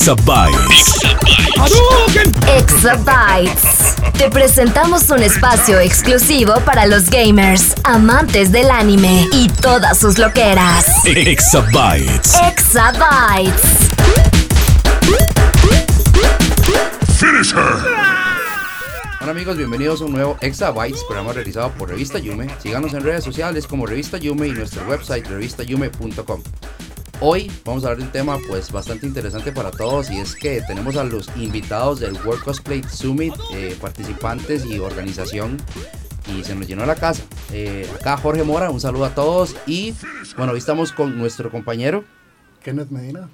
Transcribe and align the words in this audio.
Exabytes. 0.00 0.94
Exabytes. 2.56 3.96
Te 4.16 4.30
presentamos 4.30 5.10
un 5.10 5.22
espacio 5.22 5.78
exclusivo 5.78 6.54
para 6.64 6.86
los 6.86 7.10
gamers, 7.10 7.74
amantes 7.84 8.50
del 8.50 8.70
anime 8.70 9.28
y 9.30 9.48
todas 9.48 9.98
sus 9.98 10.16
loqueras. 10.16 10.86
Exabytes. 11.04 12.34
Exabytes. 12.48 13.60
Finish 17.18 17.52
her. 17.52 17.84
Hola 19.20 19.32
amigos, 19.32 19.58
bienvenidos 19.58 20.00
a 20.00 20.06
un 20.06 20.12
nuevo 20.12 20.38
Exabytes, 20.40 21.04
programa 21.04 21.34
realizado 21.34 21.72
por 21.72 21.90
Revista 21.90 22.18
Yume. 22.18 22.48
Síganos 22.62 22.94
en 22.94 23.02
redes 23.02 23.22
sociales 23.22 23.66
como 23.66 23.84
Revista 23.84 24.16
Yume 24.16 24.48
y 24.48 24.52
nuestro 24.52 24.82
website 24.88 25.26
revistayume.com. 25.26 26.42
Hoy 27.22 27.52
vamos 27.66 27.84
a 27.84 27.88
hablar 27.88 27.98
de 27.98 28.04
un 28.04 28.12
tema 28.12 28.38
pues 28.48 28.72
bastante 28.72 29.06
interesante 29.06 29.52
para 29.52 29.70
todos 29.70 30.10
y 30.10 30.18
es 30.18 30.34
que 30.34 30.62
tenemos 30.62 30.96
a 30.96 31.04
los 31.04 31.28
invitados 31.36 32.00
del 32.00 32.14
World 32.14 32.42
Cosplay 32.42 32.82
Summit, 32.84 33.34
eh, 33.52 33.76
participantes 33.78 34.64
y 34.64 34.78
organización 34.78 35.58
y 36.34 36.42
se 36.44 36.54
nos 36.54 36.66
llenó 36.66 36.86
la 36.86 36.94
casa. 36.94 37.22
Eh, 37.52 37.86
acá 37.94 38.16
Jorge 38.16 38.42
Mora, 38.42 38.70
un 38.70 38.80
saludo 38.80 39.04
a 39.04 39.14
todos 39.14 39.54
y 39.66 39.92
bueno, 40.38 40.52
hoy 40.52 40.58
estamos 40.58 40.92
con 40.92 41.18
nuestro 41.18 41.50
compañero 41.50 42.04
Kenneth 42.64 42.88
Medina. 42.88 43.28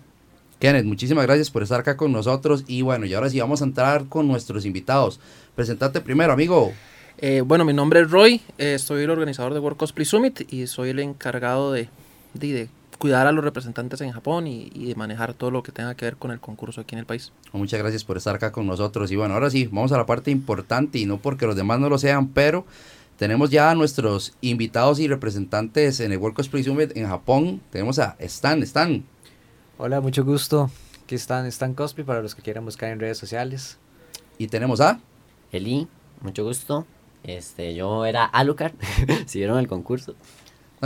Kenneth, 0.59 0.85
muchísimas 0.85 1.25
gracias 1.25 1.53
por 1.53 1.63
estar 1.63 1.79
acá 1.79 1.97
con 1.97 2.11
nosotros 2.11 2.65
y 2.67 2.83
bueno, 2.83 3.07
y 3.07 3.15
ahora 3.15 3.31
sí 3.31 3.39
vamos 3.39 3.63
a 3.63 3.67
entrar 3.67 4.07
con 4.09 4.27
nuestros 4.27 4.67
invitados. 4.67 5.21
Presentate 5.55 6.01
primero, 6.01 6.33
amigo. 6.33 6.73
Eh, 7.19 7.41
bueno, 7.41 7.65
mi 7.65 7.73
nombre 7.73 8.01
es 8.01 8.11
Roy, 8.11 8.41
eh, 8.59 8.81
soy 8.81 9.05
el 9.05 9.11
organizador 9.11 9.55
de 9.55 9.61
World 9.61 9.79
Cosplay 9.79 10.05
Summit 10.05 10.53
y 10.53 10.67
soy 10.67 10.91
el 10.91 10.99
encargado 10.99 11.71
de, 11.71 11.89
de, 12.35 12.53
de 12.53 12.69
cuidar 12.99 13.27
a 13.27 13.33
los 13.33 13.45
representantes 13.45 14.01
en 14.01 14.13
Japón 14.13 14.47
y, 14.47 14.71
y, 14.75 14.87
de 14.87 14.95
manejar 14.95 15.35
todo 15.35 15.51
lo 15.51 15.63
que 15.63 15.73
tenga 15.73 15.95
que 15.95 16.05
ver 16.05 16.17
con 16.17 16.31
el 16.31 16.41
concurso 16.41 16.81
aquí 16.81 16.95
en 16.95 17.01
el 17.01 17.07
país. 17.07 17.33
Muchas 17.53 17.81
gracias 17.81 18.05
por 18.05 18.17
estar 18.17 18.35
acá 18.35 18.53
con 18.53 18.67
nosotros 18.67 19.11
y 19.11 19.17
bueno, 19.17 19.35
ahora 19.35 19.51
sí, 19.51 19.67
vamos 19.67 19.93
a 19.93 19.97
la 19.97 20.07
parte 20.07 20.31
importante 20.31 20.99
y 20.99 21.07
no 21.07 21.19
porque 21.19 21.47
los 21.47 21.57
demás 21.57 21.79
no 21.81 21.89
lo 21.89 21.99
sean, 21.99 22.29
pero 22.29 22.67
tenemos 23.17 23.49
ya 23.51 23.71
a 23.71 23.75
nuestros 23.75 24.35
invitados 24.43 24.99
y 25.01 25.09
representantes 25.09 26.01
en 26.01 26.13
el 26.13 26.19
World 26.19 26.37
Cosplay 26.37 26.63
Summit 26.63 26.95
en 26.97 27.09
Japón. 27.09 27.63
Tenemos 27.71 27.99
a 27.99 28.15
Stan, 28.19 28.63
Stan. 28.63 29.05
Hola, 29.79 30.03
mucho 30.03 30.23
gusto. 30.23 30.71
Aquí 31.03 31.15
están 31.15 31.47
Stan 31.47 31.73
Cosplay 31.73 32.05
para 32.05 32.21
los 32.21 32.35
que 32.35 32.43
quieran 32.43 32.67
buscar 32.67 32.91
en 32.91 33.01
redes 33.01 33.17
sociales. 33.17 33.79
Y 34.37 34.49
tenemos 34.49 34.83
a 34.83 35.01
Eli, 35.51 35.89
mucho 36.21 36.45
gusto. 36.45 36.87
Este, 37.23 37.75
yo 37.75 38.05
era 38.05 38.25
Alucard, 38.27 38.75
si 39.27 39.39
vieron 39.39 39.59
el 39.59 39.67
concurso. 39.67 40.15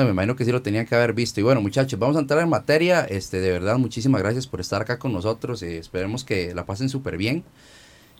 Me 0.05 0.11
imagino 0.11 0.37
que 0.37 0.45
sí 0.45 0.53
lo 0.53 0.63
tenían 0.63 0.87
que 0.87 0.95
haber 0.95 1.13
visto. 1.13 1.41
Y 1.41 1.43
bueno, 1.43 1.61
muchachos, 1.61 1.99
vamos 1.99 2.17
a 2.17 2.21
entrar 2.21 2.43
en 2.43 2.49
materia. 2.49 3.05
Este, 3.05 3.41
de 3.41 3.51
verdad, 3.51 3.79
muchísimas 3.79 4.23
gracias 4.23 4.47
por 4.47 4.61
estar 4.61 4.83
acá 4.83 4.99
con 4.99 5.13
nosotros. 5.13 5.63
Eh, 5.63 5.79
esperemos 5.79 6.25
que 6.25 6.55
la 6.55 6.67
pasen 6.67 6.89
súper 6.89 7.17
bien. 7.17 7.45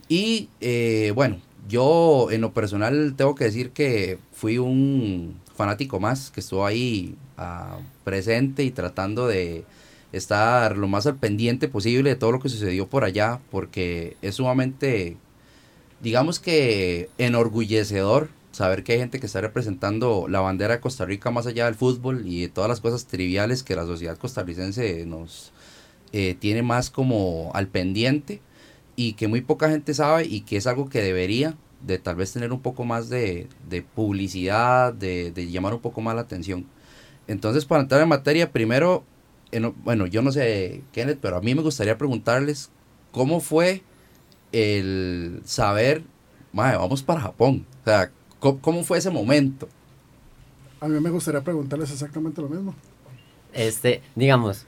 Y 0.09 0.49
eh, 0.61 1.13
bueno, 1.15 1.39
yo 1.69 2.29
en 2.31 2.41
lo 2.41 2.53
personal 2.53 3.15
tengo 3.17 3.35
que 3.35 3.45
decir 3.45 3.71
que 3.71 4.19
fui 4.33 4.59
un 4.59 5.37
fanático 5.57 6.01
más 6.01 6.31
que 6.31 6.41
estuvo 6.41 6.67
ahí 6.67 7.15
uh, 7.39 7.81
presente 8.03 8.65
y 8.65 8.71
tratando 8.71 9.29
de 9.29 9.65
estar 10.13 10.77
lo 10.77 10.89
más 10.89 11.07
al 11.07 11.17
pendiente 11.17 11.69
posible 11.69 12.11
de 12.11 12.17
todo 12.17 12.33
lo 12.33 12.41
que 12.41 12.49
sucedió 12.49 12.89
por 12.89 13.05
allá, 13.05 13.41
porque 13.51 14.17
es 14.23 14.37
sumamente, 14.37 15.17
digamos 16.01 16.41
que 16.41 17.09
enorgullecedor 17.19 18.31
saber 18.53 18.83
que 18.83 18.93
hay 18.93 18.99
gente 18.99 19.21
que 19.21 19.27
está 19.27 19.41
representando 19.41 20.27
la 20.29 20.41
bandera 20.41 20.75
de 20.75 20.81
Costa 20.81 21.05
Rica 21.05 21.31
más 21.31 21.47
allá 21.47 21.67
del 21.67 21.75
fútbol 21.75 22.27
y 22.27 22.43
de 22.43 22.49
todas 22.49 22.69
las 22.69 22.81
cosas 22.81 23.07
triviales 23.07 23.63
que 23.63 23.77
la 23.77 23.87
sociedad 23.87 24.19
costarricense 24.19 25.07
nos 25.07 25.53
eh, 26.13 26.35
tiene 26.39 26.63
más 26.63 26.91
como 26.91 27.51
al 27.55 27.69
pendiente 27.69 28.41
y 28.97 29.13
que 29.15 29.29
muy 29.29 29.41
poca 29.41 29.71
gente 29.71 29.95
sabe 29.95 30.25
y 30.25 30.43
que 30.43 30.57
es 30.57 30.67
algo 30.67 30.89
que 30.89 31.01
debería 31.01 31.57
de 31.87 31.99
tal 31.99 32.17
vez 32.17 32.33
tener 32.33 32.53
un 32.53 32.61
poco 32.61 32.85
más 32.85 33.09
de, 33.09 33.49
de 33.69 33.83
publicidad, 33.83 34.93
de, 34.93 35.31
de, 35.31 35.51
llamar 35.51 35.73
un 35.73 35.81
poco 35.81 36.01
más 36.01 36.15
la 36.15 36.23
atención. 36.23 36.67
Entonces, 37.27 37.65
para 37.65 37.83
entrar 37.83 38.03
en 38.03 38.09
materia, 38.09 38.53
primero, 38.53 39.05
en, 39.53 39.73
bueno, 39.83 40.07
yo 40.07 40.21
no 40.21 40.33
sé, 40.33 40.83
Kenneth, 40.93 41.19
pero 41.23 41.37
a 41.37 41.41
mí 41.41 41.55
me 41.55 41.63
gustaría 41.63 41.97
preguntarles 41.97 42.71
cómo 43.13 43.41
fue 43.41 43.83
el 44.53 45.41
saber, 45.45 46.03
madre, 46.53 46.77
vamos 46.77 47.03
para 47.03 47.21
Japón. 47.21 47.67
O 47.83 47.85
sea, 47.85 48.11
¿cómo, 48.41 48.59
¿cómo, 48.61 48.83
fue 48.83 48.99
ese 48.99 49.11
momento? 49.11 49.69
A 50.81 50.89
mí 50.89 50.99
me 50.99 51.11
gustaría 51.11 51.41
preguntarles 51.43 51.93
exactamente 51.93 52.43
lo 52.43 52.49
mismo. 52.49 52.75
Este, 53.53 54.03
digamos, 54.15 54.67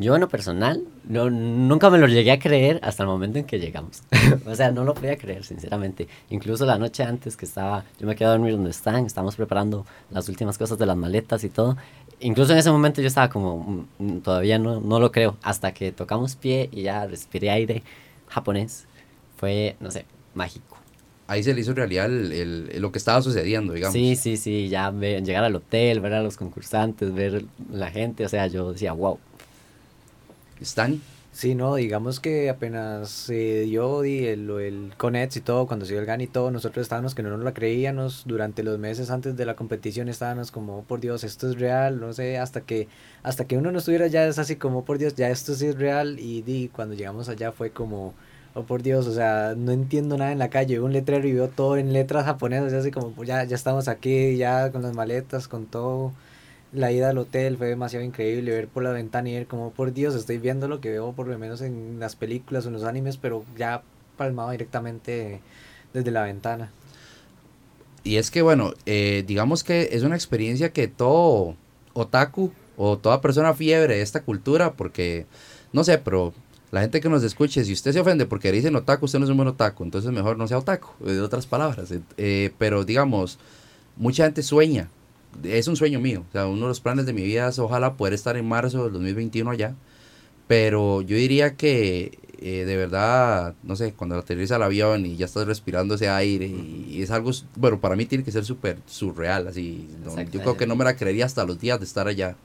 yo 0.00 0.14
en 0.14 0.22
lo 0.22 0.30
personal, 0.30 0.82
no, 1.04 1.28
nunca 1.28 1.90
me 1.90 1.98
lo 1.98 2.06
llegué 2.06 2.32
a 2.32 2.38
creer 2.38 2.80
hasta 2.82 3.02
el 3.02 3.08
momento 3.10 3.38
en 3.38 3.44
que 3.44 3.58
llegamos. 3.58 4.02
o 4.46 4.54
sea, 4.54 4.72
no 4.72 4.82
lo 4.82 4.94
podía 4.94 5.18
creer, 5.18 5.44
sinceramente. 5.44 6.08
Incluso 6.30 6.64
la 6.64 6.78
noche 6.78 7.02
antes 7.02 7.36
que 7.36 7.44
estaba, 7.44 7.84
yo 7.98 8.06
me 8.06 8.16
quedé 8.16 8.28
a 8.28 8.30
dormir 8.30 8.52
donde 8.52 8.70
están, 8.70 9.04
estábamos 9.04 9.36
preparando 9.36 9.84
las 10.08 10.26
últimas 10.30 10.56
cosas 10.56 10.78
de 10.78 10.86
las 10.86 10.96
maletas 10.96 11.44
y 11.44 11.50
todo. 11.50 11.76
Incluso 12.20 12.52
en 12.52 12.58
ese 12.58 12.70
momento 12.70 13.02
yo 13.02 13.08
estaba 13.08 13.28
como, 13.28 13.86
mm, 13.98 14.20
todavía 14.20 14.58
no, 14.58 14.80
no 14.80 15.00
lo 15.00 15.12
creo, 15.12 15.36
hasta 15.42 15.74
que 15.74 15.92
tocamos 15.92 16.34
pie 16.34 16.70
y 16.72 16.84
ya 16.84 17.06
respiré 17.06 17.50
aire 17.50 17.82
japonés. 18.28 18.86
Fue, 19.36 19.76
no 19.80 19.90
sé, 19.90 20.06
mágico. 20.32 20.69
Ahí 21.30 21.44
se 21.44 21.54
le 21.54 21.60
hizo 21.60 21.72
realidad 21.74 22.06
el, 22.06 22.32
el, 22.32 22.82
lo 22.82 22.90
que 22.90 22.98
estaba 22.98 23.22
sucediendo, 23.22 23.72
digamos. 23.72 23.92
Sí, 23.92 24.16
sí, 24.16 24.36
sí, 24.36 24.68
ya 24.68 24.90
ver, 24.90 25.22
llegar 25.22 25.44
al 25.44 25.54
hotel, 25.54 26.00
ver 26.00 26.14
a 26.14 26.24
los 26.24 26.36
concursantes, 26.36 27.14
ver 27.14 27.44
la 27.72 27.88
gente, 27.88 28.24
o 28.24 28.28
sea, 28.28 28.48
yo 28.48 28.72
decía, 28.72 28.92
wow. 28.94 29.16
¿Están? 30.60 31.00
Sí, 31.32 31.54
no, 31.54 31.76
digamos 31.76 32.18
que 32.18 32.50
apenas 32.50 33.10
se 33.10 33.60
dio 33.60 34.04
y 34.04 34.26
el, 34.26 34.50
el 34.50 34.92
Conets 34.96 35.36
y 35.36 35.40
todo, 35.40 35.68
cuando 35.68 35.86
se 35.86 35.92
dio 35.92 36.00
el 36.00 36.06
GAN 36.06 36.20
y 36.20 36.26
todo, 36.26 36.50
nosotros 36.50 36.82
estábamos 36.82 37.14
que 37.14 37.22
no 37.22 37.30
nos 37.30 37.44
la 37.44 37.54
creíamos, 37.54 38.24
durante 38.26 38.64
los 38.64 38.80
meses 38.80 39.08
antes 39.12 39.36
de 39.36 39.46
la 39.46 39.54
competición 39.54 40.08
estábamos 40.08 40.50
como, 40.50 40.78
oh, 40.78 40.82
por 40.82 40.98
Dios, 40.98 41.22
esto 41.22 41.48
es 41.48 41.60
real, 41.60 42.00
no 42.00 42.12
sé, 42.12 42.38
hasta 42.38 42.62
que 42.62 42.88
hasta 43.22 43.44
que 43.44 43.56
uno 43.56 43.70
no 43.70 43.78
estuviera 43.78 44.08
ya 44.08 44.26
es 44.26 44.40
así 44.40 44.56
como, 44.56 44.84
por 44.84 44.98
Dios, 44.98 45.14
ya 45.14 45.30
esto 45.30 45.54
sí 45.54 45.66
es 45.66 45.78
real, 45.78 46.18
y, 46.18 46.42
y 46.44 46.66
cuando 46.70 46.96
llegamos 46.96 47.28
allá 47.28 47.52
fue 47.52 47.70
como, 47.70 48.14
oh 48.54 48.62
por 48.64 48.82
Dios, 48.82 49.06
o 49.06 49.12
sea, 49.12 49.54
no 49.56 49.72
entiendo 49.72 50.16
nada 50.16 50.32
en 50.32 50.38
la 50.38 50.50
calle, 50.50 50.74
veo 50.74 50.84
un 50.84 50.92
letrero 50.92 51.26
y 51.26 51.32
veo 51.32 51.48
todo 51.48 51.76
en 51.76 51.92
letras 51.92 52.24
japonesas, 52.24 52.72
así 52.72 52.90
como, 52.90 53.12
pues 53.12 53.28
ya, 53.28 53.44
ya 53.44 53.56
estamos 53.56 53.88
aquí, 53.88 54.36
ya 54.36 54.70
con 54.72 54.82
las 54.82 54.94
maletas, 54.94 55.48
con 55.48 55.66
todo 55.66 56.12
la 56.72 56.92
ida 56.92 57.10
al 57.10 57.18
hotel 57.18 57.56
fue 57.56 57.68
demasiado 57.68 58.04
increíble, 58.04 58.52
ver 58.52 58.68
por 58.68 58.82
la 58.82 58.90
ventana 58.90 59.28
y 59.28 59.34
ver 59.34 59.46
como, 59.46 59.70
por 59.70 59.92
Dios, 59.92 60.14
estoy 60.14 60.38
viendo 60.38 60.68
lo 60.68 60.80
que 60.80 60.90
veo 60.90 61.12
por 61.12 61.26
lo 61.26 61.38
menos 61.38 61.60
en 61.62 61.98
las 61.98 62.16
películas 62.16 62.64
o 62.64 62.68
en 62.68 62.74
los 62.74 62.84
animes, 62.84 63.16
pero 63.16 63.44
ya 63.56 63.82
palmado 64.16 64.50
directamente 64.50 65.40
desde 65.92 66.10
la 66.10 66.22
ventana. 66.22 66.70
Y 68.04 68.16
es 68.16 68.30
que, 68.30 68.42
bueno, 68.42 68.72
eh, 68.86 69.24
digamos 69.26 69.64
que 69.64 69.90
es 69.92 70.02
una 70.04 70.14
experiencia 70.14 70.72
que 70.72 70.88
todo 70.88 71.56
otaku 71.92 72.52
o 72.76 72.98
toda 72.98 73.20
persona 73.20 73.52
fiebre 73.52 73.96
de 73.96 74.02
esta 74.02 74.22
cultura, 74.22 74.72
porque, 74.72 75.26
no 75.72 75.84
sé, 75.84 75.98
pero 75.98 76.32
la 76.70 76.80
gente 76.80 77.00
que 77.00 77.08
nos 77.08 77.22
escuche, 77.22 77.64
si 77.64 77.72
usted 77.72 77.92
se 77.92 78.00
ofende 78.00 78.26
porque 78.26 78.52
dicen 78.52 78.76
otaku, 78.76 79.06
usted 79.06 79.18
no 79.18 79.24
es 79.24 79.30
un 79.30 79.36
buen 79.36 79.48
otaku, 79.48 79.84
entonces 79.84 80.10
mejor 80.12 80.38
no 80.38 80.46
sea 80.46 80.58
otaku, 80.58 81.04
de 81.04 81.20
otras 81.20 81.46
palabras. 81.46 81.92
Eh, 82.16 82.50
pero, 82.58 82.84
digamos, 82.84 83.38
mucha 83.96 84.24
gente 84.24 84.42
sueña 84.42 84.88
es 85.44 85.68
un 85.68 85.76
sueño 85.76 86.00
mío. 86.00 86.24
O 86.28 86.32
sea, 86.32 86.46
uno 86.46 86.62
de 86.62 86.68
los 86.68 86.80
planes 86.80 87.06
de 87.06 87.12
mi 87.12 87.22
vida 87.22 87.48
es 87.48 87.58
ojalá 87.58 87.94
poder 87.94 88.14
estar 88.14 88.36
en 88.36 88.46
marzo 88.46 88.84
del 88.84 88.92
2021 88.94 89.50
allá. 89.50 89.74
Pero 90.46 91.02
yo 91.02 91.16
diría 91.16 91.56
que 91.56 92.18
eh, 92.38 92.64
de 92.64 92.76
verdad, 92.76 93.54
no 93.62 93.76
sé, 93.76 93.92
cuando 93.92 94.16
aterriza 94.16 94.56
el 94.56 94.62
avión 94.62 95.06
y 95.06 95.16
ya 95.16 95.26
estás 95.26 95.46
respirando 95.46 95.94
ese 95.94 96.08
aire 96.08 96.46
y, 96.46 96.86
y 96.90 97.02
es 97.02 97.10
algo, 97.10 97.30
bueno, 97.56 97.80
para 97.80 97.96
mí 97.96 98.06
tiene 98.06 98.24
que 98.24 98.32
ser 98.32 98.44
súper 98.44 98.78
surreal. 98.86 99.46
Así, 99.46 99.88
no, 100.04 100.20
yo 100.22 100.40
creo 100.40 100.56
que 100.56 100.66
no 100.66 100.74
me 100.74 100.84
la 100.84 100.96
creería 100.96 101.26
hasta 101.26 101.44
los 101.44 101.60
días 101.60 101.78
de 101.78 101.84
estar 101.84 102.08
allá. 102.08 102.36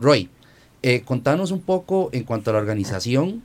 Roy, 0.00 0.28
eh, 0.86 1.00
contanos 1.00 1.50
un 1.50 1.62
poco 1.62 2.10
en 2.12 2.24
cuanto 2.24 2.50
a 2.50 2.52
la 2.52 2.58
organización, 2.58 3.42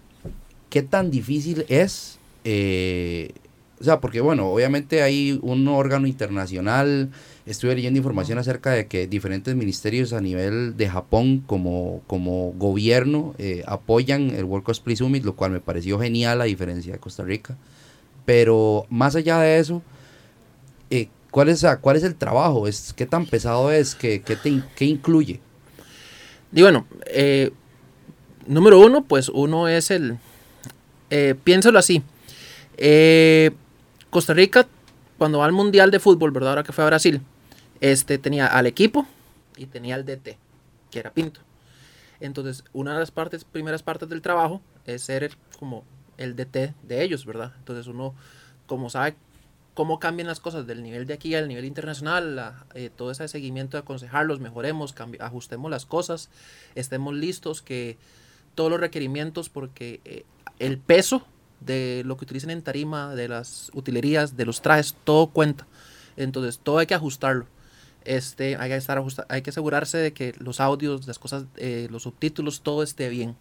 ¿qué 0.69 0.81
tan 0.81 1.09
difícil 1.09 1.65
es 1.69 2.19
eh, 2.43 3.31
O 3.79 3.83
sea, 3.85 4.01
porque 4.01 4.19
bueno, 4.19 4.49
obviamente 4.51 5.03
hay 5.03 5.39
un 5.41 5.65
órgano 5.69 6.05
internacional, 6.05 7.11
estuve 7.45 7.75
leyendo 7.75 7.97
información 7.97 8.39
acerca 8.39 8.71
de 8.71 8.87
que 8.87 9.07
diferentes 9.07 9.55
ministerios 9.55 10.11
a 10.11 10.19
nivel 10.19 10.75
de 10.75 10.89
Japón 10.89 11.41
como, 11.47 12.01
como 12.07 12.51
gobierno 12.57 13.35
eh, 13.37 13.63
apoyan 13.67 14.31
el 14.31 14.43
World 14.43 14.65
Cosplay 14.65 14.97
Summit, 14.97 15.23
lo 15.23 15.37
cual 15.37 15.51
me 15.51 15.61
pareció 15.61 15.97
genial 15.97 16.41
a 16.41 16.43
diferencia 16.43 16.91
de 16.91 16.99
Costa 16.99 17.23
Rica. 17.23 17.55
Pero 18.25 18.85
más 18.89 19.15
allá 19.15 19.39
de 19.39 19.59
eso, 19.59 19.81
eh, 20.89 21.07
¿cuál, 21.31 21.47
es, 21.47 21.65
¿cuál 21.79 21.95
es 21.95 22.03
el 22.03 22.15
trabajo? 22.15 22.67
Es, 22.67 22.91
¿Qué 22.91 23.05
tan 23.05 23.25
pesado 23.25 23.71
es? 23.71 23.95
¿Qué, 23.95 24.21
qué, 24.23 24.35
te 24.35 24.61
qué 24.75 24.83
incluye? 24.83 25.39
Y 26.51 26.61
bueno, 26.61 26.87
eh, 27.07 27.51
número 28.47 28.79
uno, 28.79 29.03
pues 29.03 29.29
uno 29.29 29.67
es 29.67 29.91
el, 29.91 30.17
eh, 31.09 31.35
piénsalo 31.43 31.77
así, 31.79 32.01
eh, 32.77 33.51
Costa 34.09 34.33
Rica, 34.33 34.67
cuando 35.17 35.39
va 35.39 35.45
al 35.45 35.51
Mundial 35.51 35.91
de 35.91 35.99
Fútbol, 35.99 36.31
¿verdad? 36.31 36.51
Ahora 36.51 36.63
que 36.63 36.71
fue 36.71 36.83
a 36.83 36.87
Brasil, 36.87 37.21
este, 37.81 38.17
tenía 38.17 38.47
al 38.47 38.65
equipo 38.65 39.05
y 39.57 39.65
tenía 39.67 39.95
al 39.95 40.05
DT, 40.05 40.37
que 40.89 40.99
era 40.99 41.11
Pinto. 41.11 41.41
Entonces, 42.19 42.63
una 42.73 42.93
de 42.93 42.99
las 42.99 43.11
partes, 43.11 43.43
primeras 43.45 43.83
partes 43.83 44.09
del 44.09 44.21
trabajo 44.21 44.61
es 44.85 45.01
ser 45.03 45.23
el- 45.23 45.35
como 45.57 45.83
el 46.17 46.35
DT 46.35 46.73
de 46.83 47.03
ellos, 47.03 47.25
¿verdad? 47.25 47.53
Entonces 47.59 47.87
uno, 47.87 48.13
como 48.65 48.89
sabe 48.89 49.15
cómo 49.73 49.99
cambian 49.99 50.27
las 50.27 50.39
cosas 50.39 50.67
del 50.67 50.83
nivel 50.83 51.05
de 51.07 51.13
aquí 51.13 51.35
al 51.35 51.47
nivel 51.47 51.65
internacional, 51.65 52.35
la- 52.35 52.65
eh, 52.73 52.89
todo 52.95 53.11
ese 53.11 53.27
seguimiento 53.27 53.77
de 53.77 53.81
aconsejarlos, 53.81 54.39
mejoremos, 54.39 54.93
ajustemos 55.19 55.71
las 55.71 55.85
cosas, 55.85 56.29
estemos 56.75 57.13
listos, 57.13 57.61
que 57.61 57.97
todos 58.55 58.69
los 58.69 58.79
requerimientos, 58.79 59.49
porque 59.49 60.01
eh, 60.05 60.25
el 60.59 60.77
peso 60.79 61.25
de 61.61 62.03
lo 62.05 62.17
que 62.17 62.25
utilicen 62.25 62.49
en 62.49 62.61
tarima, 62.61 63.15
de 63.15 63.27
las 63.29 63.71
utilerías, 63.73 64.35
de 64.37 64.45
los 64.45 64.61
trajes, 64.61 64.95
todo 65.03 65.27
cuenta. 65.27 65.67
Entonces, 66.17 66.59
todo 66.61 66.79
hay 66.79 66.87
que 66.87 66.95
ajustarlo. 66.95 67.47
Este, 68.05 68.55
hay 68.57 68.69
que 68.69 68.75
estar 68.77 68.97
ajusta- 68.97 69.25
hay 69.29 69.41
que 69.41 69.49
asegurarse 69.51 69.97
de 69.97 70.13
que 70.13 70.33
los 70.39 70.59
audios, 70.59 71.05
las 71.07 71.19
cosas, 71.19 71.45
eh, 71.57 71.87
los 71.91 72.03
subtítulos, 72.03 72.61
todo 72.61 72.81
esté 72.83 73.09
bien. 73.09 73.35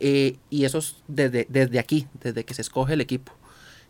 Eh, 0.00 0.36
y 0.50 0.64
eso 0.64 0.78
es 0.78 0.96
desde, 1.08 1.46
desde 1.48 1.78
aquí, 1.78 2.06
desde 2.22 2.44
que 2.44 2.54
se 2.54 2.62
escoge 2.62 2.94
el 2.94 3.00
equipo. 3.00 3.32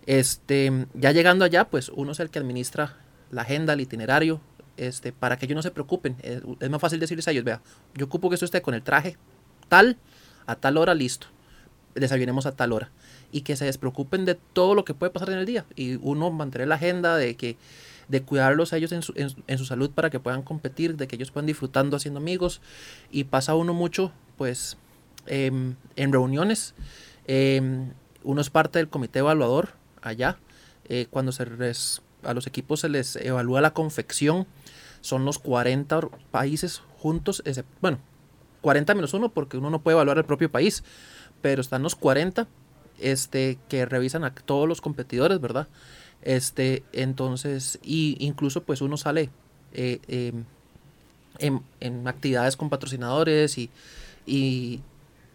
Este, 0.08 0.86
ya 0.94 1.12
llegando 1.12 1.44
allá, 1.44 1.68
pues 1.68 1.90
uno 1.90 2.12
es 2.12 2.20
el 2.20 2.30
que 2.30 2.38
administra 2.38 2.96
la 3.30 3.42
agenda, 3.42 3.74
el 3.74 3.82
itinerario, 3.82 4.40
este, 4.78 5.12
para 5.12 5.36
que 5.36 5.44
ellos 5.44 5.56
no 5.56 5.60
se 5.60 5.70
preocupen. 5.70 6.16
Es, 6.22 6.40
es 6.60 6.70
más 6.70 6.80
fácil 6.80 6.98
decirles 6.98 7.28
a 7.28 7.32
ellos, 7.32 7.44
vea, 7.44 7.60
yo 7.94 8.06
ocupo 8.06 8.30
que 8.30 8.34
esto 8.36 8.46
esté 8.46 8.62
con 8.62 8.72
el 8.72 8.82
traje 8.82 9.18
tal, 9.68 9.98
a 10.46 10.54
tal 10.54 10.78
hora, 10.78 10.94
listo. 10.94 11.26
Desayunemos 11.94 12.46
a 12.46 12.52
tal 12.52 12.72
hora. 12.72 12.90
Y 13.32 13.42
que 13.42 13.54
se 13.54 13.66
despreocupen 13.66 14.24
de 14.24 14.34
todo 14.34 14.74
lo 14.74 14.86
que 14.86 14.94
puede 14.94 15.12
pasar 15.12 15.28
en 15.28 15.40
el 15.40 15.44
día. 15.44 15.66
Y 15.76 15.96
uno 15.96 16.30
mantener 16.30 16.68
la 16.68 16.76
agenda 16.76 17.18
de 17.18 17.36
que 17.36 17.58
de 18.08 18.22
cuidarlos 18.22 18.72
a 18.72 18.78
ellos 18.78 18.92
en 18.92 19.02
su, 19.02 19.12
en, 19.14 19.28
en 19.46 19.58
su 19.58 19.66
salud 19.66 19.90
para 19.90 20.08
que 20.08 20.20
puedan 20.20 20.40
competir, 20.40 20.96
de 20.96 21.06
que 21.06 21.16
ellos 21.16 21.32
puedan 21.32 21.44
disfrutando 21.44 21.98
haciendo 21.98 22.18
amigos. 22.18 22.62
Y 23.10 23.24
pasa 23.24 23.54
uno 23.54 23.74
mucho, 23.74 24.10
pues, 24.38 24.78
em, 25.26 25.74
en 25.96 26.12
reuniones. 26.14 26.74
em, 27.26 27.92
uno 28.24 28.40
es 28.40 28.48
parte 28.48 28.78
del 28.78 28.88
comité 28.88 29.18
evaluador 29.18 29.76
allá. 30.02 30.38
eh, 30.90 31.06
cuando 31.10 31.32
se 31.32 31.44
les- 31.44 32.00
a 32.22 32.32
los 32.32 32.46
equipos 32.46 32.80
se 32.80 32.88
les 32.88 33.16
evalúa 33.16 33.60
la 33.60 33.74
confección, 33.74 34.46
son 35.02 35.26
los 35.26 35.38
40 35.38 35.98
or- 35.98 36.10
países 36.30 36.80
juntos, 36.96 37.42
bueno, 37.82 37.98
40 38.62 38.94
menos 38.94 39.12
uno 39.12 39.28
porque 39.28 39.58
uno 39.58 39.68
no 39.68 39.80
puede 39.82 39.96
evaluar 39.96 40.16
el 40.16 40.24
propio 40.24 40.50
país, 40.50 40.82
pero 41.42 41.60
están 41.60 41.82
los 41.82 41.94
40 41.94 42.48
este, 43.00 43.58
que 43.68 43.84
revisan 43.84 44.24
a 44.24 44.34
todos 44.34 44.66
los 44.66 44.80
competidores, 44.80 45.40
¿verdad? 45.40 45.68
Este, 46.22 46.82
entonces, 46.92 47.78
y 47.82 48.16
incluso 48.18 48.62
pues 48.62 48.80
uno 48.80 48.96
sale 48.96 49.28
eh, 49.74 50.00
em, 50.08 50.44
en, 51.38 51.62
en 51.80 52.08
actividades 52.08 52.56
con 52.56 52.70
patrocinadores 52.70 53.58
y, 53.58 53.70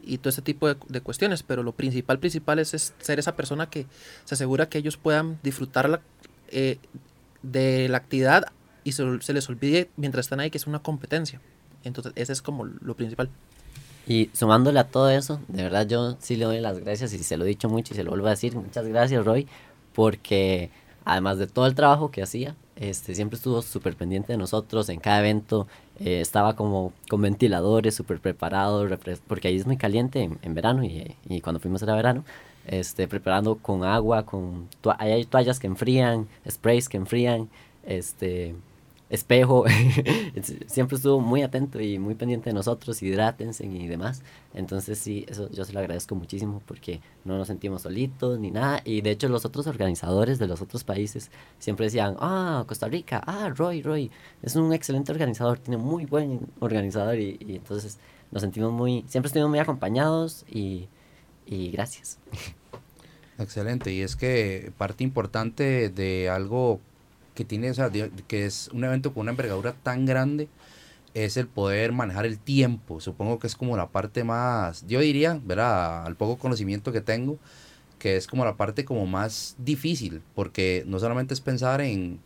y 0.05 0.17
todo 0.17 0.29
ese 0.29 0.41
tipo 0.41 0.67
de, 0.67 0.75
de 0.87 1.01
cuestiones, 1.01 1.43
pero 1.43 1.63
lo 1.63 1.71
principal, 1.71 2.19
principal 2.19 2.59
es, 2.59 2.73
es 2.73 2.93
ser 2.99 3.19
esa 3.19 3.35
persona 3.35 3.69
que 3.69 3.85
se 4.25 4.35
asegura 4.35 4.69
que 4.69 4.77
ellos 4.77 4.97
puedan 4.97 5.39
disfrutar 5.43 5.89
la, 5.89 6.01
eh, 6.49 6.77
de 7.41 7.89
la 7.89 7.97
actividad 7.97 8.45
y 8.83 8.93
se, 8.93 9.21
se 9.21 9.33
les 9.33 9.49
olvide 9.49 9.89
mientras 9.95 10.25
están 10.25 10.39
ahí 10.39 10.49
que 10.49 10.57
es 10.57 10.67
una 10.67 10.79
competencia. 10.79 11.41
Entonces, 11.83 12.13
ese 12.15 12.33
es 12.33 12.41
como 12.41 12.65
lo 12.65 12.95
principal. 12.95 13.29
Y 14.05 14.29
sumándole 14.33 14.79
a 14.79 14.87
todo 14.87 15.09
eso, 15.09 15.39
de 15.47 15.63
verdad 15.63 15.87
yo 15.87 16.17
sí 16.19 16.35
le 16.35 16.45
doy 16.45 16.59
las 16.59 16.79
gracias 16.79 17.13
y 17.13 17.19
se 17.19 17.37
lo 17.37 17.45
he 17.45 17.47
dicho 17.47 17.69
mucho 17.69 17.93
y 17.93 17.97
se 17.97 18.03
lo 18.03 18.11
vuelvo 18.11 18.27
a 18.27 18.31
decir. 18.31 18.55
Muchas 18.55 18.85
gracias, 18.87 19.23
Roy, 19.23 19.47
porque 19.93 20.71
además 21.05 21.37
de 21.37 21.47
todo 21.47 21.67
el 21.67 21.75
trabajo 21.75 22.11
que 22.11 22.21
hacía, 22.21 22.55
este, 22.75 23.15
siempre 23.15 23.37
estuvo 23.37 23.61
súper 23.61 23.95
pendiente 23.95 24.33
de 24.33 24.37
nosotros 24.37 24.89
en 24.89 24.99
cada 24.99 25.19
evento. 25.19 25.67
Eh, 25.99 26.21
estaba 26.21 26.55
como 26.55 26.93
con 27.09 27.21
ventiladores, 27.21 27.95
súper 27.95 28.19
preparado, 28.19 28.87
porque 29.27 29.47
ahí 29.47 29.57
es 29.57 29.65
muy 29.65 29.77
caliente 29.77 30.29
en, 30.41 30.53
verano 30.53 30.83
y, 30.83 31.41
cuando 31.41 31.59
fuimos 31.59 31.81
era 31.83 31.95
verano. 31.95 32.23
Este, 32.65 33.07
preparando 33.09 33.55
con 33.55 33.83
agua, 33.83 34.25
con 34.25 34.69
hay 34.97 35.25
toallas 35.25 35.59
que 35.59 35.67
enfrían, 35.67 36.27
sprays 36.49 36.87
que 36.87 36.95
enfrían, 36.97 37.49
este, 37.85 38.55
espejo. 39.13 39.65
Siempre 40.67 40.97
estuvo 40.97 41.19
muy 41.19 41.43
atento 41.43 41.79
y 41.79 41.99
muy 41.99 42.15
pendiente 42.15 42.49
de 42.49 42.53
nosotros, 42.55 43.01
hidrátense 43.03 43.65
y 43.65 43.87
demás. 43.87 44.23
Entonces 44.53 44.97
sí, 44.97 45.25
eso 45.29 45.49
yo 45.51 45.63
se 45.65 45.73
lo 45.73 45.79
agradezco 45.79 46.15
muchísimo 46.15 46.61
porque 46.65 46.99
no 47.23 47.37
nos 47.37 47.47
sentimos 47.47 47.83
solitos 47.83 48.39
ni 48.39 48.49
nada. 48.49 48.81
Y 48.83 49.01
de 49.01 49.11
hecho 49.11 49.29
los 49.29 49.45
otros 49.45 49.67
organizadores 49.67 50.39
de 50.39 50.47
los 50.47 50.61
otros 50.61 50.83
países 50.83 51.29
siempre 51.59 51.85
decían, 51.85 52.15
ah, 52.19 52.65
Costa 52.67 52.87
Rica, 52.87 53.21
ah, 53.25 53.49
Roy, 53.55 53.83
Roy, 53.83 54.09
es 54.41 54.55
un 54.55 54.73
excelente 54.73 55.11
organizador, 55.11 55.59
tiene 55.59 55.77
muy 55.77 56.05
buen 56.05 56.39
organizador 56.59 57.19
y, 57.19 57.37
y 57.39 57.55
entonces 57.57 57.99
nos 58.31 58.41
sentimos 58.41 58.71
muy, 58.71 59.05
siempre 59.07 59.27
estuvimos 59.27 59.51
muy 59.51 59.59
acompañados 59.59 60.43
y, 60.49 60.87
y 61.45 61.69
gracias. 61.69 62.17
Excelente, 63.37 63.91
y 63.91 64.01
es 64.01 64.15
que 64.15 64.71
parte 64.77 65.03
importante 65.03 65.89
de 65.89 66.29
algo 66.29 66.79
que 67.35 67.45
tiene, 67.45 67.71
o 67.71 67.73
sea, 67.73 67.89
que 68.27 68.45
es 68.45 68.69
un 68.73 68.83
evento 68.83 69.13
con 69.13 69.21
una 69.21 69.31
envergadura 69.31 69.73
tan 69.83 70.05
grande, 70.05 70.47
es 71.13 71.37
el 71.37 71.47
poder 71.47 71.91
manejar 71.91 72.25
el 72.25 72.39
tiempo. 72.39 72.99
Supongo 73.01 73.39
que 73.39 73.47
es 73.47 73.55
como 73.55 73.77
la 73.77 73.89
parte 73.89 74.23
más, 74.23 74.85
yo 74.87 74.99
diría, 74.99 75.39
¿verdad? 75.45 76.05
Al 76.05 76.15
poco 76.15 76.37
conocimiento 76.37 76.91
que 76.91 77.01
tengo, 77.01 77.37
que 77.99 78.17
es 78.17 78.27
como 78.27 78.45
la 78.45 78.57
parte 78.57 78.85
como 78.85 79.05
más 79.07 79.55
difícil, 79.59 80.21
porque 80.35 80.83
no 80.87 80.99
solamente 80.99 81.33
es 81.33 81.41
pensar 81.41 81.81
en, 81.81 82.19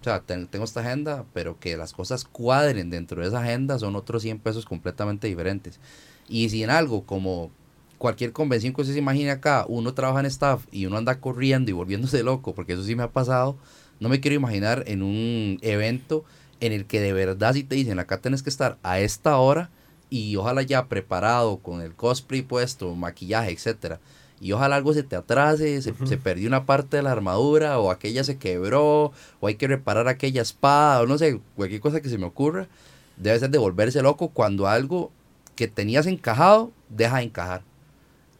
o 0.00 0.04
sea, 0.04 0.20
ten- 0.20 0.48
tengo 0.48 0.64
esta 0.64 0.80
agenda, 0.80 1.24
pero 1.32 1.58
que 1.58 1.76
las 1.76 1.92
cosas 1.92 2.24
cuadren 2.24 2.90
dentro 2.90 3.22
de 3.22 3.28
esa 3.28 3.40
agenda 3.40 3.78
son 3.78 3.96
otros 3.96 4.22
100 4.22 4.38
pesos 4.38 4.66
completamente 4.66 5.26
diferentes. 5.28 5.80
Y 6.28 6.48
si 6.50 6.62
en 6.62 6.70
algo 6.70 7.04
como 7.04 7.50
cualquier 7.98 8.32
convención 8.32 8.74
que 8.74 8.84
se 8.84 8.98
imagine 8.98 9.30
acá, 9.30 9.64
uno 9.68 9.94
trabaja 9.94 10.20
en 10.20 10.26
staff 10.26 10.66
y 10.70 10.86
uno 10.86 10.98
anda 10.98 11.20
corriendo 11.20 11.70
y 11.70 11.74
volviéndose 11.74 12.22
loco, 12.22 12.54
porque 12.54 12.74
eso 12.74 12.84
sí 12.84 12.96
me 12.96 13.02
ha 13.04 13.12
pasado, 13.12 13.56
no 14.04 14.10
me 14.10 14.20
quiero 14.20 14.34
imaginar 14.34 14.84
en 14.86 15.02
un 15.02 15.58
evento 15.62 16.26
en 16.60 16.72
el 16.72 16.84
que 16.84 17.00
de 17.00 17.14
verdad 17.14 17.54
si 17.54 17.64
te 17.64 17.74
dicen 17.74 17.98
acá 17.98 18.18
tenés 18.18 18.42
que 18.42 18.50
estar 18.50 18.76
a 18.82 19.00
esta 19.00 19.38
hora 19.38 19.70
y 20.10 20.36
ojalá 20.36 20.60
ya 20.60 20.88
preparado 20.88 21.56
con 21.56 21.80
el 21.80 21.94
cosplay 21.94 22.42
puesto, 22.42 22.94
maquillaje, 22.94 23.50
etcétera. 23.50 24.00
Y 24.42 24.52
ojalá 24.52 24.76
algo 24.76 24.92
se 24.92 25.04
te 25.04 25.16
atrase, 25.16 25.80
se, 25.80 25.94
se 26.04 26.16
perdió 26.18 26.48
una 26.48 26.66
parte 26.66 26.98
de 26.98 27.02
la 27.02 27.12
armadura 27.12 27.78
o 27.78 27.90
aquella 27.90 28.24
se 28.24 28.36
quebró 28.36 29.12
o 29.40 29.46
hay 29.46 29.54
que 29.54 29.68
reparar 29.68 30.06
aquella 30.06 30.42
espada 30.42 31.00
o 31.00 31.06
no 31.06 31.16
sé, 31.16 31.40
cualquier 31.56 31.80
cosa 31.80 32.02
que 32.02 32.10
se 32.10 32.18
me 32.18 32.26
ocurra. 32.26 32.68
Debe 33.16 33.38
ser 33.38 33.48
de 33.48 33.58
volverse 33.58 34.02
loco 34.02 34.28
cuando 34.28 34.68
algo 34.68 35.12
que 35.56 35.66
tenías 35.66 36.06
encajado 36.06 36.72
deja 36.90 37.16
de 37.16 37.22
encajar. 37.22 37.62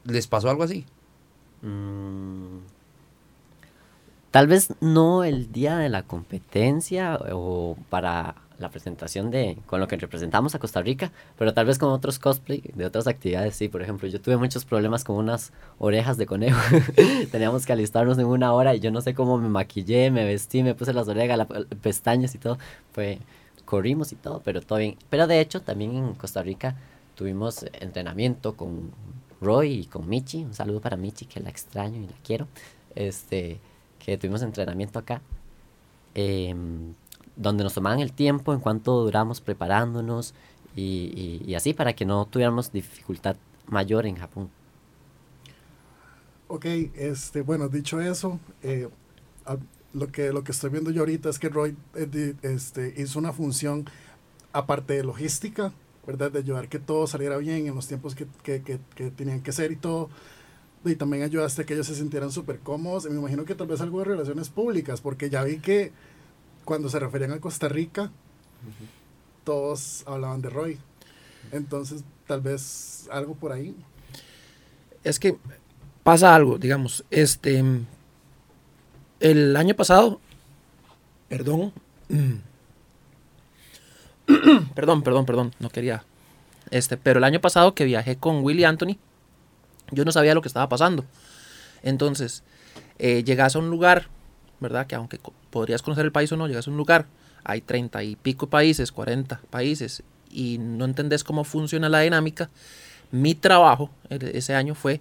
¿Les 0.05 0.27
pasó 0.27 0.51
algo 0.51 0.63
así? 0.63 0.85
Mm, 1.63 2.59
Tal 4.35 4.49
vez 4.49 4.75
no 4.81 5.23
el 5.23 5.53
día 5.53 5.77
de 5.77 5.89
la 5.89 6.03
competencia 6.03 7.21
o 7.33 7.77
para 7.89 8.35
la 8.59 8.69
presentación 8.69 9.31
de 9.31 9.59
con 9.67 9.79
lo 9.79 9.87
que 9.87 9.97
representamos 9.97 10.57
a 10.57 10.59
Costa 10.59 10.83
Rica, 10.83 11.13
pero 11.39 11.55
tal 11.55 11.67
vez 11.67 11.79
con 11.79 11.91
otros 11.91 12.19
cosplay 12.19 12.61
de 12.75 12.85
otras 12.85 13.07
actividades, 13.07 13.55
sí. 13.55 13.69
Por 13.69 13.81
ejemplo, 13.81 14.09
yo 14.09 14.21
tuve 14.21 14.37
muchos 14.37 14.65
problemas 14.65 15.05
con 15.05 15.15
unas 15.15 15.53
orejas 15.79 16.17
de 16.17 16.27
conejo. 16.27 16.61
Teníamos 17.31 17.65
que 17.65 17.75
alistarnos 17.75 18.19
en 18.19 18.27
una 18.27 18.53
hora 18.53 18.75
y 18.75 18.81
yo 18.81 18.91
no 18.91 19.03
sé 19.03 19.15
cómo 19.15 19.39
me 19.39 19.49
maquillé, 19.49 20.11
me 20.11 20.25
vestí, 20.25 20.65
me 20.65 20.75
puse 20.75 20.93
las 20.93 21.07
orejas, 21.07 21.39
las 21.39 21.47
pestañas 21.81 22.35
y 22.35 22.39
todo. 22.39 22.59
Fue, 22.91 23.21
corrimos 23.65 24.11
y 24.11 24.17
todo, 24.17 24.43
pero 24.45 24.61
todo 24.63 24.81
bien. 24.81 24.97
Pero 25.11 25.29
de 25.29 25.39
hecho, 25.39 25.63
también 25.63 25.95
en 25.95 26.15
Costa 26.15 26.43
Rica 26.43 26.75
tuvimos 27.15 27.65
entrenamiento 27.75 28.57
con 28.57 28.91
Roy 29.41 29.83
y 29.83 29.87
con 29.87 30.09
Michi. 30.09 30.43
Un 30.43 30.55
saludo 30.55 30.81
para 30.81 30.97
Michi, 30.97 31.27
que 31.27 31.39
la 31.39 31.51
extraño 31.51 32.03
y 32.03 32.09
la 32.09 32.17
quiero. 32.25 32.49
Este 32.97 33.61
que 34.05 34.19
tuvimos 34.19 34.43
entrenamiento 34.43 34.99
acá, 34.99 35.23
eh, 36.15 36.55
donde 37.37 37.65
nos 37.65 37.75
tomaban 37.75 38.01
el 38.01 38.13
tiempo 38.13 38.53
en 38.55 38.61
cuanto 38.61 39.03
duramos 39.05 39.41
preparándonos 39.41 40.35
y, 40.77 41.41
y, 41.45 41.51
y, 41.51 41.55
así 41.55 41.75
para 41.75 41.95
que 41.95 42.05
no 42.07 42.27
tuviéramos 42.27 42.73
dificultad 42.73 43.37
mayor 43.67 44.07
en 44.07 44.17
Japón. 44.17 44.51
Ok, 46.49 46.67
este, 46.95 47.41
bueno, 47.43 47.69
dicho 47.69 48.01
eso, 48.01 48.39
eh, 48.63 48.89
a- 49.47 49.59
lo 49.95 50.09
que, 50.13 50.33
lo 50.33 50.45
que 50.45 50.53
estoy 50.53 50.71
viendo 50.71 50.91
yo 50.91 51.01
ahorita 51.03 51.31
es 51.31 51.39
que 51.39 51.49
Roy 51.49 51.77
eh, 51.95 52.35
este, 52.43 52.95
hizo 52.97 53.19
una 53.19 53.33
función 53.33 53.87
aparte 54.53 54.95
de 54.95 55.05
logística, 55.05 55.73
¿verdad? 56.07 56.33
De 56.33 56.41
ayudar 56.41 56.69
que 56.69 56.79
todo 56.81 57.07
saliera 57.07 57.39
bien 57.39 57.67
en 57.69 57.75
los 57.77 57.89
tiempos 57.89 58.15
que, 58.17 58.27
que, 58.45 58.63
que, 58.63 58.81
que 58.97 59.11
tenían 59.13 59.43
que 59.43 59.53
ser 59.53 59.73
y 59.73 59.77
todo. 59.77 60.11
Y 60.85 60.97
también 60.97 61.23
ayudaste 61.23 61.63
a 61.63 61.65
que 61.65 61.75
ellos 61.75 61.87
se 61.87 61.95
sintieran 61.95 62.31
súper 62.31 62.59
cómodos. 62.59 63.07
Y 63.07 63.11
me 63.11 63.19
imagino 63.19 63.45
que 63.45 63.55
tal 63.55 63.67
vez 63.67 63.81
algo 63.81 64.01
de 64.01 64.05
relaciones 64.05 64.49
públicas, 64.51 65.01
porque 65.01 65.31
ya 65.31 65.43
vi 65.43 65.59
que 65.59 65.93
cuando 66.65 66.89
se 66.89 66.99
referían 66.99 67.33
a 67.33 67.41
Costa 67.41 67.69
Rica, 67.69 68.11
todos 69.45 70.05
hablaban 70.07 70.43
de 70.43 70.51
Roy. 70.51 70.79
Entonces, 71.53 72.05
tal 72.27 72.41
vez 72.41 73.09
algo 73.11 73.35
por 73.35 73.53
ahí. 73.53 73.75
Es 75.03 75.19
que 75.19 75.37
pasa 76.03 76.35
algo, 76.35 76.59
digamos, 76.59 77.05
este, 77.11 77.65
el 79.21 79.57
año 79.57 79.75
pasado, 79.75 80.21
perdón, 81.29 81.73
perdón, 84.75 85.03
perdón, 85.03 85.27
perdón, 85.27 85.53
no 85.59 85.71
quería, 85.71 86.05
este, 86.71 86.97
pero 86.97 87.19
el 87.19 87.25
año 87.25 87.41
pasado 87.41 87.75
que 87.75 87.85
viajé 87.85 88.17
con 88.17 88.45
Willy 88.45 88.65
Anthony, 88.65 88.99
yo 89.95 90.05
no 90.05 90.13
sabía 90.13 90.35
lo 90.35 90.43
que 90.43 90.49
estaba 90.49 90.69
pasando. 90.69 91.05
Entonces, 91.83 92.43
eh, 92.99 93.23
llegas 93.25 93.57
a 93.57 93.59
un 93.59 93.71
lugar, 93.71 94.09
¿verdad? 94.61 94.87
Que 94.87 94.95
aunque 94.95 95.19
podrías 95.51 95.83
conocer 95.83 96.05
el 96.05 96.13
país 96.13 96.31
o 96.33 96.37
no, 96.37 96.47
llegas 96.49 96.67
a 96.67 96.71
un 96.71 96.77
lugar, 96.77 97.07
hay 97.45 97.61
treinta 97.61 98.03
y 98.03 98.17
pico 98.17 98.49
países, 98.49 98.91
40 98.93 99.41
países, 99.51 100.03
y 100.31 100.59
no 100.59 100.85
entendés 100.85 101.23
cómo 101.25 101.45
funciona 101.45 101.89
la 101.89 102.01
dinámica. 102.01 102.51
Mi 103.11 103.35
trabajo 103.35 103.91
e- 104.11 104.33
ese 104.35 104.55
año 104.55 104.75
fue 104.75 105.01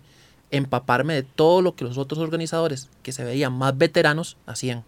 empaparme 0.51 1.15
de 1.15 1.23
todo 1.23 1.61
lo 1.61 1.75
que 1.75 1.83
los 1.83 1.97
otros 1.97 2.19
organizadores 2.19 2.89
que 3.01 3.11
se 3.11 3.23
veían 3.23 3.53
más 3.53 3.75
veteranos 3.77 4.37
hacían. 4.45 4.83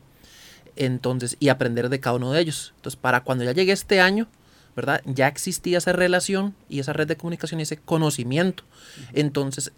Entonces, 0.75 1.37
y 1.39 1.49
aprender 1.49 1.89
de 1.89 1.99
cada 1.99 2.17
uno 2.17 2.31
de 2.31 2.41
ellos. 2.41 2.73
Entonces, 2.75 2.99
para 2.99 3.23
cuando 3.23 3.43
ya 3.45 3.53
llegué 3.53 3.71
este 3.71 4.01
año, 4.01 4.27
¿verdad? 4.75 5.01
Ya 5.05 5.27
existía 5.27 5.77
esa 5.77 5.93
relación 5.93 6.53
y 6.69 6.79
esa 6.79 6.93
red 6.93 7.07
de 7.07 7.15
comunicación 7.15 7.59
y 7.61 7.63
ese 7.63 7.77
conocimiento. 7.77 8.63
Entonces, 9.13 9.71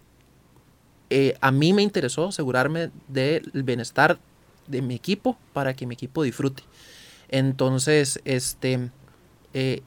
eh, 1.10 1.36
a 1.40 1.50
mí 1.50 1.72
me 1.72 1.82
interesó 1.82 2.28
asegurarme 2.28 2.90
del 3.08 3.50
bienestar 3.64 4.18
de 4.66 4.82
mi 4.82 4.94
equipo 4.94 5.38
para 5.52 5.74
que 5.74 5.86
mi 5.86 5.94
equipo 5.94 6.22
disfrute. 6.22 6.62
Entonces, 7.28 8.20
este, 8.24 8.90
eh, 9.54 9.82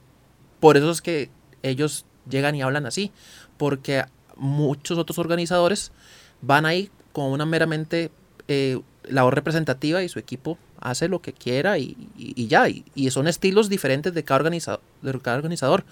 por 0.60 0.76
eso 0.76 0.90
es 0.90 1.02
que 1.02 1.30
ellos 1.62 2.04
llegan 2.28 2.54
y 2.54 2.62
hablan 2.62 2.86
así, 2.86 3.10
porque 3.56 4.04
muchos 4.36 4.98
otros 4.98 5.18
organizadores 5.18 5.92
van 6.40 6.66
ahí 6.66 6.90
con 7.12 7.26
una 7.26 7.44
meramente 7.46 8.10
eh, 8.48 8.80
labor 9.04 9.34
representativa 9.34 10.02
y 10.02 10.08
su 10.08 10.18
equipo 10.18 10.58
hace 10.80 11.08
lo 11.08 11.20
que 11.20 11.32
quiera 11.32 11.78
y, 11.78 11.96
y- 12.16 12.32
y 12.36 12.46
ya, 12.48 12.68
y, 12.68 12.84
y 12.94 13.10
son 13.10 13.28
estilos 13.28 13.68
diferentes 13.68 14.14
de 14.14 14.24
cada, 14.24 14.40
organiza- 14.44 14.80
de 15.02 15.18
cada 15.20 15.36
organizador. 15.36 15.84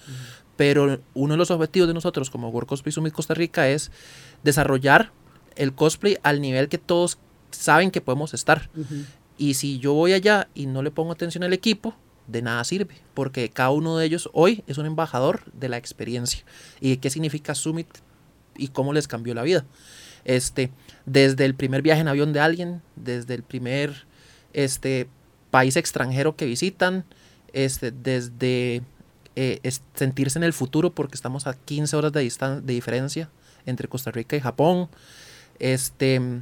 Pero 0.57 0.99
uno 1.13 1.33
de 1.33 1.37
los 1.37 1.49
objetivos 1.51 1.87
de 1.87 1.93
nosotros 1.93 2.29
como 2.29 2.49
World 2.49 2.91
Summit 2.91 3.13
Costa 3.13 3.33
Rica 3.33 3.67
es 3.69 3.91
desarrollar 4.43 5.11
el 5.55 5.73
cosplay 5.73 6.17
al 6.23 6.41
nivel 6.41 6.69
que 6.69 6.77
todos 6.77 7.17
saben 7.51 7.91
que 7.91 8.01
podemos 8.01 8.33
estar. 8.33 8.69
Y 9.37 9.55
si 9.55 9.79
yo 9.79 9.93
voy 9.93 10.13
allá 10.13 10.47
y 10.53 10.65
no 10.67 10.81
le 10.83 10.91
pongo 10.91 11.11
atención 11.11 11.43
al 11.43 11.53
equipo, 11.53 11.95
de 12.27 12.41
nada 12.41 12.63
sirve, 12.63 12.95
porque 13.13 13.49
cada 13.49 13.71
uno 13.71 13.97
de 13.97 14.05
ellos 14.05 14.29
hoy 14.33 14.63
es 14.67 14.77
un 14.77 14.85
embajador 14.85 15.41
de 15.53 15.67
la 15.69 15.77
experiencia 15.77 16.43
y 16.79 16.91
de 16.91 16.97
qué 16.99 17.09
significa 17.09 17.55
Summit 17.55 17.87
y 18.57 18.67
cómo 18.69 18.93
les 18.93 19.07
cambió 19.07 19.33
la 19.33 19.43
vida. 19.43 19.65
Este, 20.23 20.69
desde 21.05 21.45
el 21.45 21.55
primer 21.55 21.81
viaje 21.81 22.01
en 22.01 22.07
avión 22.07 22.31
de 22.31 22.39
alguien, 22.39 22.81
desde 22.95 23.33
el 23.33 23.41
primer 23.43 24.05
este, 24.53 25.09
país 25.49 25.75
extranjero 25.75 26.35
que 26.35 26.45
visitan, 26.45 27.05
este, 27.53 27.91
desde 27.91 28.83
eh, 29.35 29.59
es- 29.63 29.81
sentirse 29.95 30.37
en 30.37 30.43
el 30.43 30.53
futuro, 30.53 30.91
porque 30.93 31.15
estamos 31.15 31.47
a 31.47 31.53
15 31.55 31.95
horas 31.95 32.11
de, 32.13 32.21
de 32.61 32.73
diferencia 32.73 33.29
entre 33.65 33.87
Costa 33.87 34.11
Rica 34.11 34.35
y 34.35 34.39
Japón, 34.41 34.89
este, 35.61 36.41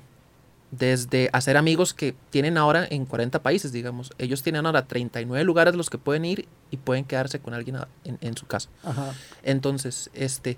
desde 0.72 1.30
hacer 1.34 1.58
amigos 1.58 1.94
que 1.94 2.16
tienen 2.32 2.58
ahora 2.58 2.88
en 2.90 3.06
40 3.06 3.44
países, 3.44 3.72
digamos. 3.72 4.12
Ellos 4.18 4.42
tienen 4.42 4.66
ahora 4.66 4.88
39 4.88 5.44
lugares 5.44 5.76
los 5.76 5.90
que 5.90 5.98
pueden 5.98 6.26
ir 6.26 6.48
y 6.72 6.78
pueden 6.78 7.06
quedarse 7.06 7.40
con 7.40 7.54
alguien 7.54 7.78
en, 8.04 8.18
en 8.22 8.38
su 8.38 8.48
casa. 8.48 8.70
Ajá. 8.84 9.14
Entonces, 9.44 10.10
este, 10.14 10.58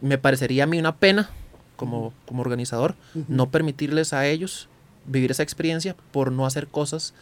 me 0.00 0.16
parecería 0.16 0.64
a 0.64 0.66
mí 0.66 0.78
una 0.78 0.96
pena 0.96 1.30
como, 1.76 2.12
como 2.26 2.42
organizador 2.42 2.94
no 3.26 3.50
permitirles 3.50 4.12
a 4.12 4.26
ellos 4.26 4.68
vivir 5.06 5.30
esa 5.30 5.42
experiencia 5.42 5.96
por 6.12 6.30
no 6.30 6.44
hacer 6.46 6.68
cosas 6.68 7.14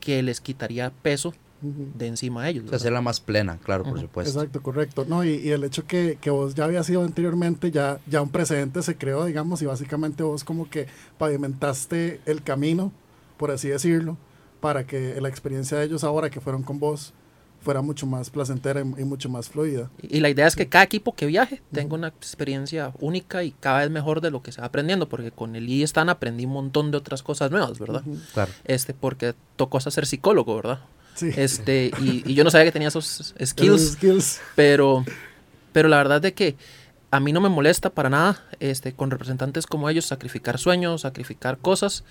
que 0.00 0.22
les 0.22 0.40
quitaría 0.40 0.90
peso 1.02 1.32
De 1.94 2.06
encima 2.06 2.42
a 2.42 2.48
ellos. 2.48 2.64
O 2.66 2.68
sea, 2.68 2.76
hacerla 2.76 3.00
más 3.00 3.20
plena, 3.20 3.58
claro, 3.62 3.84
por 3.84 3.98
supuesto. 3.98 4.38
Exacto, 4.38 4.62
correcto. 4.62 5.06
No, 5.08 5.24
y, 5.24 5.36
y 5.36 5.50
el 5.50 5.64
hecho 5.64 5.86
que, 5.86 6.18
que 6.20 6.30
vos 6.30 6.54
ya 6.54 6.64
habías 6.64 6.88
ido 6.90 7.02
anteriormente, 7.02 7.70
ya, 7.70 7.98
ya 8.06 8.20
un 8.20 8.28
precedente 8.28 8.82
se 8.82 8.96
creó, 8.96 9.24
digamos, 9.24 9.62
y 9.62 9.66
básicamente 9.66 10.22
vos 10.22 10.44
como 10.44 10.68
que 10.68 10.86
pavimentaste 11.18 12.20
el 12.26 12.42
camino, 12.42 12.92
por 13.36 13.50
así 13.50 13.68
decirlo, 13.68 14.16
para 14.60 14.86
que 14.86 15.20
la 15.20 15.28
experiencia 15.28 15.78
de 15.78 15.84
ellos 15.86 16.04
ahora 16.04 16.30
que 16.30 16.40
fueron 16.40 16.62
con 16.62 16.78
vos 16.78 17.12
fuera 17.60 17.80
mucho 17.80 18.06
más 18.06 18.28
placentera 18.28 18.80
y, 18.80 19.00
y 19.00 19.04
mucho 19.04 19.30
más 19.30 19.48
fluida. 19.48 19.90
Y 20.02 20.20
la 20.20 20.28
idea 20.28 20.46
es 20.46 20.54
que 20.54 20.68
cada 20.68 20.84
equipo 20.84 21.14
que 21.14 21.24
viaje 21.24 21.62
tenga 21.72 21.94
una 21.94 22.08
experiencia 22.08 22.92
única 23.00 23.42
y 23.42 23.52
cada 23.52 23.78
vez 23.80 23.90
mejor 23.90 24.20
de 24.20 24.30
lo 24.30 24.42
que 24.42 24.52
se 24.52 24.60
va 24.60 24.66
aprendiendo, 24.66 25.08
porque 25.08 25.30
con 25.30 25.56
el 25.56 25.68
ISTAN 25.68 26.10
aprendí 26.10 26.44
un 26.44 26.52
montón 26.52 26.90
de 26.90 26.98
otras 26.98 27.22
cosas 27.22 27.50
nuevas, 27.50 27.78
¿verdad? 27.78 28.02
Claro. 28.34 28.52
Este, 28.64 28.92
porque 28.92 29.34
tocó 29.56 29.78
hasta 29.78 29.90
ser 29.90 30.04
psicólogo, 30.04 30.54
¿verdad? 30.56 30.80
Sí. 31.14 31.30
Este, 31.36 31.90
y, 32.00 32.22
y 32.30 32.34
yo 32.34 32.44
no 32.44 32.50
sabía 32.50 32.64
que 32.66 32.72
tenía 32.72 32.88
esos 32.88 33.34
Esos 33.36 33.48
skills. 33.50 33.92
skills. 33.92 34.40
pero 34.56 35.04
pero 35.72 35.88
la 35.88 35.96
verdad 35.98 36.20
de 36.20 36.34
que 36.34 36.56
a 37.10 37.20
mí 37.20 37.32
no 37.32 37.40
me 37.40 37.48
molesta 37.48 37.90
para 37.90 38.10
nada 38.10 38.42
este 38.60 38.92
con 38.92 39.10
representantes 39.10 39.66
como 39.66 39.88
ellos 39.88 40.06
sacrificar 40.06 40.58
sueños 40.58 41.02
sacrificar 41.02 41.58
cosas 41.58 42.04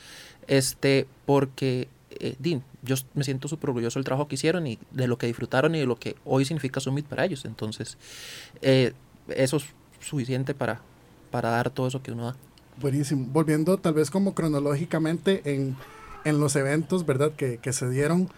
este 0.47 1.05
porque 1.25 1.87
eh, 2.19 2.35
di, 2.39 2.61
yo 2.83 2.95
me 3.13 3.23
siento 3.23 3.47
súper 3.47 3.71
orgulloso 3.71 3.99
del 3.99 4.05
trabajo 4.05 4.27
que 4.27 4.35
hicieron 4.35 4.67
y 4.67 4.79
de 4.91 5.07
lo 5.07 5.17
que 5.17 5.27
disfrutaron 5.27 5.75
y 5.75 5.79
de 5.79 5.85
lo 5.85 5.97
que 5.97 6.15
hoy 6.25 6.45
significa 6.45 6.79
Summit 6.79 7.05
para 7.05 7.25
ellos 7.25 7.43
entonces 7.45 7.97
eh, 8.61 8.93
eso 9.29 9.57
es 9.57 9.63
suficiente 9.99 10.53
para 10.53 10.79
para 11.31 11.49
dar 11.49 11.69
todo 11.69 11.87
eso 11.87 12.01
que 12.01 12.11
uno 12.11 12.25
da 12.27 12.35
Buenísimo. 12.81 13.27
Volviendo 13.31 13.77
tal 13.77 13.93
vez 13.93 14.09
como 14.09 14.33
cronológicamente 14.33 15.41
en, 15.45 15.75
en 16.25 16.39
los 16.39 16.55
eventos, 16.55 17.05
¿verdad? 17.05 17.31
Que, 17.37 17.59
que 17.59 17.71
se 17.71 17.87
dieron. 17.87 18.29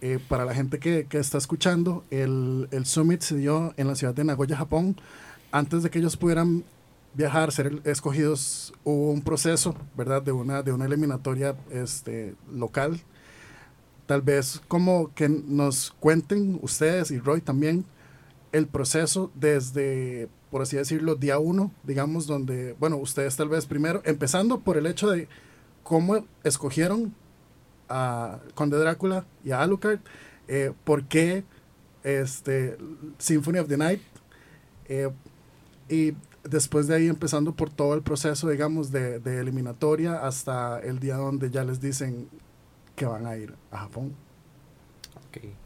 Eh, 0.00 0.18
para 0.28 0.44
la 0.44 0.54
gente 0.54 0.78
que, 0.78 1.06
que 1.06 1.18
está 1.18 1.38
escuchando, 1.38 2.04
el, 2.10 2.68
el 2.70 2.86
Summit 2.86 3.20
se 3.20 3.36
dio 3.36 3.74
en 3.76 3.86
la 3.86 3.94
ciudad 3.94 4.14
de 4.14 4.24
Nagoya, 4.24 4.56
Japón. 4.56 4.96
Antes 5.52 5.82
de 5.82 5.90
que 5.90 5.98
ellos 5.98 6.16
pudieran 6.16 6.64
viajar, 7.14 7.52
ser 7.52 7.80
escogidos, 7.84 8.72
hubo 8.84 9.10
un 9.10 9.22
proceso, 9.22 9.74
¿verdad? 9.96 10.22
De 10.22 10.32
una, 10.32 10.62
de 10.62 10.72
una 10.72 10.86
eliminatoria 10.86 11.56
este, 11.70 12.34
local. 12.52 13.00
Tal 14.06 14.22
vez 14.22 14.60
como 14.68 15.12
que 15.14 15.28
nos 15.28 15.92
cuenten 16.00 16.58
ustedes 16.62 17.10
y 17.10 17.18
Roy 17.18 17.40
también 17.40 17.84
el 18.52 18.66
proceso 18.66 19.30
desde, 19.34 20.28
por 20.50 20.62
así 20.62 20.76
decirlo, 20.76 21.14
día 21.14 21.38
uno, 21.38 21.72
digamos, 21.84 22.26
donde, 22.26 22.74
bueno, 22.80 22.96
ustedes 22.96 23.36
tal 23.36 23.48
vez 23.48 23.66
primero, 23.66 24.02
empezando 24.04 24.60
por 24.60 24.76
el 24.76 24.86
hecho 24.86 25.08
de 25.10 25.28
cómo 25.82 26.24
escogieron 26.42 27.14
a 27.90 28.38
Conde 28.54 28.78
Drácula 28.78 29.26
y 29.44 29.50
a 29.50 29.60
Alucard, 29.60 30.00
eh, 30.48 30.72
por 30.84 31.04
qué 31.04 31.44
este, 32.02 32.78
Symphony 33.18 33.58
of 33.58 33.68
the 33.68 33.76
Night, 33.76 34.00
eh, 34.88 35.10
y 35.88 36.14
después 36.44 36.86
de 36.86 36.96
ahí 36.96 37.08
empezando 37.08 37.52
por 37.52 37.70
todo 37.70 37.94
el 37.94 38.02
proceso, 38.02 38.48
digamos, 38.48 38.90
de, 38.90 39.18
de 39.18 39.40
eliminatoria 39.40 40.26
hasta 40.26 40.80
el 40.80 40.98
día 40.98 41.16
donde 41.16 41.50
ya 41.50 41.64
les 41.64 41.80
dicen 41.80 42.28
que 42.96 43.04
van 43.06 43.26
a 43.26 43.36
ir 43.36 43.54
a 43.70 43.78
Japón. 43.78 44.14
Ok. 45.28 45.59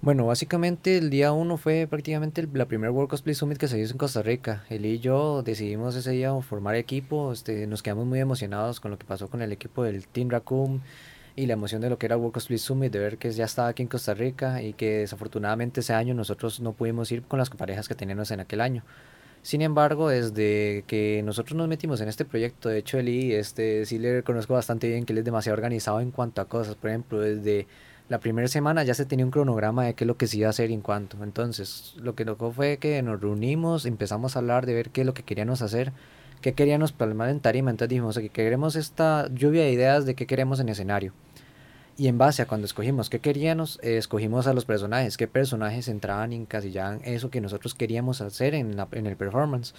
Bueno, 0.00 0.26
básicamente 0.26 0.96
el 0.96 1.10
día 1.10 1.32
uno 1.32 1.56
fue 1.56 1.88
prácticamente 1.90 2.46
la 2.52 2.66
primera 2.66 2.92
World 2.92 3.10
Cosplay 3.10 3.34
Summit 3.34 3.58
que 3.58 3.66
se 3.66 3.80
hizo 3.80 3.92
en 3.92 3.98
Costa 3.98 4.22
Rica. 4.22 4.64
Él 4.70 4.86
y 4.86 5.00
yo 5.00 5.42
decidimos 5.42 5.96
ese 5.96 6.12
día 6.12 6.32
formar 6.40 6.76
equipo, 6.76 7.32
este, 7.32 7.66
nos 7.66 7.82
quedamos 7.82 8.06
muy 8.06 8.20
emocionados 8.20 8.78
con 8.78 8.92
lo 8.92 8.98
que 8.98 9.04
pasó 9.04 9.28
con 9.28 9.42
el 9.42 9.50
equipo 9.50 9.82
del 9.82 10.06
Team 10.06 10.30
Raccoon 10.30 10.82
y 11.34 11.46
la 11.46 11.54
emoción 11.54 11.80
de 11.80 11.90
lo 11.90 11.98
que 11.98 12.06
era 12.06 12.16
World 12.16 12.32
Cosplay 12.32 12.58
Summit, 12.58 12.92
de 12.92 13.00
ver 13.00 13.18
que 13.18 13.32
ya 13.32 13.44
estaba 13.44 13.68
aquí 13.68 13.82
en 13.82 13.88
Costa 13.88 14.14
Rica 14.14 14.62
y 14.62 14.72
que 14.72 14.98
desafortunadamente 15.00 15.80
ese 15.80 15.94
año 15.94 16.14
nosotros 16.14 16.60
no 16.60 16.74
pudimos 16.74 17.10
ir 17.10 17.22
con 17.22 17.40
las 17.40 17.50
parejas 17.50 17.88
que 17.88 17.96
teníamos 17.96 18.30
en 18.30 18.38
aquel 18.38 18.60
año. 18.60 18.84
Sin 19.42 19.62
embargo, 19.62 20.08
desde 20.10 20.84
que 20.86 21.22
nosotros 21.24 21.56
nos 21.56 21.66
metimos 21.66 22.00
en 22.00 22.08
este 22.08 22.24
proyecto, 22.24 22.68
de 22.68 22.78
hecho 22.78 22.98
Eli, 22.98 23.32
este, 23.32 23.84
sí 23.84 23.98
le 23.98 24.22
conozco 24.22 24.54
bastante 24.54 24.88
bien 24.88 25.04
que 25.04 25.12
él 25.12 25.18
es 25.18 25.24
demasiado 25.24 25.54
organizado 25.54 26.00
en 26.00 26.12
cuanto 26.12 26.40
a 26.40 26.44
cosas. 26.44 26.76
Por 26.76 26.90
ejemplo, 26.90 27.20
desde 27.20 27.66
la 28.08 28.20
primera 28.20 28.48
semana 28.48 28.84
ya 28.84 28.94
se 28.94 29.04
tenía 29.04 29.24
un 29.24 29.30
cronograma 29.30 29.84
de 29.84 29.94
qué 29.94 30.04
es 30.04 30.08
lo 30.08 30.16
que 30.16 30.26
se 30.26 30.38
iba 30.38 30.46
a 30.46 30.50
hacer 30.50 30.70
y 30.70 30.74
en 30.74 30.80
cuanto. 30.80 31.22
Entonces, 31.22 31.94
lo 31.98 32.14
que 32.14 32.24
tocó 32.24 32.52
fue 32.52 32.78
que 32.78 33.02
nos 33.02 33.20
reunimos, 33.20 33.84
empezamos 33.84 34.34
a 34.34 34.38
hablar 34.38 34.64
de 34.64 34.74
ver 34.74 34.90
qué 34.90 35.02
es 35.02 35.06
lo 35.06 35.14
que 35.14 35.22
queríamos 35.22 35.60
hacer, 35.60 35.92
qué 36.40 36.54
queríamos 36.54 36.92
plasmar 36.92 37.28
en 37.28 37.40
tarima. 37.40 37.70
Entonces 37.70 37.90
dijimos, 37.90 38.18
que 38.18 38.30
queremos 38.30 38.76
esta 38.76 39.28
lluvia 39.32 39.62
de 39.62 39.72
ideas 39.72 40.06
de 40.06 40.14
qué 40.14 40.26
queremos 40.26 40.58
en 40.60 40.70
escenario. 40.70 41.12
Y 41.98 42.06
en 42.06 42.16
base 42.16 42.42
a 42.42 42.46
cuando 42.46 42.64
escogimos 42.64 43.10
qué 43.10 43.18
queríamos, 43.18 43.80
eh, 43.82 43.98
escogimos 43.98 44.46
a 44.46 44.54
los 44.54 44.64
personajes, 44.64 45.16
qué 45.16 45.26
personajes 45.26 45.88
entraban 45.88 46.32
y 46.32 46.36
encasillaban 46.36 47.00
eso 47.04 47.28
que 47.28 47.40
nosotros 47.40 47.74
queríamos 47.74 48.20
hacer 48.20 48.54
en, 48.54 48.76
la, 48.76 48.88
en 48.92 49.06
el 49.06 49.16
performance. 49.16 49.74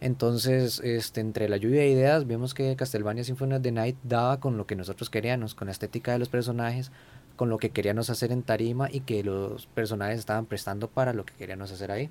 Entonces, 0.00 0.80
este, 0.84 1.20
entre 1.20 1.48
la 1.48 1.56
lluvia 1.56 1.80
de 1.80 1.88
ideas, 1.88 2.26
vimos 2.26 2.54
que 2.54 2.76
Castlevania 2.76 3.24
Symphony 3.24 3.54
of 3.54 3.62
the 3.62 3.72
Night 3.72 3.96
daba 4.02 4.38
con 4.38 4.56
lo 4.56 4.66
que 4.66 4.76
nosotros 4.76 5.10
queríamos, 5.10 5.54
con 5.54 5.66
la 5.66 5.72
estética 5.72 6.12
de 6.12 6.18
los 6.18 6.28
personajes, 6.28 6.92
con 7.36 7.48
lo 7.50 7.58
que 7.58 7.70
queríamos 7.70 8.10
hacer 8.10 8.32
en 8.32 8.42
tarima 8.42 8.88
y 8.90 9.00
que 9.00 9.24
los 9.24 9.66
personajes 9.66 10.18
estaban 10.18 10.46
prestando 10.46 10.88
para 10.88 11.12
lo 11.12 11.24
que 11.24 11.34
queríamos 11.34 11.70
hacer 11.72 11.90
ahí. 11.90 12.10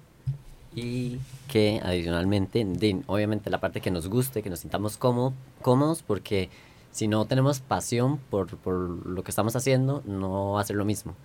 Y 0.76 1.20
que 1.48 1.80
adicionalmente, 1.84 2.66
obviamente 3.08 3.50
la 3.50 3.60
parte 3.60 3.80
que 3.80 3.92
nos 3.92 4.08
guste, 4.08 4.42
que 4.42 4.50
nos 4.50 4.60
sintamos 4.60 4.98
cómodo- 4.98 5.34
cómodos, 5.62 6.02
porque 6.02 6.50
si 6.92 7.08
no 7.08 7.26
tenemos 7.26 7.60
pasión 7.60 8.18
por, 8.30 8.58
por 8.58 8.74
lo 8.74 9.24
que 9.24 9.32
estamos 9.32 9.56
haciendo, 9.56 10.02
no 10.06 10.54
va 10.54 10.62
a 10.62 10.64
ser 10.66 10.76
lo 10.76 10.86
mismo. 10.86 11.16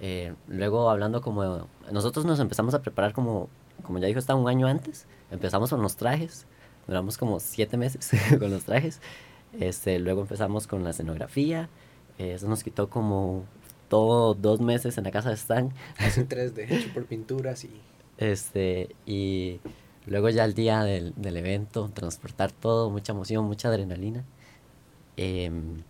Eh, 0.00 0.34
luego 0.48 0.90
hablando 0.90 1.20
como, 1.22 1.66
nosotros 1.92 2.24
nos 2.24 2.38
empezamos 2.40 2.74
a 2.74 2.82
preparar 2.82 3.12
como, 3.12 3.48
como 3.82 3.98
ya 3.98 4.06
dijo, 4.08 4.18
está 4.18 4.34
un 4.34 4.48
año 4.48 4.66
antes, 4.66 5.06
empezamos 5.30 5.70
con 5.70 5.80
los 5.82 5.96
trajes, 5.96 6.46
duramos 6.86 7.18
como 7.18 7.40
siete 7.40 7.76
meses 7.76 8.10
con 8.38 8.50
los 8.50 8.64
trajes, 8.64 9.00
este, 9.58 9.98
luego 9.98 10.20
empezamos 10.22 10.66
con 10.66 10.84
la 10.84 10.90
escenografía, 10.90 11.68
eso 12.18 12.48
nos 12.48 12.64
quitó 12.64 12.90
como 12.90 13.44
todo 13.88 14.34
dos 14.34 14.60
meses 14.60 14.98
en 14.98 15.04
la 15.04 15.10
casa 15.10 15.30
de 15.30 15.34
Stan. 15.36 15.72
Así 15.98 16.20
3D, 16.28 16.70
hecho 16.70 16.92
por 16.92 17.06
pinturas 17.06 17.64
y... 17.64 17.70
Este, 18.18 18.96
y 19.06 19.60
luego 20.06 20.28
ya 20.28 20.44
el 20.44 20.54
día 20.54 20.82
del, 20.82 21.14
del 21.16 21.36
evento, 21.36 21.90
transportar 21.94 22.50
todo, 22.50 22.90
mucha 22.90 23.12
emoción, 23.12 23.44
mucha 23.44 23.68
adrenalina. 23.68 24.24
Em, 25.16 25.82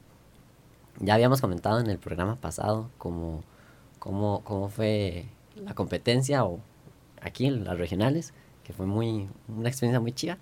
ya 1.01 1.15
habíamos 1.15 1.41
comentado 1.41 1.81
en 1.81 1.89
el 1.89 1.99
programa 1.99 2.37
pasado 2.37 2.91
cómo, 2.99 3.43
cómo, 3.99 4.43
cómo 4.45 4.69
fue 4.69 5.27
la 5.57 5.75
competencia 5.75 6.45
o 6.45 6.61
aquí 7.21 7.47
en 7.47 7.65
las 7.65 7.79
regionales, 7.79 8.33
que 8.65 8.73
fue 8.73 8.87
muy, 8.87 9.29
una 9.49 9.69
experiencia 9.69 10.01
muy 10.01 10.13
chiva. 10.13 10.39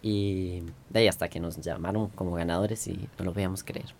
Y 0.00 0.62
de 0.90 1.00
ahí 1.00 1.08
hasta 1.08 1.28
que 1.28 1.40
nos 1.40 1.56
llamaron 1.60 2.08
como 2.10 2.32
ganadores 2.32 2.86
y 2.86 3.08
no 3.18 3.24
lo 3.24 3.32
podíamos 3.32 3.64
creer. 3.64 3.94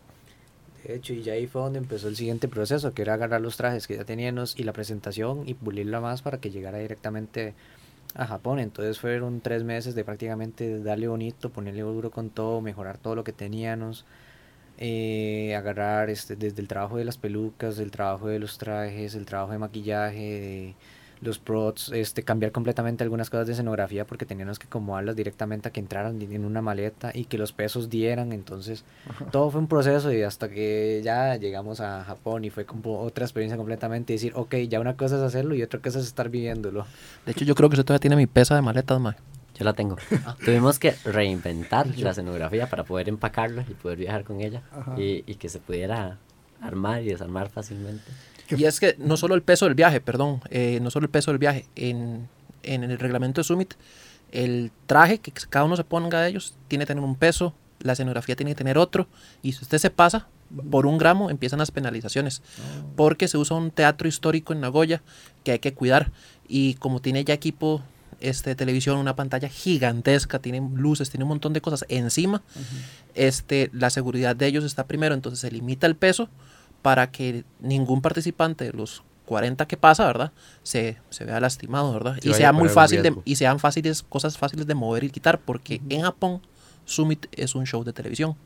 De 0.85 0.95
hecho, 0.95 1.13
y 1.13 1.23
ya 1.23 1.33
ahí 1.33 1.47
fue 1.47 1.63
donde 1.63 1.79
empezó 1.79 2.09
el 2.09 2.17
siguiente 2.17 2.49
proceso, 2.49 2.95
que 2.95 3.03
era 3.03 3.15
agarrar 3.15 3.41
los 3.41 3.57
trajes 3.57 3.87
que 3.87 3.97
ya 3.97 4.05
teníamos 4.05 4.59
y 4.59 4.63
la 4.63 4.73
presentación 4.73 5.43
y 5.47 5.55
pulirla 5.55 6.01
más 6.01 6.23
para 6.23 6.39
que 6.39 6.51
llegara 6.51 6.79
directamente 6.79 7.55
a 8.15 8.27
Japón. 8.27 8.59
Entonces 8.59 8.99
fueron 8.99 9.41
tres 9.41 9.65
meses 9.65 9.95
de 9.95 10.05
prácticamente 10.05 10.83
darle 10.83 11.09
bonito, 11.09 11.51
ponerle 11.51 11.83
duro 11.83 12.11
con 12.11 12.31
todo, 12.31 12.61
mejorar 12.61 12.99
todo 12.99 13.17
lo 13.17 13.25
que 13.25 13.33
teníamos, 13.33 14.05
eh, 14.79 15.55
agarrar 15.57 16.11
este, 16.11 16.37
desde 16.37 16.61
el 16.63 16.69
trabajo 16.69 16.97
de 16.97 17.05
las 17.05 17.19
pelucas, 17.19 17.79
el 17.79 17.91
trabajo 17.91 18.29
de 18.29 18.39
los 18.39 18.59
trajes, 18.59 19.15
el 19.15 19.27
trabajo 19.27 19.53
de 19.53 19.59
maquillaje, 19.59 20.41
de 20.41 20.75
los 21.21 21.39
props, 21.39 21.91
este, 21.93 22.23
cambiar 22.23 22.53
completamente 22.53 23.05
algunas 23.05 23.31
cosas 23.31 23.47
de 23.47 23.53
escenografía 23.55 24.07
porque 24.07 24.27
teníamos 24.27 24.59
que 24.59 24.67
acomodarlas 24.67 25.17
directamente 25.17 25.69
a 25.69 25.73
que 25.73 25.81
entraran 25.81 26.21
en 26.21 26.45
una 26.45 26.63
maleta 26.63 27.11
y 27.15 27.25
que 27.25 27.39
los 27.39 27.53
pesos 27.53 27.91
dieran. 27.91 28.33
Entonces 28.33 28.85
todo 29.31 29.51
fue 29.51 29.61
un 29.61 29.67
proceso 29.67 30.13
y 30.13 30.23
hasta 30.23 30.49
que 30.49 31.01
ya 31.05 31.37
llegamos 31.37 31.81
a 31.81 32.05
Japón 32.05 32.45
y 32.45 32.51
fue 32.51 32.65
como 32.65 33.01
otra 33.01 33.25
experiencia 33.25 33.57
completamente 33.57 34.13
decir, 34.13 34.33
ok, 34.35 34.55
ya 34.69 34.81
una 34.81 34.97
cosa 34.97 35.17
es 35.17 35.23
hacerlo 35.23 35.55
y 35.55 35.63
otra 35.63 35.81
cosa 35.81 35.99
es 35.99 36.07
estar 36.07 36.29
viviéndolo. 36.29 36.87
De 37.27 37.33
hecho, 37.33 37.45
yo 37.45 37.55
creo 37.55 37.69
que 37.69 37.75
usted 37.75 37.85
todavía 37.85 38.01
tiene 38.01 38.17
mi 38.17 38.27
pesa 38.27 38.55
de 38.55 38.63
maletas, 38.63 39.01
mae. 39.01 39.15
Yo 39.59 39.65
la 39.65 39.73
tengo. 39.73 39.97
Tuvimos 40.45 40.79
que 40.79 40.95
reinventar 41.05 41.87
la 41.99 42.11
escenografía 42.11 42.69
para 42.69 42.85
poder 42.85 43.09
empacarla 43.09 43.65
y 43.69 43.75
poder 43.75 43.99
viajar 43.99 44.25
con 44.25 44.41
ella 44.41 44.63
y, 44.97 45.25
y 45.27 45.35
que 45.35 45.49
se 45.49 45.59
pudiera 45.59 46.19
armar 46.61 47.03
y 47.03 47.07
desarmar 47.07 47.49
fácilmente. 47.49 48.05
Y 48.57 48.65
es 48.65 48.81
que 48.81 48.97
no 48.99 49.17
solo 49.17 49.35
el 49.35 49.43
peso 49.43 49.67
del 49.67 49.75
viaje, 49.75 50.01
perdón, 50.01 50.41
eh, 50.51 50.79
no 50.81 50.91
solo 50.91 51.05
el 51.05 51.11
peso 51.11 51.31
del 51.31 51.39
viaje, 51.39 51.67
en, 51.77 52.29
en 52.63 52.85
el 52.85 52.99
reglamento 52.99 53.41
de 53.41 53.45
Summit, 53.45 53.75
el 54.33 54.71
traje 54.87 55.19
que 55.19 55.33
cada 55.33 55.65
uno 55.65 55.77
se 55.77 55.85
ponga 55.85 56.21
de 56.21 56.29
ellos 56.29 56.55
tiene 56.69 56.85
que 56.85 56.89
tener 56.89 57.05
un 57.05 57.17
peso, 57.17 57.55
la 57.81 57.93
escenografía 57.93 58.37
tiene 58.37 58.53
que 58.53 58.57
tener 58.57 58.79
otro, 58.79 59.07
y 59.43 59.53
si 59.53 59.63
usted 59.63 59.79
se 59.79 59.91
pasa 59.91 60.29
por 60.71 60.87
un 60.87 60.99
gramo, 60.99 61.31
empiezan 61.31 61.59
las 61.59 61.71
penalizaciones, 61.71 62.43
porque 62.97 63.29
se 63.29 63.39
usa 63.39 63.57
un 63.57 63.71
teatro 63.71 64.09
histórico 64.09 64.53
en 64.53 64.61
Nagoya 64.61 65.03
que 65.45 65.53
hay 65.53 65.59
que 65.59 65.75
cuidar, 65.75 66.11
y 66.47 66.75
como 66.75 67.01
tiene 67.01 67.25
ya 67.25 67.35
equipo 67.35 67.83
este, 68.21 68.55
televisión, 68.55 68.99
una 68.99 69.15
pantalla 69.15 69.49
gigantesca, 69.49 70.39
tiene 70.39 70.61
luces, 70.75 71.11
tiene 71.11 71.25
un 71.25 71.29
montón 71.29 71.53
de 71.53 71.61
cosas 71.61 71.85
encima, 71.89 72.43
este, 73.15 73.71
la 73.73 73.91
seguridad 73.91 74.35
de 74.37 74.47
ellos 74.47 74.65
está 74.65 74.87
primero, 74.87 75.15
entonces 75.15 75.41
se 75.41 75.51
limita 75.51 75.87
el 75.87 75.97
peso 75.97 76.29
para 76.83 77.11
que 77.11 77.45
ningún 77.61 78.01
participante 78.03 78.65
de 78.65 78.73
los 78.73 79.03
40 79.27 79.67
que 79.67 79.77
pasa, 79.77 80.07
¿verdad? 80.07 80.33
Se, 80.63 80.97
se 81.11 81.25
vea 81.25 81.39
lastimado, 81.39 81.93
¿verdad? 81.93 82.17
Se 82.21 82.31
y 82.31 82.35
sea 82.35 82.53
muy 82.53 82.69
fácil 82.69 83.03
de, 83.03 83.15
y 83.25 83.37
sean 83.37 83.59
fáciles, 83.59 84.03
cosas 84.03 84.39
fáciles 84.39 84.67
de 84.67 84.75
mover 84.75 85.05
y 85.05 85.11
quitar, 85.11 85.39
porque 85.39 85.81
en 85.89 86.03
Japón 86.03 86.41
Summit 86.87 87.27
es 87.33 87.55
un 87.55 87.67
show 87.67 87.85
de 87.85 87.93
televisión. 87.93 88.37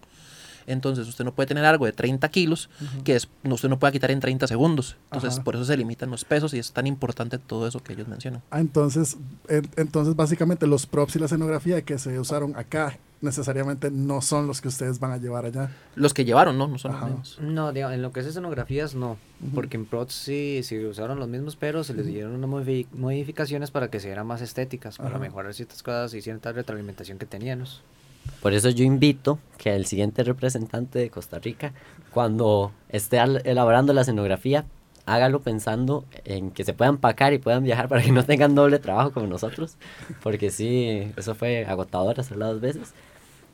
Entonces 0.67 1.07
usted 1.09 1.25
no 1.25 1.33
puede 1.35 1.47
tener 1.47 1.65
algo 1.65 1.87
de 1.87 1.93
30 1.93 2.29
kilos 2.31 2.71
que 3.05 3.17
es, 3.17 3.29
no, 3.43 3.55
usted 3.55 3.69
no 3.69 3.79
pueda 3.79 3.93
quitar 3.93 4.11
en 4.11 4.21
30 4.21 4.47
segundos. 4.47 4.97
Entonces 5.05 5.35
Ajá. 5.35 5.45
por 5.45 5.55
eso 5.57 5.65
se 5.65 5.77
limitan 5.77 6.11
los 6.11 6.25
pesos 6.25 6.55
y 6.55 6.59
es 6.59 6.73
tan 6.73 6.87
importante 6.87 7.39
todo 7.39 7.67
eso 7.67 7.81
que 7.83 7.93
ellos 7.93 8.09
mencionan. 8.09 8.43
Ah, 8.51 8.61
entonces, 8.61 9.17
en- 9.49 9.69
entonces 9.77 10.17
básicamente 10.17 10.67
los 10.67 10.87
props 10.87 11.17
y 11.17 11.19
la 11.19 11.27
escenografía 11.27 11.83
que 11.83 11.99
se 11.99 12.19
usaron 12.19 12.57
acá 12.57 12.99
necesariamente 13.21 13.89
no 13.93 14.21
son 14.21 14.49
los 14.49 14.61
que 14.61 14.67
ustedes 14.67 14.99
van 14.99 15.13
a 15.13 15.17
llevar 15.17 15.45
allá. 15.45 15.71
Los 15.95 16.13
que 16.13 16.25
llevaron, 16.25 16.59
¿no? 16.59 16.67
No 16.67 16.77
son 16.79 16.91
Ajá. 16.93 17.07
los 17.09 17.19
mismos. 17.21 17.39
No, 17.41 17.73
digamos, 17.73 17.95
en 17.95 18.03
lo 18.03 18.11
que 18.11 18.19
es 18.19 18.27
escenografías 18.27 18.97
no, 18.97 19.17
porque 19.55 19.77
en 19.77 19.87
props 19.87 20.13
sí, 20.15 20.63
sí 20.65 20.77
usaron 20.85 21.21
los 21.21 21.29
mismos, 21.29 21.55
pero 21.55 21.85
se 21.85 21.95
les 21.95 22.07
dieron 22.07 22.33
unas 22.35 22.51
modifi- 22.51 22.89
modificaciones 22.93 23.71
para 23.71 23.89
que 23.91 24.01
se 24.01 24.09
vieran 24.09 24.27
más 24.27 24.41
estéticas, 24.43 24.97
para 24.97 25.11
Ajá. 25.11 25.19
mejorar 25.21 25.55
ciertas 25.55 25.85
cosas 25.85 26.13
y 26.15 26.21
cierta 26.21 26.51
retroalimentación 26.51 27.19
que 27.19 27.27
teníamos. 27.27 27.83
Por 28.41 28.55
eso 28.55 28.71
yo 28.71 28.85
invito 28.85 29.39
que 29.59 29.75
el 29.75 29.87
siguiente 29.87 30.25
representante 30.25 30.99
de 30.99 31.11
Costa 31.11 31.39
Rica, 31.39 31.73
cuando 32.11 32.73
esté 32.89 33.19
elaborando 33.45 33.93
la 33.93 34.01
escenografía, 34.03 34.65
hágalo 35.07 35.41
pensando 35.41 36.05
en 36.25 36.51
que 36.51 36.65
se 36.65 36.75
puedan 36.75 36.99
pacar 36.99 37.33
y 37.33 37.39
puedan 37.39 37.65
viajar 37.65 37.89
para 37.89 38.03
que 38.03 38.13
no 38.13 38.25
tengan 38.25 38.55
doble 38.55 38.79
trabajo 38.79 39.13
como 39.13 39.27
nosotros, 39.27 39.77
porque 40.23 40.51
sí, 40.51 41.13
eso 41.17 41.35
fue 41.35 41.65
agotador 41.67 42.21
hacerlo 42.21 42.47
dos 42.47 42.61
veces. 42.61 42.95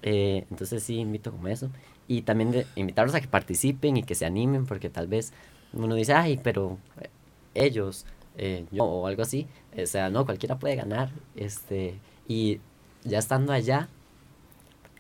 Eh, 0.03 0.45
entonces 0.51 0.83
sí, 0.83 0.97
invito 0.97 1.33
como 1.33 1.49
eso. 1.49 1.71
Y 2.07 2.23
también 2.23 2.51
de 2.51 2.67
invitarlos 2.77 3.15
a 3.15 3.21
que 3.21 3.29
participen 3.29 3.97
y 3.97 4.03
que 4.03 4.15
se 4.15 4.25
animen, 4.25 4.67
porque 4.67 4.89
tal 4.89 5.07
vez 5.07 5.33
uno 5.73 5.95
dice, 5.95 6.15
ay, 6.15 6.41
pero 6.43 6.79
eh, 7.01 7.09
ellos, 7.55 8.07
eh, 8.37 8.65
yo 8.71 8.85
o 8.85 9.07
algo 9.07 9.23
así, 9.23 9.47
o 9.77 9.87
sea, 9.87 10.09
no, 10.11 10.25
cualquiera 10.25 10.59
puede 10.59 10.77
ganar. 10.77 11.11
Este, 11.37 11.99
y 12.27 12.61
ya 13.05 13.19
estando 13.19 13.53
allá, 13.53 13.89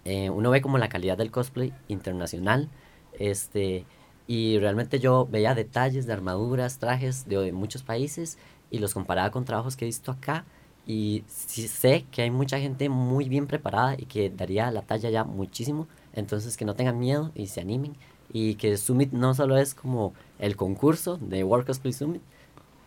eh, 0.08 0.30
uno 0.30 0.48
ve 0.48 0.62
como 0.62 0.78
la 0.78 0.88
calidad 0.88 1.18
del 1.18 1.30
cosplay 1.30 1.74
internacional, 1.86 2.70
este, 3.18 3.84
y 4.26 4.58
realmente 4.58 5.00
yo 5.00 5.28
veía 5.30 5.54
detalles 5.54 6.06
de 6.06 6.14
armaduras, 6.14 6.78
trajes 6.78 7.28
de, 7.28 7.52
muchos 7.52 7.82
países 7.82 8.38
y 8.70 8.78
los 8.78 8.94
comparaba 8.94 9.30
con 9.30 9.44
trabajos 9.44 9.76
que 9.76 9.84
he 9.84 9.86
visto 9.86 10.10
acá 10.10 10.46
y 10.86 11.24
sé 11.28 12.06
que 12.10 12.22
hay 12.22 12.30
mucha 12.30 12.58
gente 12.58 12.88
muy 12.88 13.28
bien 13.28 13.46
preparada 13.46 13.96
y 13.98 14.06
que 14.06 14.30
daría 14.30 14.70
la 14.70 14.80
talla 14.80 15.10
ya 15.10 15.24
muchísimo, 15.24 15.86
entonces 16.14 16.56
que 16.56 16.64
no 16.64 16.74
tengan 16.74 16.98
miedo 16.98 17.30
y 17.34 17.48
se 17.48 17.60
animen 17.60 17.94
y 18.32 18.54
que 18.54 18.78
Summit 18.78 19.12
no 19.12 19.34
solo 19.34 19.58
es 19.58 19.74
como 19.74 20.14
el 20.38 20.56
concurso 20.56 21.18
de 21.18 21.44
World 21.44 21.66
Cosplay 21.66 21.92
Summit, 21.92 22.22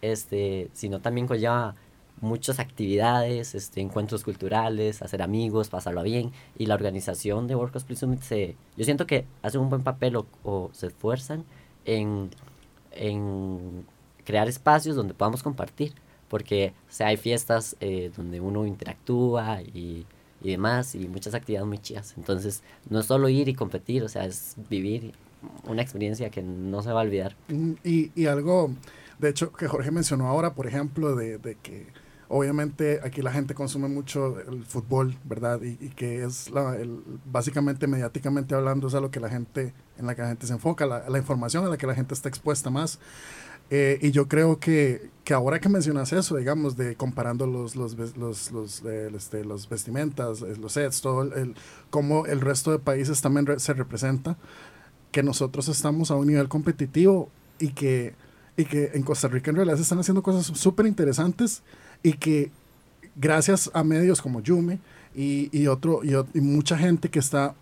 este, 0.01 0.71
sino 0.73 1.01
también 1.01 1.27
conlleva 1.27 1.75
muchas 2.21 2.59
actividades, 2.59 3.55
este, 3.55 3.81
encuentros 3.81 4.23
culturales, 4.23 5.01
hacer 5.01 5.21
amigos, 5.21 5.69
pasarlo 5.69 6.03
bien. 6.03 6.31
Y 6.57 6.67
la 6.67 6.75
organización 6.75 7.47
de 7.47 7.55
World 7.55 7.73
Cosplay 7.73 7.97
Summit, 7.97 8.21
se, 8.21 8.55
yo 8.77 8.85
siento 8.85 9.05
que 9.05 9.25
hace 9.41 9.57
un 9.57 9.69
buen 9.69 9.83
papel 9.83 10.15
o, 10.43 10.69
se 10.71 10.87
esfuerzan 10.87 11.43
en, 11.85 12.29
en 12.91 13.85
crear 14.23 14.47
espacios 14.47 14.95
donde 14.95 15.13
podamos 15.13 15.43
compartir. 15.43 15.93
Porque 16.29 16.73
o 16.99 17.03
hay 17.03 17.17
fiestas 17.17 17.75
eh, 17.81 18.09
donde 18.15 18.39
uno 18.39 18.65
interactúa 18.65 19.61
y, 19.61 20.05
y 20.41 20.51
demás, 20.51 20.95
y 20.95 21.09
muchas 21.09 21.33
actividades 21.33 21.67
muy 21.67 21.79
chidas. 21.79 22.13
Entonces, 22.17 22.63
no 22.89 22.99
es 22.99 23.05
solo 23.05 23.27
ir 23.27 23.49
y 23.49 23.53
competir, 23.53 24.01
o 24.03 24.07
sea, 24.07 24.23
es 24.25 24.55
vivir 24.69 25.13
una 25.65 25.81
experiencia 25.81 26.29
que 26.29 26.41
no 26.41 26.81
se 26.83 26.93
va 26.93 27.01
a 27.01 27.03
olvidar. 27.03 27.35
Mm, 27.49 27.73
Y, 27.83 28.11
y 28.15 28.27
algo, 28.27 28.71
de 29.19 29.29
hecho, 29.29 29.51
que 29.51 29.67
Jorge 29.67 29.91
mencionó 29.91 30.27
ahora, 30.27 30.53
por 30.53 30.67
ejemplo, 30.67 31.15
de, 31.15 31.37
de 31.37 31.55
que 31.55 31.87
obviamente 32.31 32.99
aquí 33.03 33.21
la 33.21 33.31
gente 33.31 33.53
consume 33.53 33.87
mucho 33.89 34.39
el 34.39 34.65
fútbol, 34.65 35.17
¿verdad? 35.25 35.61
Y, 35.61 35.77
y 35.85 35.89
que 35.89 36.23
es 36.23 36.49
la, 36.49 36.75
el- 36.77 37.01
básicamente 37.31 37.87
mediáticamente 37.87 38.55
hablando 38.55 38.87
es 38.87 38.95
a 38.95 39.01
lo 39.01 39.11
que 39.11 39.19
la 39.19 39.29
gente, 39.29 39.73
en 39.97 40.07
la 40.07 40.15
que 40.15 40.21
la 40.23 40.29
gente 40.29 40.47
se 40.47 40.53
enfoca, 40.53 40.85
la, 40.85 41.09
la 41.09 41.17
información 41.17 41.65
a 41.65 41.69
la 41.69 41.77
que 41.77 41.87
la 41.87 41.95
gente 41.95 42.13
está 42.13 42.29
expuesta 42.29 42.69
más. 42.69 42.99
Eh, 43.69 43.99
y 44.01 44.11
yo 44.11 44.27
creo 44.27 44.59
que, 44.59 45.09
que 45.23 45.33
ahora 45.33 45.59
que 45.61 45.69
mencionas 45.69 46.11
eso, 46.11 46.35
digamos, 46.35 46.75
de 46.75 46.95
comparando 46.97 47.47
los, 47.47 47.75
los, 47.77 47.95
los, 48.17 48.51
los, 48.51 48.83
eh, 48.85 49.09
este, 49.15 49.45
los 49.45 49.69
vestimentas, 49.69 50.41
eh, 50.41 50.55
los 50.59 50.73
sets, 50.73 51.01
todo 51.01 51.23
el- 51.23 51.55
cómo 51.89 52.25
el 52.25 52.41
resto 52.41 52.71
de 52.71 52.79
países 52.79 53.21
también 53.21 53.45
re- 53.45 53.59
se 53.59 53.73
representa, 53.73 54.37
que 55.11 55.23
nosotros 55.23 55.67
estamos 55.69 56.11
a 56.11 56.15
un 56.15 56.27
nivel 56.27 56.47
competitivo 56.49 57.29
y 57.59 57.69
que, 57.69 58.13
y 58.57 58.65
que 58.65 58.91
en 58.93 59.03
Costa 59.03 59.27
Rica 59.27 59.49
en 59.51 59.57
realidad 59.57 59.75
se 59.77 59.83
están 59.83 59.99
haciendo 59.99 60.23
cosas 60.23 60.45
súper 60.57 60.85
interesantes 60.85 61.63
y 62.03 62.13
que 62.13 62.51
gracias 63.15 63.69
a 63.73 63.83
medios 63.83 64.21
como 64.21 64.41
Yume 64.41 64.79
y, 65.15 65.49
y, 65.57 65.67
otro, 65.67 66.01
y, 66.03 66.41
mucha 66.41 66.77
gente 66.77 67.09
que 67.09 67.19
está 67.19 67.53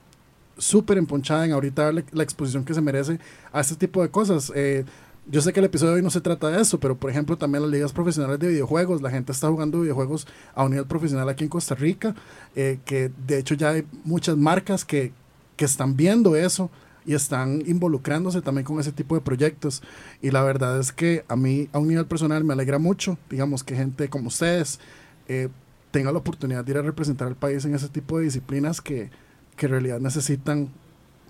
súper 0.57 0.97
emponchada 0.97 1.45
en 1.45 1.53
ahorita 1.53 1.85
darle 1.85 2.05
la 2.11 2.23
exposición 2.23 2.63
que 2.65 2.73
se 2.73 2.81
merece 2.81 3.19
a 3.51 3.61
este 3.61 3.75
tipo 3.75 4.01
de 4.01 4.09
cosas. 4.09 4.51
Eh, 4.55 4.85
yo 5.27 5.41
sé 5.41 5.53
que 5.53 5.59
el 5.59 5.65
episodio 5.67 5.91
de 5.91 5.97
hoy 5.97 6.03
no 6.03 6.09
se 6.09 6.21
trata 6.21 6.49
de 6.49 6.61
eso, 6.61 6.79
pero 6.79 6.97
por 6.97 7.09
ejemplo 7.09 7.37
también 7.37 7.61
las 7.61 7.71
ligas 7.71 7.93
profesionales 7.93 8.39
de 8.39 8.47
videojuegos, 8.47 9.01
la 9.01 9.11
gente 9.11 9.31
está 9.31 9.47
jugando 9.47 9.81
videojuegos 9.81 10.27
a 10.55 10.63
un 10.63 10.71
nivel 10.71 10.87
profesional 10.87 11.29
aquí 11.29 11.43
en 11.43 11.49
Costa 11.49 11.75
Rica, 11.75 12.15
eh, 12.55 12.79
que 12.85 13.11
de 13.27 13.39
hecho 13.39 13.55
ya 13.55 13.69
hay 13.71 13.85
muchas 14.03 14.37
marcas 14.37 14.85
que, 14.85 15.11
que 15.55 15.65
están 15.65 15.95
viendo 15.95 16.35
eso 16.35 16.69
y 17.09 17.15
están 17.15 17.63
involucrándose 17.65 18.39
también 18.39 18.65
con 18.65 18.79
ese 18.79 18.91
tipo 18.91 19.15
de 19.15 19.21
proyectos. 19.21 19.81
Y 20.21 20.29
la 20.29 20.43
verdad 20.43 20.79
es 20.79 20.91
que 20.91 21.25
a 21.27 21.35
mí, 21.35 21.67
a 21.73 21.79
un 21.79 21.87
nivel 21.87 22.05
personal, 22.05 22.43
me 22.43 22.53
alegra 22.53 22.77
mucho, 22.77 23.17
digamos, 23.31 23.63
que 23.63 23.75
gente 23.75 24.09
como 24.09 24.27
ustedes 24.27 24.79
eh, 25.27 25.49
tenga 25.89 26.11
la 26.11 26.19
oportunidad 26.19 26.63
de 26.63 26.71
ir 26.71 26.77
a 26.77 26.83
representar 26.83 27.27
al 27.27 27.35
país 27.35 27.65
en 27.65 27.73
ese 27.73 27.89
tipo 27.89 28.19
de 28.19 28.25
disciplinas 28.25 28.79
que, 28.79 29.09
que 29.55 29.65
en 29.65 29.71
realidad 29.71 29.99
necesitan 29.99 30.69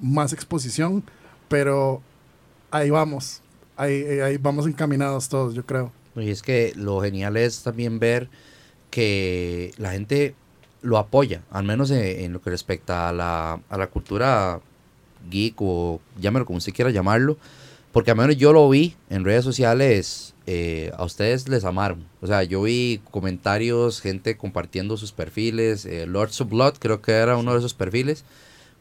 más 0.02 0.34
exposición, 0.34 1.02
pero 1.48 2.02
ahí 2.72 2.90
vamos, 2.90 3.42
ahí, 3.78 4.04
eh, 4.06 4.22
ahí 4.22 4.36
vamos 4.36 4.68
encaminados 4.68 5.30
todos, 5.30 5.54
yo 5.54 5.66
creo. 5.66 5.94
Y 6.18 6.30
es 6.30 6.42
que 6.42 6.74
lo 6.76 7.00
genial 7.00 7.38
es 7.38 7.64
también 7.64 8.00
ver 8.00 8.30
que 8.90 9.72
la 9.78 9.94
gente 9.94 10.36
lo 10.82 10.98
apoya, 10.98 11.42
al 11.52 11.64
menos 11.64 11.90
en, 11.90 12.04
en 12.04 12.34
lo 12.34 12.42
que 12.42 12.50
respecta 12.50 13.08
a 13.08 13.14
la, 13.14 13.62
a 13.70 13.78
la 13.78 13.88
cultura 13.88 14.60
geek 15.30 15.56
o 15.60 16.00
llámelo 16.20 16.46
como 16.46 16.58
usted 16.58 16.74
quiera 16.74 16.92
llamarlo, 16.92 17.38
porque 17.92 18.12
al 18.12 18.18
menos 18.18 18.38
yo 18.38 18.54
lo 18.54 18.70
vi 18.70 18.96
en 19.10 19.26
redes 19.26 19.44
sociales, 19.44 20.34
eh, 20.46 20.92
a 20.98 21.04
ustedes 21.04 21.48
les 21.48 21.64
amaron. 21.64 22.06
O 22.22 22.28
sea, 22.28 22.44
yo 22.44 22.62
vi 22.64 23.02
comentarios, 23.12 24.02
gente 24.02 24.38
compartiendo 24.38 24.98
sus 24.98 25.12
perfiles, 25.12 25.86
eh, 25.86 26.06
Lords 26.08 26.40
of 26.42 26.50
Blood 26.50 26.76
creo 26.80 27.02
que 27.02 27.12
era 27.12 27.38
uno 27.38 27.54
de 27.54 27.60
esos 27.60 27.74
perfiles, 27.74 28.24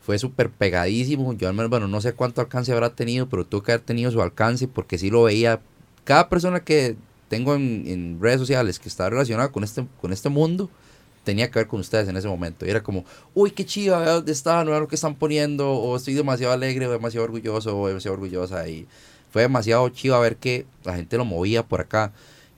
fue 0.00 0.18
súper 0.18 0.50
pegadísimo, 0.50 1.34
yo 1.34 1.48
al 1.48 1.54
menos, 1.54 1.70
bueno, 1.70 1.88
no 1.88 2.00
sé 2.00 2.14
cuánto 2.14 2.40
alcance 2.40 2.72
habrá 2.72 2.90
tenido, 2.90 3.28
pero 3.28 3.44
tuvo 3.44 3.62
que 3.62 3.72
haber 3.72 3.84
tenido 3.84 4.10
su 4.10 4.22
alcance 4.22 4.66
porque 4.68 4.98
sí 4.98 5.10
lo 5.10 5.24
veía. 5.24 5.60
Cada 6.04 6.30
persona 6.30 6.60
que 6.60 6.96
tengo 7.28 7.54
en, 7.54 7.84
en 7.86 8.18
redes 8.20 8.40
sociales 8.40 8.78
que 8.78 8.88
está 8.88 9.10
relacionada 9.10 9.52
con 9.52 9.64
este, 9.64 9.86
con 10.00 10.12
este 10.12 10.30
mundo, 10.30 10.70
tenía 11.28 11.50
que 11.50 11.58
ver 11.58 11.68
con 11.68 11.80
ustedes 11.80 12.08
en 12.08 12.16
ese 12.16 12.26
momento. 12.26 12.64
Y 12.64 12.70
era 12.70 12.82
como, 12.82 13.04
uy, 13.34 13.50
qué 13.50 13.66
dónde 13.90 14.32
están, 14.32 14.66
vea 14.66 14.80
lo 14.80 14.88
que 14.88 14.94
están 14.94 15.14
poniendo, 15.14 15.70
o 15.70 15.94
estoy 15.94 16.14
demasiado 16.14 16.54
alegre, 16.54 16.86
o 16.86 16.90
demasiado 16.90 17.24
orgulloso, 17.24 17.78
o 17.78 17.86
demasiado 17.86 18.14
orgullosa. 18.14 18.66
Y 18.66 18.86
fue 19.30 19.42
demasiado 19.42 19.86
chido 19.90 20.18
ver 20.20 20.36
que 20.36 20.64
la 20.84 20.96
gente 20.96 21.18
lo 21.18 21.26
movía 21.26 21.66
por 21.66 21.82
acá. 21.82 22.14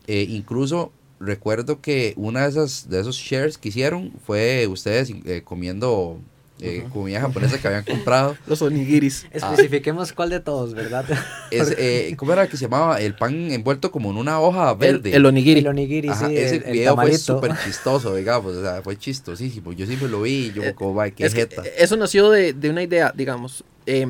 Eh, 0.07 0.25
incluso 0.29 0.93
recuerdo 1.19 1.81
que 1.81 2.15
una 2.17 2.43
de 2.43 2.51
esas 2.51 2.89
de 2.89 3.01
esos 3.01 3.17
shares 3.17 3.59
que 3.59 3.71
hicieron 3.71 4.13
fue 4.25 4.69
ustedes 4.69 5.13
eh, 5.25 5.43
comiendo 5.45 6.21
eh, 6.63 6.85
comida 6.93 7.21
japonesa 7.21 7.59
que 7.61 7.67
habían 7.69 7.85
comprado. 7.85 8.37
Los 8.47 8.61
onigiris. 8.63 9.27
Especifiquemos 9.31 10.13
cuál 10.13 10.31
de 10.31 10.41
todos, 10.41 10.75
¿verdad? 10.75 11.05
Es, 11.51 11.75
eh, 11.77 12.15
¿Cómo 12.17 12.33
era 12.33 12.47
que 12.49 12.57
se 12.57 12.65
llamaba? 12.67 13.01
El 13.01 13.15
pan 13.15 13.51
envuelto 13.51 13.91
como 13.91 14.11
en 14.11 14.17
una 14.19 14.41
hoja 14.41 14.71
El, 14.73 14.77
verde. 14.79 15.17
el 15.17 15.27
onigiri. 15.27 15.61
El 15.61 15.67
onigiri, 15.67 16.09
Ajá, 16.09 16.29
sí, 16.29 16.37
ese 16.37 16.57
el, 16.57 16.63
el 16.65 16.73
video 16.73 16.95
fue 16.95 17.05
tamalito. 17.05 17.19
súper 17.35 17.53
chistoso, 17.65 18.15
digamos, 18.15 18.55
o 18.55 18.63
sea, 18.63 18.83
fue 18.83 18.97
chistosísimo. 18.97 19.73
Yo 19.73 19.85
siempre 19.87 20.09
lo 20.09 20.23
vi 20.23 20.47
y 20.47 20.53
yo 20.53 20.63
Eh, 20.63 20.75
como, 20.75 20.95
"Vaya, 20.95 21.13
qué 21.15 21.27
Es 21.27 21.35
que, 21.35 21.41
jeta". 21.41 21.63
eh, 21.67 21.73
eso 21.79 21.97
nació 21.97 22.31
de, 22.31 22.53
de 22.53 22.71
una 22.71 22.83
idea, 22.83 23.13
digamos. 23.17 23.65
eh, 23.87 24.07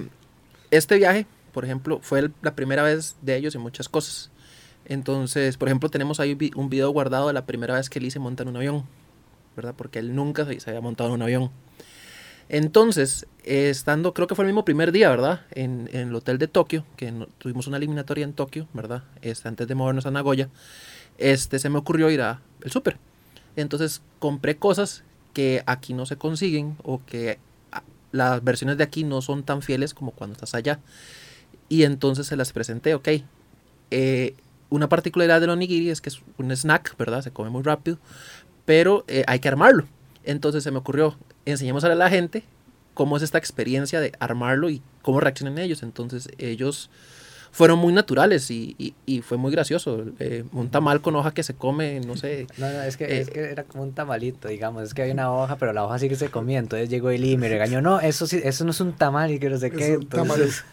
este 0.70 0.96
viaje, 0.96 1.26
por 1.52 1.64
ejemplo, 1.64 1.98
fue 2.02 2.18
el- 2.20 2.34
la 2.42 2.54
primera 2.54 2.82
vez 2.82 3.16
de 3.22 3.36
ellos 3.36 3.54
en 3.54 3.60
muchas 3.62 3.88
cosas. 3.88 4.30
Entonces, 4.84 5.56
por 5.56 5.68
ejemplo, 5.68 5.88
tenemos 5.88 6.20
ahí 6.20 6.36
un 6.56 6.68
video 6.68 6.90
guardado 6.90 7.28
de 7.28 7.32
la 7.32 7.46
primera 7.46 7.74
vez 7.74 7.88
que 7.88 7.98
él 8.00 8.10
se 8.10 8.18
monta 8.18 8.42
en 8.42 8.50
un 8.50 8.56
avión, 8.56 8.84
¿verdad? 9.56 9.74
Porque 9.76 9.98
él 10.00 10.14
nunca 10.14 10.44
se, 10.44 10.58
se 10.60 10.70
había 10.70 10.80
montado 10.80 11.08
en 11.10 11.14
un 11.14 11.22
avión. 11.22 11.50
Entonces, 12.52 13.28
estando, 13.44 14.12
creo 14.12 14.26
que 14.26 14.34
fue 14.34 14.44
el 14.44 14.48
mismo 14.48 14.64
primer 14.64 14.90
día, 14.90 15.08
¿verdad? 15.08 15.42
En, 15.52 15.88
el 15.92 16.12
hotel 16.12 16.36
de 16.36 16.48
Tokio, 16.48 16.84
que 16.96 17.14
tuvimos 17.38 17.68
una 17.68 17.76
eliminatoria 17.76 18.24
en 18.24 18.32
Tokio, 18.32 18.66
¿verdad? 18.72 19.04
Este, 19.22 19.46
antes 19.46 19.68
de 19.68 19.76
movernos 19.76 20.04
a 20.04 20.10
Nagoya, 20.10 20.48
este, 21.16 21.60
se 21.60 21.68
me 21.68 21.78
ocurrió 21.78 22.10
ir 22.10 22.22
a 22.22 22.42
el 22.62 22.72
súper. 22.72 22.98
Entonces, 23.54 24.02
compré 24.18 24.56
cosas 24.56 25.04
que 25.32 25.62
aquí 25.66 25.94
no 25.94 26.06
se 26.06 26.16
consiguen 26.16 26.76
o 26.82 27.00
que 27.06 27.38
ah, 27.70 27.84
las 28.10 28.42
versiones 28.42 28.78
de 28.78 28.82
aquí 28.82 29.04
no 29.04 29.22
son 29.22 29.44
tan 29.44 29.62
fieles 29.62 29.94
como 29.94 30.10
cuando 30.10 30.34
estás 30.34 30.56
allá. 30.56 30.80
Y 31.68 31.84
entonces 31.84 32.26
se 32.26 32.34
las 32.34 32.52
presenté, 32.52 32.94
ok. 32.94 33.08
Eh, 33.92 34.34
una 34.70 34.88
particularidad 34.88 35.40
del 35.40 35.50
onigiri 35.50 35.90
es 35.90 36.00
que 36.00 36.08
es 36.08 36.20
un 36.36 36.50
snack, 36.50 36.96
¿verdad? 36.96 37.22
Se 37.22 37.30
come 37.30 37.50
muy 37.50 37.62
rápido, 37.62 37.98
pero 38.64 39.04
eh, 39.06 39.22
hay 39.28 39.38
que 39.38 39.46
armarlo. 39.46 39.86
Entonces 40.24 40.64
se 40.64 40.72
me 40.72 40.78
ocurrió, 40.78 41.16
enseñemos 41.46 41.84
a 41.84 41.94
la 41.94 42.10
gente 42.10 42.44
cómo 42.94 43.16
es 43.16 43.22
esta 43.22 43.38
experiencia 43.38 44.00
de 44.00 44.12
armarlo 44.20 44.68
y 44.70 44.82
cómo 45.02 45.20
reaccionan 45.20 45.58
ellos. 45.58 45.82
Entonces 45.82 46.28
ellos 46.38 46.90
fueron 47.52 47.80
muy 47.80 47.92
naturales 47.92 48.48
y, 48.52 48.76
y- 48.78 48.94
y 49.06 49.22
fue 49.22 49.36
muy 49.36 49.50
gracioso. 49.50 50.04
Eh, 50.20 50.44
un 50.52 50.70
tamal 50.70 51.00
con 51.00 51.16
hoja 51.16 51.32
que 51.34 51.42
se 51.42 51.54
come, 51.54 51.98
no 52.00 52.16
sé. 52.16 52.46
No, 52.58 52.70
no, 52.72 52.82
es 52.82 52.96
que, 52.96 53.04
Eh, 53.06 53.20
es 53.22 53.30
que 53.30 53.40
era 53.40 53.64
como 53.64 53.82
un 53.82 53.92
tamalito, 53.92 54.46
digamos. 54.48 54.84
Es 54.84 54.94
que 54.94 55.02
había 55.02 55.14
una 55.14 55.32
hoja, 55.32 55.56
pero 55.56 55.72
la 55.72 55.84
hoja 55.84 55.98
sí 55.98 56.08
que 56.08 56.14
se 56.14 56.28
comía. 56.30 56.58
Entonces 56.60 56.88
llegó 56.90 57.10
Eli 57.10 57.32
y 57.32 57.36
me 57.36 57.48
regañó. 57.48 57.80
No, 57.82 57.98
eso 58.00 58.26
sí, 58.28 58.40
eso 58.44 58.64
no 58.64 58.70
es 58.70 58.80
un 58.80 58.92
tamal 58.92 59.32
y 59.32 59.38
que 59.40 59.50
no 59.50 59.56
sé 59.58 59.66
Es 59.68 59.72
qué. 59.72 59.96
un 59.96 60.06
tamal. 60.08 60.40
Entonces, 60.42 60.64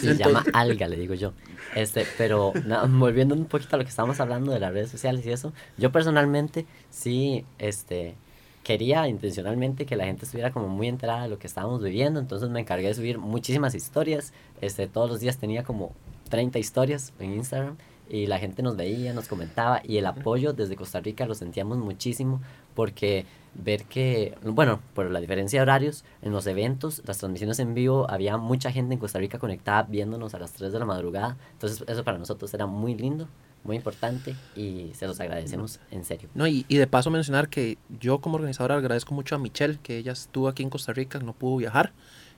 Se 0.00 0.16
llama 0.16 0.44
alga, 0.52 0.86
le 0.88 0.96
digo 0.96 1.14
yo. 1.14 1.32
Este, 1.74 2.06
pero 2.18 2.52
na- 2.66 2.84
volviendo 2.84 3.34
un 3.34 3.46
poquito 3.46 3.74
a 3.76 3.78
lo 3.78 3.84
que 3.84 3.90
estábamos 3.90 4.20
hablando 4.20 4.52
de 4.52 4.60
las 4.60 4.72
redes 4.72 4.90
sociales 4.90 5.24
y 5.26 5.30
eso, 5.32 5.52
yo 5.78 5.90
personalmente 5.90 6.66
sí, 6.90 7.44
este, 7.58 8.14
quería 8.62 9.08
intencionalmente 9.08 9.86
que 9.86 9.96
la 9.96 10.04
gente 10.04 10.24
estuviera 10.24 10.52
como 10.52 10.68
muy 10.68 10.88
enterada 10.88 11.24
de 11.24 11.28
lo 11.28 11.38
que 11.38 11.46
estábamos 11.46 11.82
viviendo, 11.82 12.20
entonces 12.20 12.48
me 12.50 12.60
encargué 12.60 12.88
de 12.88 12.94
subir 12.94 13.18
muchísimas 13.18 13.74
historias, 13.74 14.32
este, 14.60 14.86
todos 14.86 15.10
los 15.10 15.20
días 15.20 15.38
tenía 15.38 15.64
como 15.64 15.92
30 16.28 16.58
historias 16.58 17.12
en 17.18 17.34
Instagram 17.34 17.76
y 18.08 18.26
la 18.26 18.38
gente 18.38 18.62
nos 18.62 18.76
veía, 18.76 19.12
nos 19.14 19.28
comentaba 19.28 19.80
y 19.84 19.96
el 19.96 20.06
apoyo 20.06 20.52
desde 20.52 20.76
Costa 20.76 21.00
Rica 21.00 21.26
lo 21.26 21.34
sentíamos 21.34 21.78
muchísimo 21.78 22.40
porque 22.74 23.26
ver 23.54 23.84
que, 23.84 24.36
bueno, 24.42 24.80
por 24.94 25.10
la 25.10 25.20
diferencia 25.20 25.58
de 25.58 25.62
horarios, 25.62 26.04
en 26.22 26.32
los 26.32 26.46
eventos, 26.46 27.02
las 27.04 27.18
transmisiones 27.18 27.58
en 27.58 27.74
vivo, 27.74 28.06
había 28.10 28.36
mucha 28.36 28.70
gente 28.70 28.94
en 28.94 29.00
Costa 29.00 29.18
Rica 29.18 29.38
conectada 29.38 29.82
viéndonos 29.84 30.34
a 30.34 30.38
las 30.38 30.52
3 30.52 30.72
de 30.72 30.78
la 30.78 30.84
madrugada. 30.84 31.36
Entonces 31.52 31.84
eso 31.86 32.04
para 32.04 32.18
nosotros 32.18 32.52
era 32.54 32.66
muy 32.66 32.94
lindo, 32.94 33.28
muy 33.64 33.76
importante 33.76 34.36
y 34.54 34.90
se 34.94 35.06
los 35.06 35.20
agradecemos 35.20 35.80
en 35.90 36.04
serio. 36.04 36.28
No, 36.34 36.46
y, 36.46 36.64
y 36.68 36.76
de 36.76 36.86
paso 36.86 37.10
mencionar 37.10 37.48
que 37.48 37.78
yo 38.00 38.20
como 38.20 38.36
organizadora 38.36 38.76
agradezco 38.76 39.14
mucho 39.14 39.34
a 39.34 39.38
Michelle, 39.38 39.78
que 39.82 39.98
ella 39.98 40.12
estuvo 40.12 40.48
aquí 40.48 40.62
en 40.62 40.70
Costa 40.70 40.92
Rica, 40.92 41.18
no 41.20 41.32
pudo 41.32 41.56
viajar, 41.58 41.92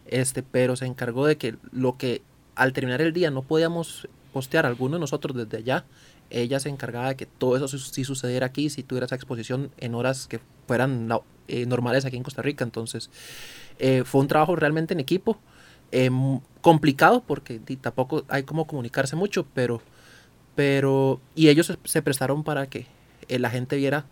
este, 0.06 0.42
pero 0.42 0.76
se 0.76 0.87
encargó 0.87 1.26
de 1.26 1.37
que 1.37 1.56
lo 1.72 1.96
que 1.96 2.22
al 2.54 2.72
terminar 2.72 3.00
el 3.00 3.12
día 3.12 3.30
no 3.30 3.42
podíamos 3.42 4.08
postear 4.32 4.66
alguno 4.66 4.96
de 4.96 5.00
nosotros 5.00 5.37
desde 5.37 5.58
allá, 5.58 5.84
ella 6.30 6.58
se 6.60 6.68
encargaba 6.68 7.08
de 7.08 7.16
que 7.16 7.26
todo 7.26 7.56
eso 7.56 7.68
sí- 7.78 8.04
sucediera 8.04 8.46
aquí, 8.46 8.68
si 8.70 8.82
tuviera 8.82 9.06
esa 9.06 9.14
exposición 9.14 9.70
en 9.78 9.94
horas 9.94 10.26
que 10.26 10.40
fueran 10.66 11.08
eh, 11.48 11.66
normales 11.66 12.04
aquí 12.04 12.16
en 12.16 12.22
Costa 12.22 12.42
Rica. 12.42 12.64
Entonces, 12.64 13.10
eh, 13.78 14.02
fue 14.04 14.20
un 14.20 14.28
trabajo 14.28 14.56
realmente 14.56 14.94
en 14.94 15.00
equipo, 15.00 15.38
eh, 15.92 16.10
complicado 16.60 17.22
porque 17.26 17.60
tampoco 17.80 18.24
hay 18.28 18.42
como 18.42 18.66
comunicarse 18.66 19.16
mucho, 19.16 19.46
pero, 19.54 19.82
pero, 20.54 21.20
y 21.34 21.48
ellos 21.48 21.72
se, 21.84 22.02
prestaron 22.02 22.44
para 22.44 22.66
que 22.68 22.86
eh, 23.28 23.38
la 23.38 23.50
gente 23.50 23.76
viera 23.76 24.06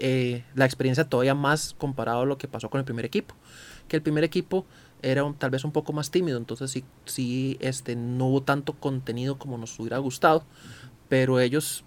eh, 0.00 0.44
la 0.54 0.64
experiencia 0.64 1.04
todavía 1.04 1.34
más 1.34 1.74
comparado 1.78 2.20
a 2.22 2.26
lo 2.26 2.38
que 2.38 2.48
pasó 2.48 2.70
con 2.70 2.78
el 2.78 2.84
primer 2.84 3.04
equipo. 3.04 3.34
Que 3.88 3.96
el 3.96 4.02
primer 4.02 4.24
equipo 4.24 4.66
era 5.02 5.24
un- 5.24 5.34
tal 5.34 5.50
vez 5.50 5.64
un 5.64 5.72
poco 5.72 5.92
más 5.92 6.10
tímido, 6.10 6.38
entonces 6.38 6.70
sí, 6.70 6.84
sí 7.04 7.56
este, 7.60 7.94
no 7.96 8.26
hubo 8.26 8.42
tanto 8.42 8.72
contenido 8.74 9.38
como 9.38 9.56
nos 9.58 9.78
hubiera 9.78 9.98
gustado, 9.98 10.44
pero 11.08 11.38
ellos, 11.40 11.84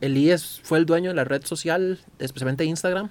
Elías 0.00 0.60
fue 0.64 0.78
el 0.78 0.86
dueño 0.86 1.10
de 1.10 1.14
la 1.14 1.24
red 1.24 1.44
social, 1.44 2.00
especialmente 2.18 2.64
Instagram, 2.64 3.08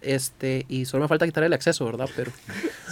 este, 0.00 0.66
y 0.68 0.84
solo 0.84 1.02
me 1.04 1.08
falta 1.08 1.26
quitarle 1.26 1.48
el 1.48 1.52
acceso, 1.52 1.84
¿verdad? 1.84 2.08
Pero 2.14 2.30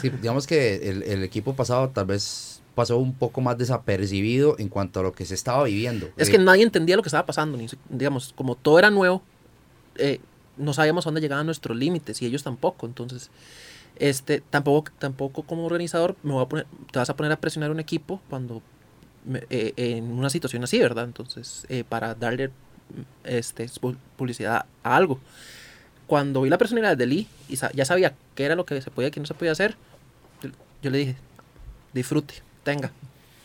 Sí, 0.00 0.10
digamos 0.10 0.46
que 0.48 0.90
el, 0.90 1.02
el 1.04 1.22
equipo 1.22 1.54
pasado 1.54 1.88
tal 1.90 2.06
vez 2.06 2.53
pasó 2.74 2.98
un 2.98 3.14
poco 3.14 3.40
más 3.40 3.56
desapercibido 3.58 4.56
en 4.58 4.68
cuanto 4.68 5.00
a 5.00 5.02
lo 5.02 5.12
que 5.12 5.24
se 5.24 5.34
estaba 5.34 5.64
viviendo. 5.64 6.10
es 6.16 6.28
Eh, 6.28 6.32
que 6.32 6.38
nadie 6.38 6.62
entendía 6.62 6.96
lo 6.96 7.02
que 7.02 7.08
estaba 7.08 7.26
pasando, 7.26 7.56
ni, 7.56 7.66
digamos, 7.88 8.32
como 8.34 8.54
todo 8.56 8.78
era 8.78 8.90
nuevo, 8.90 9.22
eh, 9.96 10.20
no 10.56 10.72
sabíamos 10.72 11.06
a 11.06 11.08
dónde 11.10 11.20
llegaban 11.20 11.46
nuestros 11.46 11.76
límites 11.76 12.20
y 12.22 12.26
ellos 12.26 12.42
tampoco, 12.42 12.86
entonces 12.86 13.30
este 13.96 14.40
tampoco 14.40 14.90
tampoco 14.98 15.42
como 15.44 15.64
organizador 15.66 16.16
me 16.24 16.32
voy 16.32 16.42
a 16.42 16.48
poner 16.48 16.66
te 16.90 16.98
vas 16.98 17.08
a 17.10 17.14
poner 17.16 17.30
a 17.30 17.36
presionar 17.36 17.70
un 17.70 17.78
equipo 17.78 18.20
cuando 18.28 18.60
me- 19.24 19.44
eh, 19.50 19.72
en 19.76 20.04
una 20.12 20.30
situación 20.30 20.64
así, 20.64 20.78
¿verdad? 20.80 21.04
Entonces, 21.04 21.64
eh, 21.68 21.84
para 21.88 22.14
darle 22.14 22.50
este, 23.24 23.66
pu- 23.66 23.96
publicidad 24.16 24.66
a 24.82 24.96
algo. 24.96 25.18
Cuando 26.06 26.42
vi 26.42 26.50
la 26.50 26.58
personalidad 26.58 26.96
de 26.96 27.06
Lee 27.06 27.28
y 27.48 27.56
sa- 27.56 27.72
ya 27.72 27.84
sabía 27.84 28.14
qué 28.34 28.44
era 28.44 28.54
lo 28.56 28.66
que 28.66 28.80
se 28.82 28.90
podía 28.90 29.08
y 29.08 29.10
qué 29.10 29.20
no 29.20 29.26
se 29.26 29.34
podía 29.34 29.52
hacer, 29.52 29.74
yo, 30.42 30.50
yo 30.82 30.90
le 30.90 30.98
dije, 30.98 31.16
disfrute, 31.94 32.34
tenga. 32.64 32.90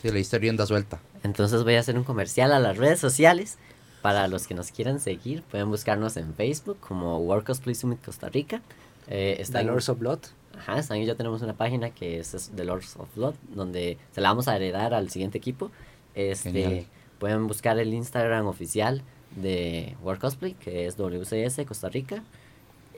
Sí, 0.02 0.08
le 0.08 0.18
diste 0.18 0.38
rienda 0.38 0.66
suelta. 0.66 0.98
Entonces 1.22 1.62
voy 1.62 1.74
a 1.76 1.80
hacer 1.80 1.96
un 1.96 2.04
comercial 2.04 2.52
a 2.52 2.58
las 2.58 2.76
redes 2.76 2.98
sociales. 2.98 3.58
Para 4.02 4.28
los 4.28 4.46
que 4.46 4.54
nos 4.54 4.70
quieran 4.72 4.98
seguir, 4.98 5.42
pueden 5.42 5.68
buscarnos 5.68 6.16
en 6.16 6.32
Facebook 6.34 6.78
como 6.80 7.18
World 7.18 7.44
Cosplay 7.46 7.74
Summit 7.74 8.02
Costa 8.02 8.30
Rica. 8.30 8.62
Eh, 9.08 9.36
está 9.38 9.58
The 9.58 9.60
en- 9.60 9.66
Lords 9.68 9.88
of 9.90 9.98
Blood. 9.98 10.20
Ajá, 10.58 10.78
Stan 10.78 10.96
y 10.98 11.06
yo 11.06 11.16
tenemos 11.16 11.42
una 11.42 11.52
página 11.52 11.90
que 11.90 12.18
es, 12.18 12.32
es 12.34 12.50
The 12.56 12.64
Lords 12.64 12.96
of 12.96 13.14
Blood, 13.14 13.34
donde 13.54 13.98
se 14.12 14.20
la 14.22 14.30
vamos 14.30 14.48
a 14.48 14.56
heredar 14.56 14.94
al 14.94 15.10
siguiente 15.10 15.36
equipo. 15.38 15.70
Este, 16.14 16.50
Genial. 16.50 16.86
pueden 17.18 17.46
buscar 17.46 17.78
el 17.78 17.92
Instagram 17.92 18.46
oficial 18.46 19.02
de 19.36 19.96
World 20.02 20.20
Cosplay, 20.20 20.54
que 20.54 20.86
es 20.86 20.96
WCS 20.96 21.64
Costa 21.66 21.88
Rica. 21.90 22.22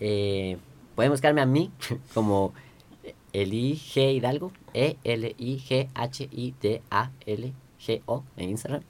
Eh, 0.01 0.57
pueden 0.95 1.11
buscarme 1.13 1.41
a 1.41 1.47
mí 1.47 1.71
como 2.15 2.55
Eli 3.33 3.77
G 3.77 4.15
Hidalgo, 4.15 4.53
E 4.75 4.97
L 5.05 5.35
I 5.39 5.59
G 5.59 5.89
H 5.95 6.29
I 6.31 6.55
D 6.61 6.83
A 6.91 7.11
L 7.27 7.53
G 7.81 8.03
O 8.07 8.25
en 8.37 8.51
Instagram 8.51 8.83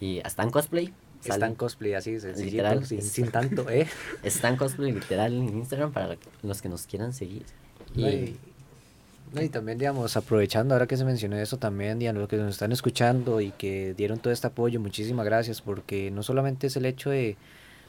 y 0.00 0.20
a 0.20 0.28
Stan 0.28 0.50
Cosplay. 0.50 0.92
Están 1.24 1.54
cosplay 1.54 1.94
así, 1.94 2.20
sencillito, 2.20 2.56
Literal, 2.56 2.84
sin, 2.84 3.30
tanto, 3.30 3.70
¿eh? 3.70 3.86
Stan 4.24 4.56
Cosplay 4.56 4.92
literal 4.92 5.32
en 5.32 5.56
Instagram 5.56 5.90
para 5.90 6.18
los 6.42 6.60
que 6.60 6.68
nos 6.68 6.86
quieran 6.86 7.14
seguir. 7.14 7.44
No, 7.94 8.10
y, 8.10 8.36
no, 9.32 9.42
y 9.42 9.48
también, 9.48 9.78
digamos, 9.78 10.16
aprovechando 10.16 10.74
ahora 10.74 10.86
que 10.86 10.96
se 10.96 11.04
mencionó 11.04 11.36
eso, 11.36 11.56
también, 11.56 11.98
digamos, 11.98 12.20
los 12.20 12.28
que 12.28 12.36
nos 12.36 12.50
están 12.50 12.72
escuchando 12.72 13.40
y 13.40 13.52
que 13.52 13.94
dieron 13.94 14.18
todo 14.18 14.32
este 14.32 14.48
apoyo, 14.48 14.80
muchísimas 14.80 15.24
gracias, 15.24 15.62
porque 15.62 16.10
no 16.10 16.22
solamente 16.22 16.66
es 16.66 16.76
el 16.76 16.84
hecho 16.84 17.10
de 17.10 17.36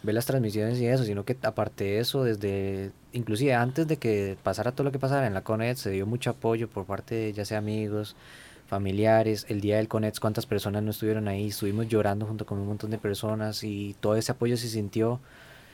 ver 0.05 0.15
las 0.15 0.25
transmisiones 0.25 0.79
y 0.79 0.87
eso, 0.87 1.03
sino 1.03 1.25
que 1.25 1.37
aparte 1.43 1.83
de 1.83 1.99
eso, 1.99 2.23
desde, 2.23 2.91
inclusive 3.11 3.53
antes 3.53 3.87
de 3.87 3.97
que 3.97 4.37
pasara 4.43 4.71
todo 4.71 4.85
lo 4.85 4.91
que 4.91 4.99
pasara 4.99 5.27
en 5.27 5.33
la 5.33 5.41
CONET, 5.41 5.77
se 5.77 5.89
dio 5.91 6.05
mucho 6.05 6.29
apoyo 6.29 6.69
por 6.69 6.85
parte 6.85 7.15
de 7.15 7.33
ya 7.33 7.45
sea 7.45 7.57
amigos, 7.57 8.15
familiares, 8.67 9.45
el 9.49 9.61
día 9.61 9.77
del 9.77 9.87
CONET, 9.87 10.19
cuántas 10.19 10.45
personas 10.45 10.83
no 10.83 10.91
estuvieron 10.91 11.27
ahí, 11.27 11.47
estuvimos 11.47 11.87
llorando 11.87 12.25
junto 12.25 12.45
con 12.45 12.59
un 12.59 12.67
montón 12.67 12.91
de 12.91 12.97
personas 12.97 13.63
y 13.63 13.95
todo 13.99 14.15
ese 14.15 14.31
apoyo 14.31 14.57
se 14.57 14.69
sintió 14.69 15.19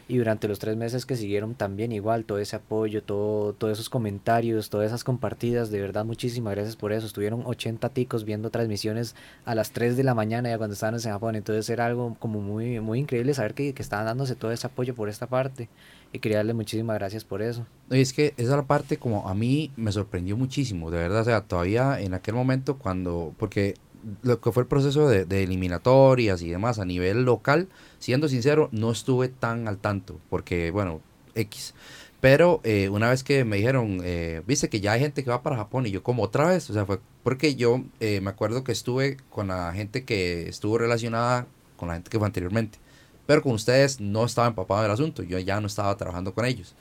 y 0.07 0.17
durante 0.17 0.47
los 0.47 0.59
tres 0.59 0.75
meses 0.77 1.05
que 1.05 1.15
siguieron 1.15 1.55
también 1.55 1.91
igual, 1.91 2.25
todo 2.25 2.39
ese 2.39 2.55
apoyo, 2.55 3.03
todo, 3.03 3.53
todos 3.53 3.73
esos 3.73 3.89
comentarios, 3.89 4.69
todas 4.69 4.87
esas 4.87 5.03
compartidas, 5.03 5.71
de 5.71 5.81
verdad 5.81 6.05
muchísimas 6.05 6.53
gracias 6.53 6.75
por 6.75 6.91
eso. 6.91 7.07
Estuvieron 7.07 7.43
80 7.45 7.89
ticos 7.89 8.25
viendo 8.25 8.49
transmisiones 8.49 9.15
a 9.45 9.55
las 9.55 9.71
3 9.71 9.97
de 9.97 10.03
la 10.03 10.13
mañana 10.13 10.49
ya 10.49 10.57
cuando 10.57 10.73
estábamos 10.73 11.05
en 11.05 11.11
Japón, 11.11 11.35
entonces 11.35 11.69
era 11.69 11.85
algo 11.85 12.15
como 12.19 12.41
muy, 12.41 12.79
muy 12.79 12.99
increíble 12.99 13.33
saber 13.33 13.53
que, 13.53 13.73
que 13.73 13.81
estaban 13.81 14.05
dándose 14.05 14.35
todo 14.35 14.51
ese 14.51 14.67
apoyo 14.67 14.95
por 14.95 15.09
esta 15.09 15.27
parte 15.27 15.69
y 16.13 16.19
quería 16.19 16.39
darle 16.39 16.53
muchísimas 16.53 16.97
gracias 16.97 17.23
por 17.23 17.41
eso. 17.41 17.65
Y 17.89 18.01
es 18.01 18.13
que 18.13 18.33
esa 18.37 18.61
parte 18.63 18.97
como 18.97 19.27
a 19.27 19.33
mí 19.33 19.71
me 19.75 19.91
sorprendió 19.91 20.37
muchísimo, 20.37 20.91
de 20.91 20.97
verdad, 20.97 21.21
o 21.21 21.25
sea, 21.25 21.41
todavía 21.41 21.99
en 21.99 22.13
aquel 22.13 22.35
momento 22.35 22.77
cuando, 22.77 23.33
porque 23.37 23.75
lo 24.21 24.39
que 24.41 24.51
fue 24.51 24.63
el 24.63 24.67
proceso 24.67 25.07
de, 25.07 25.25
de 25.25 25.43
eliminatorias 25.43 26.41
y 26.41 26.49
demás 26.49 26.79
a 26.79 26.85
nivel 26.85 27.23
local, 27.23 27.67
siendo 27.99 28.27
sincero, 28.27 28.69
no 28.71 28.91
estuve 28.91 29.29
tan 29.29 29.67
al 29.67 29.77
tanto, 29.77 30.19
porque 30.29 30.71
bueno, 30.71 31.01
X. 31.35 31.73
Pero 32.21 32.61
eh, 32.63 32.87
una 32.89 33.09
vez 33.09 33.23
que 33.23 33.43
me 33.45 33.57
dijeron, 33.57 33.99
eh, 34.03 34.43
viste 34.45 34.69
que 34.69 34.79
ya 34.79 34.91
hay 34.93 34.99
gente 34.99 35.23
que 35.23 35.31
va 35.31 35.41
para 35.41 35.55
Japón 35.57 35.87
y 35.87 35.91
yo 35.91 36.03
como 36.03 36.21
otra 36.21 36.45
vez, 36.45 36.69
o 36.69 36.73
sea, 36.73 36.85
fue 36.85 36.99
porque 37.23 37.55
yo 37.55 37.83
eh, 37.99 38.21
me 38.21 38.29
acuerdo 38.29 38.63
que 38.63 38.71
estuve 38.71 39.17
con 39.31 39.47
la 39.47 39.73
gente 39.73 40.05
que 40.05 40.47
estuvo 40.47 40.77
relacionada 40.77 41.47
con 41.77 41.87
la 41.87 41.95
gente 41.95 42.11
que 42.11 42.19
fue 42.19 42.27
anteriormente, 42.27 42.77
pero 43.25 43.41
con 43.41 43.53
ustedes 43.53 43.99
no 43.99 44.23
estaba 44.25 44.47
empapado 44.47 44.83
del 44.83 44.91
asunto, 44.91 45.23
yo 45.23 45.39
ya 45.39 45.59
no 45.61 45.67
estaba 45.67 45.97
trabajando 45.97 46.33
con 46.33 46.45
ellos. 46.45 46.75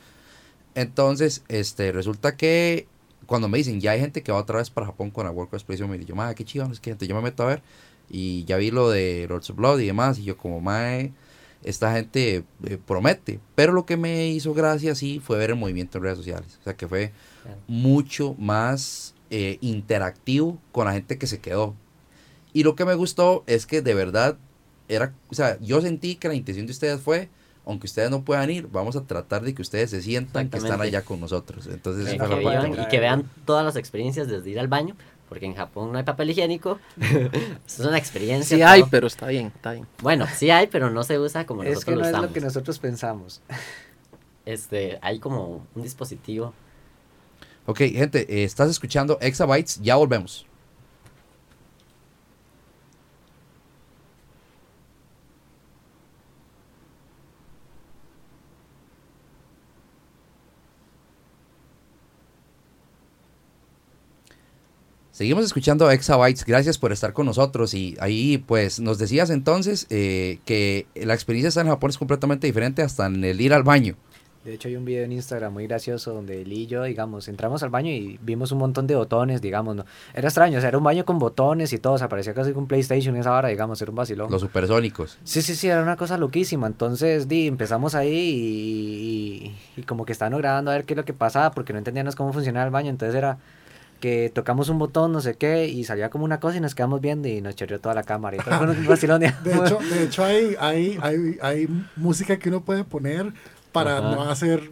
Entonces, 0.74 1.42
este, 1.48 1.90
resulta 1.92 2.36
que 2.36 2.86
cuando 3.30 3.46
me 3.48 3.58
dicen, 3.58 3.80
ya 3.80 3.92
hay 3.92 4.00
gente 4.00 4.24
que 4.24 4.32
va 4.32 4.38
otra 4.38 4.58
vez 4.58 4.70
para 4.70 4.88
Japón 4.88 5.12
con 5.12 5.24
la 5.24 5.30
World 5.30 5.52
Cosplay 5.52 5.78
Summit, 5.78 6.02
y 6.02 6.04
yo, 6.04 6.16
madre, 6.16 6.34
qué 6.34 6.44
chido, 6.44 6.68
es 6.72 6.80
que 6.80 6.90
gente, 6.90 7.06
yo 7.06 7.14
me 7.14 7.22
meto 7.22 7.44
a 7.44 7.46
ver, 7.46 7.62
y 8.10 8.42
ya 8.44 8.56
vi 8.56 8.72
lo 8.72 8.90
de 8.90 9.26
Lords 9.28 9.50
of 9.50 9.56
Blood 9.56 9.78
y 9.78 9.86
demás, 9.86 10.18
y 10.18 10.24
yo 10.24 10.36
como, 10.36 10.60
madre, 10.60 11.12
esta 11.62 11.92
gente 11.94 12.42
eh, 12.64 12.78
promete. 12.84 13.38
Pero 13.54 13.72
lo 13.72 13.86
que 13.86 13.96
me 13.96 14.26
hizo 14.30 14.52
gracia, 14.52 14.96
sí, 14.96 15.20
fue 15.24 15.38
ver 15.38 15.50
el 15.50 15.56
movimiento 15.56 15.98
en 15.98 16.02
redes 16.02 16.18
sociales, 16.18 16.58
o 16.60 16.64
sea, 16.64 16.74
que 16.74 16.88
fue 16.88 17.12
Claro. 17.44 17.58
mucho 17.68 18.34
más 18.36 19.14
eh, 19.30 19.58
interactivo 19.60 20.58
con 20.72 20.86
la 20.86 20.92
gente 20.92 21.16
que 21.16 21.28
se 21.28 21.38
quedó. 21.38 21.76
Y 22.52 22.64
lo 22.64 22.74
que 22.74 22.84
me 22.84 22.96
gustó 22.96 23.44
es 23.46 23.64
que 23.64 23.80
de 23.80 23.94
verdad 23.94 24.38
era, 24.88 25.14
o 25.28 25.34
sea, 25.36 25.56
yo 25.60 25.80
sentí 25.80 26.16
que 26.16 26.26
la 26.26 26.34
intención 26.34 26.66
de 26.66 26.72
ustedes 26.72 27.00
fue, 27.00 27.28
aunque 27.70 27.86
ustedes 27.86 28.10
no 28.10 28.22
puedan 28.22 28.50
ir, 28.50 28.68
vamos 28.70 28.96
a 28.96 29.02
tratar 29.02 29.42
de 29.42 29.54
que 29.54 29.62
ustedes 29.62 29.90
se 29.90 30.02
sientan 30.02 30.50
que 30.50 30.58
están 30.58 30.80
allá 30.80 31.02
con 31.02 31.20
nosotros. 31.20 31.66
Entonces, 31.66 32.10
que, 32.10 32.18
que 32.18 32.34
vivan 32.34 32.72
y 32.80 32.88
que 32.88 33.00
vean 33.00 33.28
todas 33.44 33.64
las 33.64 33.76
experiencias 33.76 34.28
desde 34.28 34.50
ir 34.50 34.58
al 34.60 34.68
baño, 34.68 34.96
porque 35.28 35.46
en 35.46 35.54
Japón 35.54 35.92
no 35.92 35.98
hay 35.98 36.04
papel 36.04 36.30
higiénico. 36.30 36.78
es 37.66 37.80
una 37.80 37.98
experiencia. 37.98 38.56
Sí 38.56 38.62
hay, 38.62 38.82
pero 38.90 39.06
está 39.06 39.26
bien, 39.28 39.52
está 39.54 39.72
bien. 39.72 39.86
Bueno, 40.02 40.26
sí 40.34 40.50
hay, 40.50 40.66
pero 40.66 40.90
no 40.90 41.02
se 41.04 41.18
usa 41.18 41.46
como 41.46 41.62
Es 41.62 41.70
nosotros 41.70 41.84
que 41.84 41.90
no 41.92 41.96
lo 41.98 42.04
es 42.04 42.10
usamos. 42.10 42.28
lo 42.28 42.34
que 42.34 42.40
nosotros 42.40 42.78
pensamos. 42.78 43.40
Este, 44.46 44.98
hay 45.02 45.20
como 45.20 45.66
un 45.74 45.82
dispositivo. 45.82 46.54
Ok, 47.66 47.78
gente, 47.78 48.26
eh, 48.28 48.42
estás 48.42 48.70
escuchando 48.70 49.18
Exabytes, 49.20 49.80
ya 49.80 49.94
volvemos. 49.94 50.46
Seguimos 65.20 65.44
escuchando 65.44 65.90
Exabytes, 65.90 66.46
gracias 66.46 66.78
por 66.78 66.92
estar 66.92 67.12
con 67.12 67.26
nosotros 67.26 67.74
y 67.74 67.94
ahí 68.00 68.38
pues 68.38 68.80
nos 68.80 68.96
decías 68.96 69.28
entonces 69.28 69.86
eh, 69.90 70.38
que 70.46 70.86
la 70.94 71.12
experiencia 71.12 71.48
estar 71.50 71.62
en 71.66 71.70
Japón 71.70 71.90
es 71.90 71.98
completamente 71.98 72.46
diferente 72.46 72.80
hasta 72.80 73.04
en 73.04 73.22
el 73.22 73.38
ir 73.38 73.52
al 73.52 73.62
baño. 73.62 73.96
De 74.46 74.54
hecho, 74.54 74.68
hay 74.68 74.76
un 74.76 74.86
video 74.86 75.04
en 75.04 75.12
Instagram 75.12 75.52
muy 75.52 75.66
gracioso 75.66 76.14
donde 76.14 76.40
él 76.40 76.50
y 76.50 76.66
yo, 76.66 76.84
digamos, 76.84 77.28
entramos 77.28 77.62
al 77.62 77.68
baño 77.68 77.90
y 77.90 78.18
vimos 78.22 78.50
un 78.52 78.60
montón 78.60 78.86
de 78.86 78.94
botones, 78.94 79.42
digamos, 79.42 79.76
¿no? 79.76 79.84
Era 80.14 80.28
extraño, 80.28 80.56
o 80.56 80.60
sea, 80.62 80.68
era 80.68 80.78
un 80.78 80.84
baño 80.84 81.04
con 81.04 81.18
botones 81.18 81.74
y 81.74 81.78
todo, 81.78 81.92
o 81.92 81.98
sea, 81.98 82.08
parecía 82.08 82.32
casi 82.32 82.52
un 82.52 82.66
PlayStation 82.66 83.14
esa 83.16 83.34
hora, 83.36 83.48
digamos, 83.48 83.82
era 83.82 83.90
un 83.90 83.96
vacilón. 83.96 84.30
Los 84.30 84.40
supersónicos. 84.40 85.18
Sí, 85.22 85.42
sí, 85.42 85.54
sí, 85.54 85.68
era 85.68 85.82
una 85.82 85.96
cosa 85.98 86.16
loquísima. 86.16 86.66
Entonces, 86.66 87.28
di, 87.28 87.46
empezamos 87.46 87.94
ahí 87.94 88.08
y, 88.14 89.46
y- 89.76 89.80
y 89.80 89.82
como 89.82 90.06
que 90.06 90.12
estábamos 90.12 90.40
grabando 90.40 90.70
a 90.70 90.74
ver 90.76 90.86
qué 90.86 90.94
es 90.94 90.96
lo 90.96 91.04
que 91.04 91.12
pasaba 91.12 91.50
porque 91.50 91.74
no 91.74 91.78
entendíamos 91.78 92.16
cómo 92.16 92.32
funcionaba 92.32 92.64
el 92.64 92.72
baño. 92.72 92.88
Entonces 92.88 93.14
era 93.14 93.36
que 94.00 94.30
tocamos 94.34 94.68
un 94.68 94.78
botón, 94.78 95.12
no 95.12 95.20
sé 95.20 95.34
qué, 95.34 95.68
y 95.68 95.84
salía 95.84 96.10
como 96.10 96.24
una 96.24 96.40
cosa 96.40 96.56
y 96.56 96.60
nos 96.60 96.74
quedamos 96.74 97.00
viendo 97.00 97.28
y 97.28 97.40
nos 97.40 97.54
chorreó 97.54 97.78
toda 97.78 97.94
la 97.94 98.02
cámara. 98.02 98.36
Y 98.36 98.40
todo 98.40 98.58
fue 98.58 98.70
un 98.70 98.86
vacilón. 98.86 99.20
De 99.20 99.28
hecho, 99.28 99.78
de 99.78 100.02
hecho 100.04 100.24
hay, 100.24 100.56
hay, 100.58 100.98
hay, 101.00 101.38
hay 101.42 101.68
música 101.96 102.38
que 102.38 102.48
uno 102.48 102.62
puede 102.62 102.84
poner 102.84 103.32
para 103.72 103.98
Ajá. 103.98 104.10
no 104.10 104.22
hacer 104.22 104.70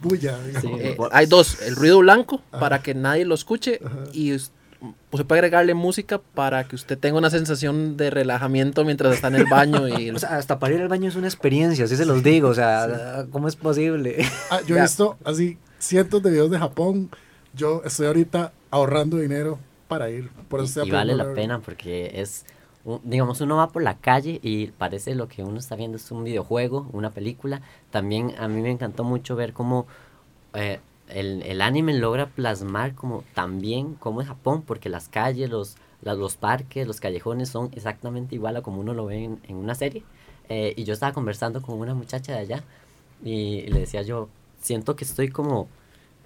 bulla. 0.00 0.36
Sí. 0.60 0.68
Eh, 0.78 0.96
hay 1.12 1.26
dos, 1.26 1.62
el 1.62 1.76
ruido 1.76 1.98
blanco 2.00 2.42
Ajá. 2.50 2.60
para 2.60 2.82
que 2.82 2.94
nadie 2.94 3.24
lo 3.24 3.34
escuche 3.34 3.80
Ajá. 3.84 3.96
y 4.12 4.32
pues, 5.10 5.20
se 5.20 5.24
puede 5.24 5.38
agregarle 5.38 5.74
música 5.74 6.18
para 6.18 6.64
que 6.64 6.76
usted 6.76 6.98
tenga 6.98 7.16
una 7.16 7.30
sensación 7.30 7.96
de 7.96 8.10
relajamiento 8.10 8.84
mientras 8.84 9.14
está 9.14 9.28
en 9.28 9.36
el 9.36 9.46
baño 9.46 9.88
y 9.88 10.10
O 10.14 10.18
sea, 10.18 10.36
hasta 10.36 10.58
para 10.58 10.74
ir 10.74 10.82
al 10.82 10.88
baño 10.88 11.08
es 11.08 11.16
una 11.16 11.26
experiencia, 11.26 11.84
así 11.84 11.96
se 11.96 12.04
los 12.04 12.22
digo. 12.22 12.48
O 12.48 12.54
sea, 12.54 13.26
¿cómo 13.30 13.48
es 13.48 13.56
posible? 13.56 14.26
Ah, 14.50 14.60
yo 14.66 14.76
he 14.76 14.82
visto 14.82 15.16
así 15.24 15.58
cientos 15.78 16.22
de 16.22 16.30
videos 16.30 16.50
de 16.50 16.58
Japón. 16.58 17.10
Yo 17.54 17.82
estoy 17.84 18.08
ahorita 18.08 18.52
ahorrando 18.74 19.18
dinero 19.18 19.58
para 19.88 20.10
ir. 20.10 20.30
Por 20.48 20.60
eso 20.60 20.80
Y, 20.80 20.86
y 20.86 20.90
vale 20.90 21.14
la 21.14 21.24
pena 21.34 21.60
porque 21.60 22.12
es, 22.20 22.44
digamos, 23.02 23.40
uno 23.40 23.56
va 23.56 23.68
por 23.68 23.82
la 23.82 23.98
calle 23.98 24.38
y 24.42 24.68
parece 24.68 25.14
lo 25.14 25.28
que 25.28 25.42
uno 25.42 25.58
está 25.58 25.74
viendo 25.76 25.96
es 25.96 26.10
un 26.12 26.24
videojuego, 26.24 26.88
una 26.92 27.10
película. 27.10 27.62
También 27.90 28.34
a 28.38 28.46
mí 28.48 28.60
me 28.62 28.70
encantó 28.70 29.02
mucho 29.04 29.34
ver 29.36 29.52
cómo 29.52 29.86
eh, 30.54 30.80
el, 31.08 31.42
el 31.42 31.62
anime 31.62 31.94
logra 31.94 32.26
plasmar 32.28 32.94
como 32.94 33.24
también 33.34 33.94
como 33.94 34.20
en 34.22 34.28
Japón, 34.28 34.62
porque 34.62 34.88
las 34.88 35.08
calles, 35.08 35.50
los, 35.50 35.76
la- 36.02 36.14
los 36.14 36.36
parques, 36.36 36.86
los 36.86 37.00
callejones 37.00 37.50
son 37.50 37.70
exactamente 37.74 38.34
igual 38.36 38.56
a 38.56 38.62
como 38.62 38.80
uno 38.80 38.94
lo 38.94 39.06
ve 39.06 39.24
en, 39.24 39.40
en 39.48 39.56
una 39.56 39.74
serie. 39.74 40.04
Eh, 40.48 40.74
y 40.76 40.84
yo 40.84 40.94
estaba 40.94 41.12
conversando 41.14 41.62
con 41.62 41.78
una 41.80 41.94
muchacha 41.94 42.32
de 42.32 42.38
allá 42.40 42.64
y 43.22 43.62
le 43.68 43.80
decía 43.80 44.02
yo, 44.02 44.28
siento 44.60 44.96
que 44.96 45.04
estoy 45.04 45.30
como 45.30 45.68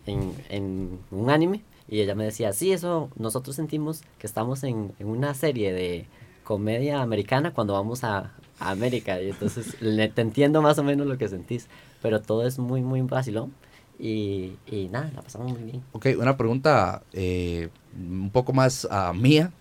en, 0.06 0.44
en 0.48 1.00
un 1.10 1.30
anime 1.30 1.64
y 1.88 2.00
ella 2.00 2.14
me 2.14 2.24
decía, 2.24 2.52
sí, 2.52 2.72
eso 2.72 3.10
nosotros 3.16 3.56
sentimos 3.56 4.02
que 4.18 4.26
estamos 4.26 4.62
en, 4.64 4.92
en 4.98 5.08
una 5.08 5.34
serie 5.34 5.72
de 5.72 6.06
comedia 6.44 7.02
americana 7.02 7.52
cuando 7.52 7.72
vamos 7.74 8.04
a, 8.04 8.32
a 8.58 8.70
América 8.70 9.20
y 9.20 9.30
entonces 9.30 9.80
le, 9.80 10.08
te 10.08 10.22
entiendo 10.22 10.62
más 10.62 10.78
o 10.78 10.82
menos 10.82 11.06
lo 11.06 11.18
que 11.18 11.28
sentís, 11.28 11.68
pero 12.02 12.20
todo 12.20 12.46
es 12.46 12.58
muy, 12.58 12.82
muy 12.82 13.00
vacilón 13.02 13.52
y, 13.98 14.52
y 14.66 14.88
nada, 14.90 15.10
la 15.14 15.22
pasamos 15.22 15.52
muy 15.52 15.62
bien. 15.62 15.82
Ok, 15.92 16.06
una 16.18 16.36
pregunta 16.36 17.02
eh, 17.12 17.68
un 17.96 18.30
poco 18.30 18.52
más 18.52 18.86
ah, 18.90 19.12
mía. 19.14 19.52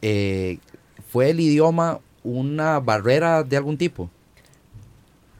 Eh, 0.00 0.58
¿fue 1.08 1.30
el 1.30 1.40
idioma 1.40 2.00
una 2.24 2.80
barrera 2.80 3.42
de 3.42 3.56
algún 3.56 3.76
tipo? 3.76 4.08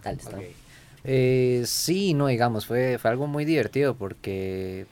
Dale, 0.02 0.18
está. 0.18 0.36
Ok. 0.36 0.44
Eh, 1.04 1.62
sí, 1.66 2.14
no, 2.14 2.28
digamos, 2.28 2.66
fue, 2.66 2.98
fue 2.98 3.10
algo 3.10 3.26
muy 3.26 3.44
divertido 3.44 3.94
porque, 3.94 4.86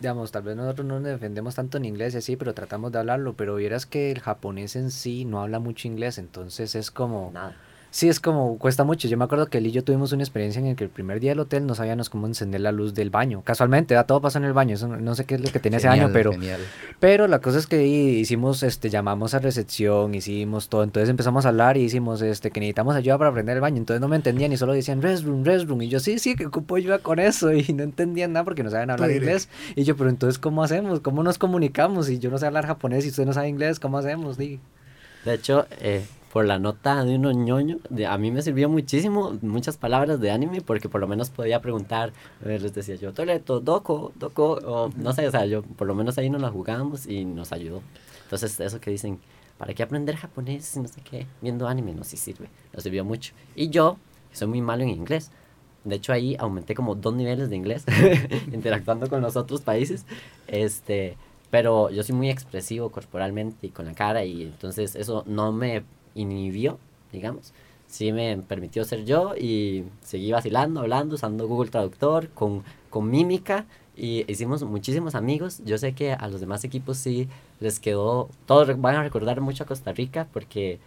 digamos, 0.00 0.32
tal 0.32 0.42
vez 0.42 0.56
nosotros 0.56 0.86
no 0.86 0.98
nos 0.98 1.04
defendemos 1.04 1.54
tanto 1.54 1.76
en 1.76 1.84
inglés 1.84 2.14
y 2.14 2.18
así, 2.18 2.36
pero 2.36 2.54
tratamos 2.54 2.90
de 2.90 2.98
hablarlo, 2.98 3.34
pero 3.34 3.54
vieras 3.56 3.86
que 3.86 4.10
el 4.10 4.20
japonés 4.20 4.74
en 4.74 4.90
sí 4.90 5.24
no 5.26 5.42
habla 5.42 5.60
mucho 5.60 5.86
inglés, 5.88 6.18
entonces 6.18 6.74
es 6.74 6.90
como... 6.90 7.30
Nada. 7.32 7.54
Sí, 7.90 8.08
es 8.08 8.20
como, 8.20 8.56
cuesta 8.58 8.84
mucho. 8.84 9.08
Yo 9.08 9.16
me 9.16 9.24
acuerdo 9.24 9.46
que 9.46 9.58
él 9.58 9.66
y 9.66 9.72
yo 9.72 9.82
tuvimos 9.82 10.12
una 10.12 10.22
experiencia 10.22 10.60
en 10.60 10.66
el 10.66 10.76
que 10.76 10.84
el 10.84 10.90
primer 10.90 11.18
día 11.18 11.32
del 11.32 11.40
hotel 11.40 11.66
no 11.66 11.74
sabíamos 11.74 12.08
cómo 12.08 12.26
encender 12.26 12.60
la 12.60 12.70
luz 12.70 12.94
del 12.94 13.10
baño. 13.10 13.42
Casualmente, 13.42 13.94
¿verdad? 13.94 14.06
todo 14.06 14.20
pasa 14.20 14.38
en 14.38 14.44
el 14.44 14.52
baño. 14.52 14.74
Eso 14.74 14.86
no, 14.86 14.96
no 14.96 15.14
sé 15.14 15.24
qué 15.24 15.34
es 15.34 15.40
lo 15.40 15.50
que 15.50 15.58
tenía 15.58 15.78
ese 15.78 15.88
año, 15.88 16.06
Genial, 16.06 16.12
pero... 16.12 16.32
genial. 16.32 16.60
Pero 17.00 17.26
la 17.26 17.40
cosa 17.40 17.58
es 17.58 17.66
que 17.66 17.84
hicimos, 17.86 18.62
este, 18.62 18.90
llamamos 18.90 19.34
a 19.34 19.38
recepción, 19.38 20.14
hicimos 20.14 20.68
todo, 20.68 20.84
entonces 20.84 21.08
empezamos 21.08 21.46
a 21.46 21.48
hablar 21.48 21.76
y 21.76 21.82
hicimos, 21.82 22.20
este, 22.22 22.50
que 22.50 22.60
necesitamos 22.60 22.94
ayuda 22.94 23.18
para 23.18 23.30
aprender 23.30 23.56
el 23.56 23.60
baño, 23.60 23.78
entonces 23.78 24.00
no 24.00 24.08
me 24.08 24.16
entendían 24.16 24.52
y 24.52 24.56
solo 24.56 24.72
decían 24.72 25.00
restroom, 25.00 25.42
restroom, 25.44 25.80
y 25.82 25.88
yo 25.88 25.98
sí, 25.98 26.18
sí, 26.18 26.36
que 26.36 26.46
ocupo 26.46 26.76
ayuda 26.76 26.98
con 26.98 27.18
eso, 27.18 27.52
y 27.54 27.72
no 27.72 27.82
entendían 27.82 28.34
nada 28.34 28.44
porque 28.44 28.62
no 28.62 28.70
saben 28.70 28.90
hablar 28.90 29.10
inglés, 29.10 29.48
y 29.74 29.84
yo, 29.84 29.96
pero 29.96 30.10
entonces, 30.10 30.38
¿cómo 30.38 30.62
hacemos? 30.62 31.00
¿Cómo 31.00 31.22
nos 31.22 31.38
comunicamos? 31.38 32.06
Si 32.06 32.18
yo 32.18 32.30
no 32.30 32.38
sé 32.38 32.46
hablar 32.46 32.66
japonés 32.66 33.06
y 33.06 33.08
usted 33.08 33.24
no 33.24 33.32
sabe 33.32 33.48
inglés, 33.48 33.80
¿cómo 33.80 33.98
hacemos? 33.98 34.36
Di. 34.36 34.60
De 35.24 35.34
hecho, 35.34 35.66
eh, 35.80 36.04
por 36.32 36.44
la 36.44 36.58
nota 36.58 37.04
de 37.04 37.16
uno 37.16 37.32
ñoño, 37.32 37.78
de, 37.88 38.06
a 38.06 38.16
mí 38.16 38.30
me 38.30 38.40
sirvió 38.40 38.68
muchísimo 38.68 39.36
muchas 39.42 39.76
palabras 39.76 40.20
de 40.20 40.30
anime 40.30 40.60
porque 40.60 40.88
por 40.88 41.00
lo 41.00 41.08
menos 41.08 41.28
podía 41.30 41.60
preguntar, 41.60 42.12
eh, 42.44 42.58
les 42.60 42.72
decía 42.72 42.94
yo, 42.94 43.12
Toleto, 43.12 43.60
Doko, 43.60 44.12
Doko, 44.14 44.52
o 44.64 44.90
no 44.96 45.12
sé, 45.12 45.26
o 45.26 45.30
sea, 45.30 45.44
yo 45.46 45.62
por 45.62 45.88
lo 45.88 45.94
menos 45.94 46.18
ahí 46.18 46.30
nos 46.30 46.40
la 46.40 46.50
jugábamos 46.50 47.06
y 47.06 47.24
nos 47.24 47.52
ayudó. 47.52 47.82
Entonces, 48.24 48.60
eso 48.60 48.80
que 48.80 48.92
dicen, 48.92 49.18
¿para 49.58 49.74
qué 49.74 49.82
aprender 49.82 50.14
japonés? 50.14 50.76
No 50.76 50.86
sé 50.86 51.00
qué, 51.02 51.26
viendo 51.42 51.66
anime, 51.66 51.94
no, 51.94 52.04
sí 52.04 52.16
sirve, 52.16 52.48
nos 52.72 52.84
sirvió 52.84 53.04
mucho. 53.04 53.34
Y 53.56 53.70
yo, 53.70 53.96
soy 54.32 54.46
muy 54.46 54.60
malo 54.60 54.84
en 54.84 54.90
inglés, 54.90 55.32
de 55.82 55.96
hecho 55.96 56.12
ahí 56.12 56.36
aumenté 56.38 56.74
como 56.74 56.94
dos 56.94 57.14
niveles 57.14 57.50
de 57.50 57.56
inglés 57.56 57.84
interactuando 58.52 59.08
con 59.08 59.20
los 59.20 59.34
otros 59.34 59.62
países, 59.62 60.04
este, 60.46 61.16
pero 61.50 61.90
yo 61.90 62.04
soy 62.04 62.14
muy 62.14 62.30
expresivo 62.30 62.90
corporalmente 62.90 63.66
y 63.66 63.70
con 63.70 63.86
la 63.86 63.94
cara 63.94 64.24
y 64.24 64.42
entonces 64.42 64.94
eso 64.94 65.24
no 65.26 65.50
me 65.50 65.82
inhibió, 66.14 66.78
digamos. 67.12 67.52
Sí 67.86 68.12
me 68.12 68.36
permitió 68.38 68.84
ser 68.84 69.04
yo 69.04 69.34
y 69.36 69.84
seguí 70.02 70.30
vacilando, 70.32 70.80
hablando, 70.80 71.16
usando 71.16 71.48
Google 71.48 71.70
Traductor, 71.70 72.28
con, 72.30 72.62
con 72.88 73.10
mímica 73.10 73.66
y 73.96 74.24
hicimos 74.30 74.62
muchísimos 74.62 75.14
amigos. 75.16 75.60
Yo 75.64 75.76
sé 75.76 75.92
que 75.92 76.12
a 76.12 76.28
los 76.28 76.40
demás 76.40 76.62
equipos 76.64 76.98
sí 76.98 77.28
les 77.58 77.80
quedó, 77.80 78.28
todos 78.46 78.80
van 78.80 78.94
a 78.94 79.02
recordar 79.02 79.40
mucho 79.40 79.64
a 79.64 79.66
Costa 79.66 79.92
Rica 79.92 80.28
porque 80.32 80.78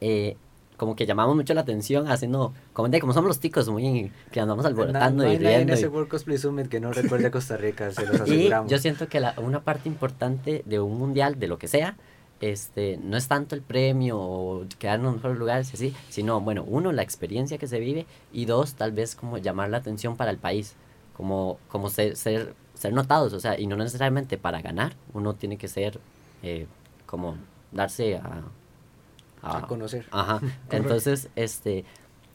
eh, 0.00 0.36
como 0.76 0.96
que 0.96 1.06
llamamos 1.06 1.36
mucho 1.36 1.54
la 1.54 1.60
atención 1.62 2.08
haciendo, 2.08 2.52
como, 2.72 2.88
de, 2.88 3.00
como 3.00 3.12
somos 3.12 3.28
los 3.28 3.40
ticos, 3.40 3.68
muy 3.68 4.10
que 4.32 4.40
andamos 4.40 4.64
No, 4.64 4.68
alborotando 4.68 5.22
no 5.22 5.28
y 5.28 5.32
hay 5.32 5.38
nadie 5.38 5.54
en 5.54 5.58
riendo. 5.60 5.72
y- 5.74 5.78
ese 5.78 5.88
World 5.88 6.08
Cosplay 6.08 6.36
Summit 6.36 6.68
que 6.68 6.80
no 6.80 6.92
recuerde 6.92 7.28
a 7.28 7.30
Costa 7.30 7.56
Rica, 7.56 7.90
se 7.92 8.06
los 8.06 8.16
y 8.28 8.34
aseguramos. 8.34 8.70
yo 8.70 8.78
siento 8.78 9.08
que 9.08 9.20
la- 9.20 9.34
una 9.38 9.60
parte 9.62 9.88
importante 9.88 10.62
de 10.66 10.80
un 10.80 10.98
mundial, 10.98 11.38
de 11.38 11.46
lo 11.48 11.58
que 11.58 11.68
sea, 11.68 11.96
este, 12.40 12.98
no 13.02 13.16
es 13.16 13.28
tanto 13.28 13.54
el 13.54 13.62
premio 13.62 14.18
o 14.18 14.66
quedar 14.78 14.98
en 14.98 15.04
los 15.04 15.14
mejores 15.14 15.38
lugares 15.38 15.72
así, 15.72 15.94
sino, 16.08 16.40
bueno, 16.40 16.64
uno, 16.66 16.92
la 16.92 17.02
experiencia 17.02 17.58
que 17.58 17.66
se 17.66 17.80
vive 17.80 18.06
y 18.32 18.44
dos, 18.44 18.74
tal 18.74 18.92
vez 18.92 19.14
como 19.14 19.38
llamar 19.38 19.70
la 19.70 19.78
atención 19.78 20.16
para 20.16 20.30
el 20.30 20.38
país, 20.38 20.74
como, 21.16 21.58
como 21.68 21.90
ser, 21.90 22.16
ser, 22.16 22.54
ser 22.74 22.92
notados, 22.92 23.32
o 23.32 23.40
sea, 23.40 23.58
y 23.58 23.66
no 23.66 23.76
necesariamente 23.76 24.36
para 24.36 24.60
ganar, 24.60 24.94
uno 25.12 25.34
tiene 25.34 25.56
que 25.56 25.68
ser 25.68 26.00
eh, 26.42 26.66
como 27.06 27.36
darse 27.72 28.16
a... 28.16 28.42
A 29.42 29.66
conocer. 29.66 30.06
Ajá. 30.10 30.40
Entonces, 30.70 31.28
este, 31.36 31.84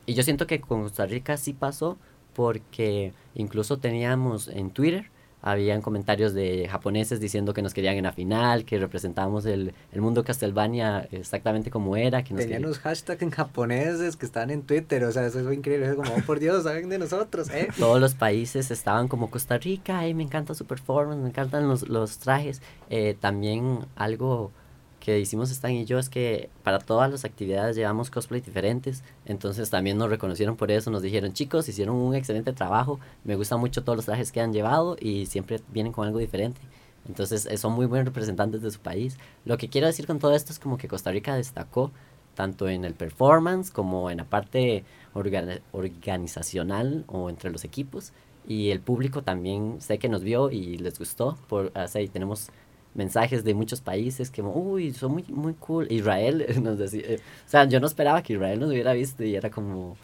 y 0.06 0.14
yo 0.14 0.24
siento 0.24 0.48
que 0.48 0.62
con 0.62 0.84
Costa 0.84 1.06
Rica 1.06 1.38
sí 1.38 1.54
pasó 1.54 1.98
porque 2.34 3.14
incluso 3.36 3.78
teníamos 3.78 4.48
en 4.48 4.72
Twitter, 4.72 5.10
habían 5.42 5.82
comentarios 5.82 6.34
de 6.34 6.68
japoneses 6.68 7.20
diciendo 7.20 7.54
que 7.54 7.62
nos 7.62 7.74
querían 7.74 7.96
en 7.96 8.04
la 8.04 8.12
final, 8.12 8.66
que 8.66 8.78
representábamos 8.78 9.46
el, 9.46 9.74
el 9.92 10.02
mundo 10.02 10.24
Castlevania 10.24 11.08
exactamente 11.12 11.70
como 11.72 11.96
era, 11.96 12.24
que 12.24 12.34
nos 12.34 12.44
Tenían 12.44 12.66
unos 12.66 12.80
hashtags 12.80 13.22
en 13.22 13.32
japoneses 13.32 14.16
que 14.16 14.26
estaban 14.26 14.50
en 14.50 14.64
Twitter, 14.64 15.04
o 15.04 15.12
sea, 15.12 15.26
eso 15.26 15.44
fue 15.44 15.56
increíble, 15.56 15.88
es 15.88 15.96
como, 15.96 16.12
oh, 16.14 16.22
por 16.26 16.40
Dios, 16.40 16.64
saben 16.64 16.90
de 16.90 17.00
nosotros, 17.00 17.50
¿eh? 17.50 17.70
todos 17.80 18.00
los 18.00 18.16
países 18.16 18.72
estaban 18.72 19.08
como 19.08 19.30
Costa 19.30 19.58
Rica, 19.58 20.00
ay, 20.00 20.14
me 20.14 20.24
encanta 20.24 20.54
su 20.54 20.66
performance, 20.66 21.22
me 21.22 21.30
encantan 21.30 21.68
los, 21.68 21.88
los 21.88 22.20
trajes. 22.20 22.62
Eh, 22.90 23.16
también 23.20 23.86
algo 23.96 24.52
que 25.00 25.20
hicimos 25.20 25.50
Stan 25.52 25.72
y 25.72 25.86
yo 25.86 25.98
es 25.98 26.10
que 26.10 26.50
para 26.64 26.80
todas 26.80 27.10
las 27.10 27.26
actividades 27.26 27.76
llevamos 27.76 28.10
cosplay 28.10 28.42
diferentes, 28.42 29.04
entonces 29.26 29.70
también 29.70 29.98
nos 29.98 30.10
reconocieron 30.10 30.56
por 30.56 30.72
eso, 30.72 30.92
nos 30.92 31.02
dijeron 31.02 31.34
chicos, 31.34 31.70
hicieron 31.70 31.96
un 31.96 32.16
excelente 32.16 32.54
trabajo, 32.54 33.00
me 33.24 33.36
gustan 33.36 33.60
mucho 33.60 33.84
todos 33.84 33.96
los 33.96 34.06
trajes 34.06 34.32
que 34.32 34.42
han 34.42 34.54
llevado 34.54 34.98
y 35.00 35.26
siempre 35.26 35.62
vienen 35.72 35.94
con 35.94 36.06
algo 36.06 36.20
diferente. 36.20 36.62
Entonces 37.08 37.46
eh, 37.46 37.58
son 37.58 37.74
muy 37.74 37.86
buenos 37.86 38.06
representantes 38.06 38.62
de 38.62 38.72
su 38.72 38.80
país. 38.80 39.18
Lo 39.46 39.58
que 39.58 39.70
quiero 39.70 39.88
decir 39.88 40.06
con 40.06 40.20
todo 40.20 40.36
esto 40.36 40.52
es 40.52 40.60
como 40.60 40.78
que 40.78 40.88
Costa 40.88 41.12
Rica 41.12 41.34
destacó 41.36 41.92
tanto 42.36 42.70
en 42.70 42.86
el 42.86 42.94
performance 42.94 43.72
como 43.72 44.12
en 44.12 44.18
la 44.18 44.26
parte 44.26 44.84
orga- 45.16 45.62
organizacional 45.72 47.06
o 47.08 47.30
entre 47.30 47.52
los 47.52 47.64
equipos. 47.64 48.12
Y 48.48 48.72
el 48.72 48.80
público 48.80 49.22
también 49.22 49.78
sé 49.80 49.98
que 49.98 50.10
nos 50.10 50.24
vio 50.24 50.52
y 50.52 50.78
les 50.78 51.00
gustó. 51.00 51.38
Por, 51.48 51.72
y 51.96 52.08
tenemos 52.08 52.50
mensajes 52.94 53.44
de 53.44 53.54
muchos 53.54 53.82
países 53.82 54.30
que, 54.32 54.42
uy, 54.42 54.94
son 54.94 55.14
muy, 55.14 55.24
muy 55.30 55.54
cool. 55.54 55.88
Israel 55.92 56.46
nos 56.62 56.78
decía, 56.78 57.02
eh, 57.06 57.20
o 57.46 57.50
sea, 57.50 57.66
yo 57.66 57.80
no 57.80 57.88
esperaba 57.88 58.22
que 58.24 58.34
Israel 58.34 58.60
nos 58.60 58.70
hubiera 58.70 58.94
visto 58.94 59.24
y 59.24 59.36
era 59.36 59.50
como, 59.50 59.98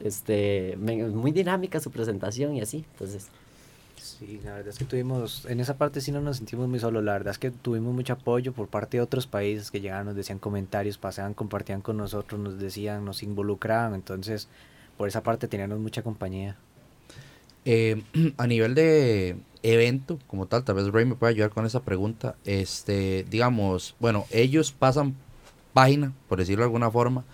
este, 0.00 0.76
muy 0.76 1.32
dinámica 1.32 1.80
su 1.80 1.90
presentación 1.90 2.54
y 2.56 2.60
así. 2.60 2.84
Entonces, 2.92 3.28
Sí, 4.00 4.40
la 4.44 4.54
verdad 4.54 4.68
es 4.68 4.78
que 4.78 4.84
tuvimos, 4.86 5.44
en 5.46 5.60
esa 5.60 5.76
parte 5.76 6.00
sí 6.00 6.10
no 6.10 6.22
nos 6.22 6.38
sentimos 6.38 6.68
muy 6.68 6.78
solos, 6.78 7.04
la 7.04 7.12
verdad 7.12 7.32
es 7.32 7.38
que 7.38 7.50
tuvimos 7.50 7.94
mucho 7.94 8.14
apoyo 8.14 8.52
por 8.52 8.68
parte 8.68 8.96
de 8.96 9.02
otros 9.02 9.26
países 9.26 9.70
que 9.70 9.80
llegaban, 9.80 10.06
nos 10.06 10.16
decían 10.16 10.38
comentarios, 10.38 10.96
pasaban, 10.96 11.34
compartían 11.34 11.82
con 11.82 11.98
nosotros, 11.98 12.40
nos 12.40 12.58
decían, 12.58 13.04
nos 13.04 13.22
involucraban, 13.22 13.94
entonces 13.94 14.48
por 14.96 15.08
esa 15.08 15.22
parte 15.22 15.48
teníamos 15.48 15.78
mucha 15.78 16.02
compañía. 16.02 16.56
Eh, 17.66 18.02
a 18.38 18.46
nivel 18.46 18.74
de 18.74 19.36
evento 19.62 20.18
como 20.26 20.46
tal, 20.46 20.64
tal 20.64 20.76
vez 20.76 20.86
Ray 20.88 21.04
me 21.04 21.14
puede 21.14 21.32
ayudar 21.32 21.50
con 21.50 21.66
esa 21.66 21.82
pregunta. 21.82 22.36
Este, 22.44 23.24
digamos, 23.30 23.94
bueno, 24.00 24.26
ellos 24.30 24.72
pasan 24.72 25.14
página, 25.72 26.12
por 26.28 26.38
decirlo 26.38 26.62
de 26.62 26.66
alguna 26.66 26.90
forma, 26.90 27.24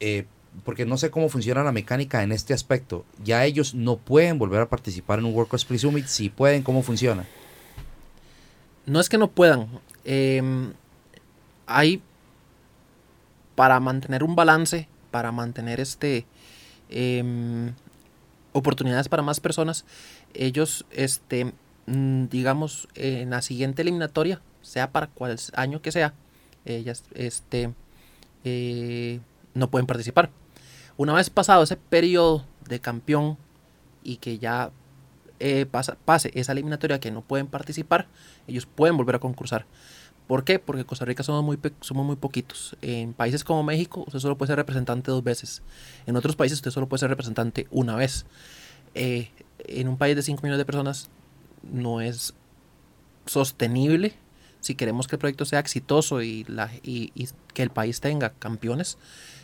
eh, 0.00 0.26
porque 0.64 0.86
no 0.86 0.96
sé 0.96 1.10
cómo 1.10 1.28
funciona 1.28 1.64
la 1.64 1.72
mecánica 1.72 2.22
en 2.22 2.32
este 2.32 2.54
aspecto. 2.54 3.04
Ya 3.22 3.44
ellos 3.44 3.74
no 3.74 3.96
pueden 3.96 4.38
volver 4.38 4.60
a 4.60 4.68
participar 4.68 5.18
en 5.18 5.24
un 5.24 5.34
World 5.34 5.50
Cosplay 5.50 5.78
Summit. 5.78 6.06
Si 6.06 6.28
pueden, 6.28 6.62
¿cómo 6.62 6.82
funciona? 6.82 7.24
No 8.86 9.00
es 9.00 9.08
que 9.08 9.18
no 9.18 9.30
puedan. 9.30 9.68
em, 10.04 10.72
hay 11.66 12.02
para 13.54 13.80
mantener 13.80 14.22
un 14.22 14.36
balance, 14.36 14.88
para 15.10 15.32
mantener 15.32 15.80
este 15.80 16.26
em, 16.90 17.72
oportunidades 18.54 19.08
para 19.10 19.22
más 19.22 19.40
personas, 19.40 19.84
ellos, 20.32 20.86
este, 20.90 21.52
mm, 21.86 22.28
digamos, 22.30 22.88
en 22.94 23.30
la 23.30 23.42
siguiente 23.42 23.82
eliminatoria, 23.82 24.40
sea 24.62 24.90
para 24.90 25.08
cual 25.08 25.36
año 25.54 25.82
que 25.82 25.92
sea, 25.92 26.14
ellas, 26.64 27.04
este, 27.14 27.74
eh, 28.44 29.20
no 29.52 29.68
pueden 29.70 29.86
participar. 29.86 30.30
Una 30.96 31.12
vez 31.12 31.28
pasado 31.28 31.62
ese 31.62 31.76
periodo 31.76 32.44
de 32.68 32.80
campeón 32.80 33.36
y 34.02 34.16
que 34.16 34.38
ya 34.38 34.70
eh, 35.40 35.66
pasa- 35.66 35.96
pase 36.04 36.30
esa 36.34 36.52
eliminatoria 36.52 37.00
que 37.00 37.10
no 37.10 37.20
pueden 37.20 37.48
participar, 37.48 38.06
ellos 38.46 38.66
pueden 38.66 38.96
volver 38.96 39.16
a 39.16 39.18
concursar. 39.18 39.66
¿Por 40.26 40.44
qué? 40.44 40.58
Porque 40.58 40.84
Costa 40.84 41.04
Rica 41.04 41.22
somos 41.22 41.44
muy, 41.44 41.58
somos 41.80 42.06
muy 42.06 42.16
poquitos. 42.16 42.76
En 42.80 43.12
países 43.12 43.44
como 43.44 43.62
México, 43.62 44.04
usted 44.06 44.18
solo 44.20 44.38
puede 44.38 44.48
ser 44.48 44.56
representante 44.56 45.10
dos 45.10 45.22
veces. 45.22 45.62
En 46.06 46.16
otros 46.16 46.34
países, 46.34 46.58
usted 46.58 46.70
solo 46.70 46.88
puede 46.88 47.00
ser 47.00 47.10
representante 47.10 47.66
una 47.70 47.94
vez. 47.94 48.24
Eh, 48.94 49.30
en 49.66 49.88
un 49.88 49.98
país 49.98 50.16
de 50.16 50.22
5 50.22 50.40
millones 50.42 50.58
de 50.58 50.64
personas, 50.64 51.10
no 51.62 52.00
es 52.00 52.34
sostenible 53.26 54.14
si 54.64 54.74
queremos 54.74 55.06
que 55.06 55.16
el 55.16 55.20
proyecto 55.20 55.44
sea 55.44 55.58
exitoso 55.58 56.22
y, 56.22 56.44
la, 56.44 56.70
y, 56.82 57.12
y 57.14 57.28
que 57.52 57.62
el 57.62 57.70
país 57.70 58.00
tenga 58.00 58.30
campeones, 58.30 58.96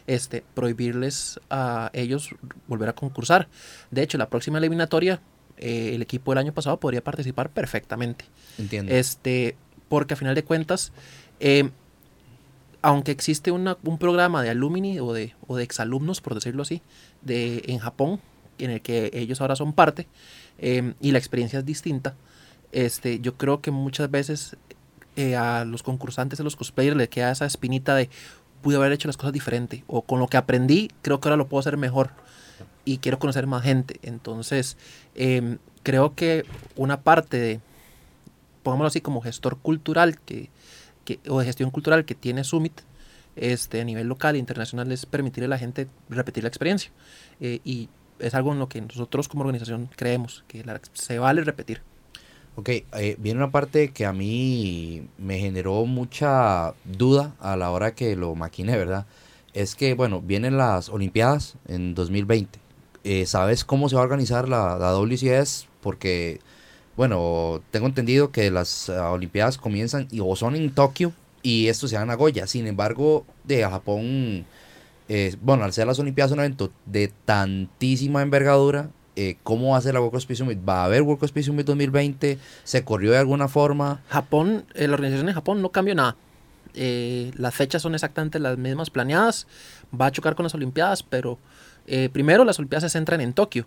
este, 0.07 0.43
prohibirles 0.55 1.39
a 1.51 1.91
ellos 1.93 2.31
volver 2.67 2.89
a 2.89 2.95
concursar. 2.95 3.49
De 3.91 4.03
hecho, 4.03 4.17
la 4.17 4.31
próxima 4.31 4.57
eliminatoria, 4.59 5.21
eh, 5.59 5.93
el 5.95 6.01
equipo 6.01 6.31
del 6.31 6.39
año 6.39 6.55
pasado 6.55 6.81
podría 6.81 7.05
participar 7.05 7.51
perfectamente. 7.51 8.25
Entiendo. 8.57 8.93
Este, 8.95 9.57
porque 9.91 10.15
a 10.15 10.17
final 10.17 10.37
de 10.37 10.45
cuentas, 10.45 10.93
eh, 11.41 11.69
aunque 12.81 13.11
existe 13.11 13.51
un 13.51 13.99
programa 13.99 14.41
de 14.43 14.49
alumni 14.49 15.01
o 15.01 15.13
de, 15.13 15.35
exalumnos, 15.59 16.21
por 16.23 16.35
decirlo 16.35 16.63
así, 16.63 16.81
de, 17.23 17.65
en 17.67 17.81
Japón, 17.81 18.21
en 18.59 18.71
el 18.71 18.81
que 18.81 19.11
ellos 19.13 19.41
ahora 19.41 19.57
son 19.57 19.73
parte, 19.73 20.07
eh, 20.59 20.95
y 21.01 21.11
la 21.11 21.19
experiencia 21.19 21.59
es 21.59 21.67
distinta, 21.67 22.15
este, 22.71 23.19
yo 23.19 23.35
creo 23.35 23.61
que 23.61 23.73
muchas 23.73 24.09
veces 24.11 24.57
eh, 25.17 25.35
a 25.35 25.65
los 25.65 25.83
concursantes, 25.83 26.39
a 26.39 26.45
los 26.45 26.55
cosplayers, 26.55 26.97
le 26.97 27.09
queda 27.09 27.33
esa 27.33 27.45
espinita 27.45 27.97
de 27.97 28.09
pude 28.63 28.77
haber 28.77 28.93
hecho 28.93 29.09
las 29.09 29.17
cosas 29.17 29.33
diferente 29.33 29.83
o 29.89 30.03
con 30.03 30.21
lo 30.21 30.29
que 30.29 30.37
aprendí, 30.37 30.89
creo 31.03 31.19
que 31.19 31.29
ahora 31.29 31.37
lo 31.37 31.49
puedo 31.49 31.61
hacer 31.61 31.77
mejor 31.77 32.11
y 32.85 32.99
quiero 32.99 33.19
conocer 33.19 33.47
más 33.49 33.65
gente. 33.65 33.99
Entonces, 34.03 34.77
creo 35.83 36.15
que 36.15 36.45
una 36.77 37.01
parte 37.01 37.39
de, 37.39 37.61
pongámoslo 38.63 38.89
así, 38.89 39.01
como 39.01 39.21
gestor 39.21 39.59
cultural 39.59 40.19
que, 40.21 40.51
que, 41.05 41.19
o 41.29 41.39
de 41.41 41.47
gestión 41.47 41.71
cultural 41.71 42.05
que 42.05 42.15
tiene 42.15 42.45
Summit 42.45 42.81
este, 43.37 43.81
a 43.81 43.85
nivel 43.85 44.07
local 44.09 44.35
e 44.35 44.39
internacional 44.39 44.91
es 44.93 45.07
permitirle 45.07 45.47
a 45.47 45.49
la 45.51 45.59
gente 45.59 45.87
repetir 46.09 46.43
la 46.45 46.49
experiencia. 46.49 46.91
Eh, 47.41 47.61
y 47.65 47.89
es 48.19 48.35
algo 48.35 48.53
en 48.53 48.59
lo 48.59 48.69
que 48.69 48.81
nosotros 48.81 49.29
como 49.29 49.43
organización 49.43 49.89
creemos, 49.97 50.45
que 50.49 50.65
la- 50.65 50.81
se 50.93 51.19
vale 51.19 51.43
repetir. 51.43 51.81
Ok, 52.57 52.69
eh, 52.69 53.17
viene 53.19 53.39
una 53.39 53.51
parte 53.51 53.91
que 53.93 54.05
a 54.05 54.13
mí 54.13 55.07
me 55.19 55.39
generó 55.39 55.87
mucha 55.87 56.75
duda 56.85 57.35
a 57.41 57.57
la 57.57 57.71
hora 57.71 57.95
que 57.95 58.17
lo 58.17 58.35
maquiné, 58.35 58.77
¿verdad? 58.77 59.07
Es 59.55 59.75
que, 59.75 59.95
bueno, 59.95 60.21
vienen 60.21 60.57
las 60.59 60.89
Olimpiadas 60.89 61.55
en 61.69 61.95
2020. 61.95 62.59
Eh, 63.05 63.25
¿Sabes 63.27 63.65
cómo 63.65 63.89
se 63.89 63.95
va 63.97 64.03
a 64.03 64.05
organizar 64.05 64.49
la, 64.49 64.77
la 64.79 64.91
WCS? 64.93 65.69
Porque, 65.81 66.41
bueno, 67.01 67.63
tengo 67.71 67.87
entendido 67.87 68.31
que 68.31 68.51
las 68.51 68.91
ah, 68.91 69.13
Olimpiadas 69.13 69.57
comienzan 69.57 70.07
y, 70.11 70.21
o 70.21 70.37
son 70.37 70.55
en 70.55 70.71
Tokio 70.71 71.15
y 71.43 71.69
esto 71.69 71.89
se 71.89 71.95
da 71.97 72.03
en 72.03 72.09
Nagoya. 72.09 72.47
Sin 72.47 72.67
embargo, 72.67 73.25
de 73.45 73.63
Japón, 73.63 74.45
eh, 75.09 75.35
bueno, 75.41 75.65
al 75.65 75.73
ser 75.73 75.87
las 75.87 75.99
Olimpiadas 75.99 76.33
un 76.33 76.41
evento 76.41 76.71
de 76.85 77.11
tantísima 77.25 78.21
envergadura, 78.21 78.91
eh, 79.17 79.39
¿cómo 79.45 79.71
va 79.71 79.79
a 79.79 79.81
ser 79.81 79.95
la 79.95 80.01
World 80.01 80.13
Cosplay 80.13 80.37
Summit? 80.37 80.59
¿Va 80.69 80.83
a 80.83 80.85
haber 80.85 81.01
World 81.01 81.21
Cosplay 81.21 81.43
Summit 81.43 81.65
2020? 81.65 82.37
¿Se 82.65 82.85
corrió 82.85 83.13
de 83.13 83.17
alguna 83.17 83.49
forma? 83.49 84.03
Japón, 84.11 84.67
eh, 84.75 84.87
la 84.87 84.93
organización 84.93 85.31
en 85.31 85.35
Japón 85.35 85.63
no 85.63 85.71
cambió 85.71 85.95
nada. 85.95 86.17
Las 86.75 87.55
fechas 87.55 87.81
son 87.81 87.95
exactamente 87.95 88.39
las 88.39 88.59
mismas 88.59 88.91
planeadas. 88.91 89.47
Va 89.99 90.05
a 90.05 90.13
chocar 90.13 90.35
con 90.35 90.45
las 90.45 90.55
Olimpiadas, 90.55 91.03
pero 91.03 91.39
primero 92.13 92.45
las 92.45 92.59
Olimpiadas 92.59 92.93
se 92.93 92.99
centran 92.99 93.23
en 93.23 93.33
Tokio. 93.33 93.65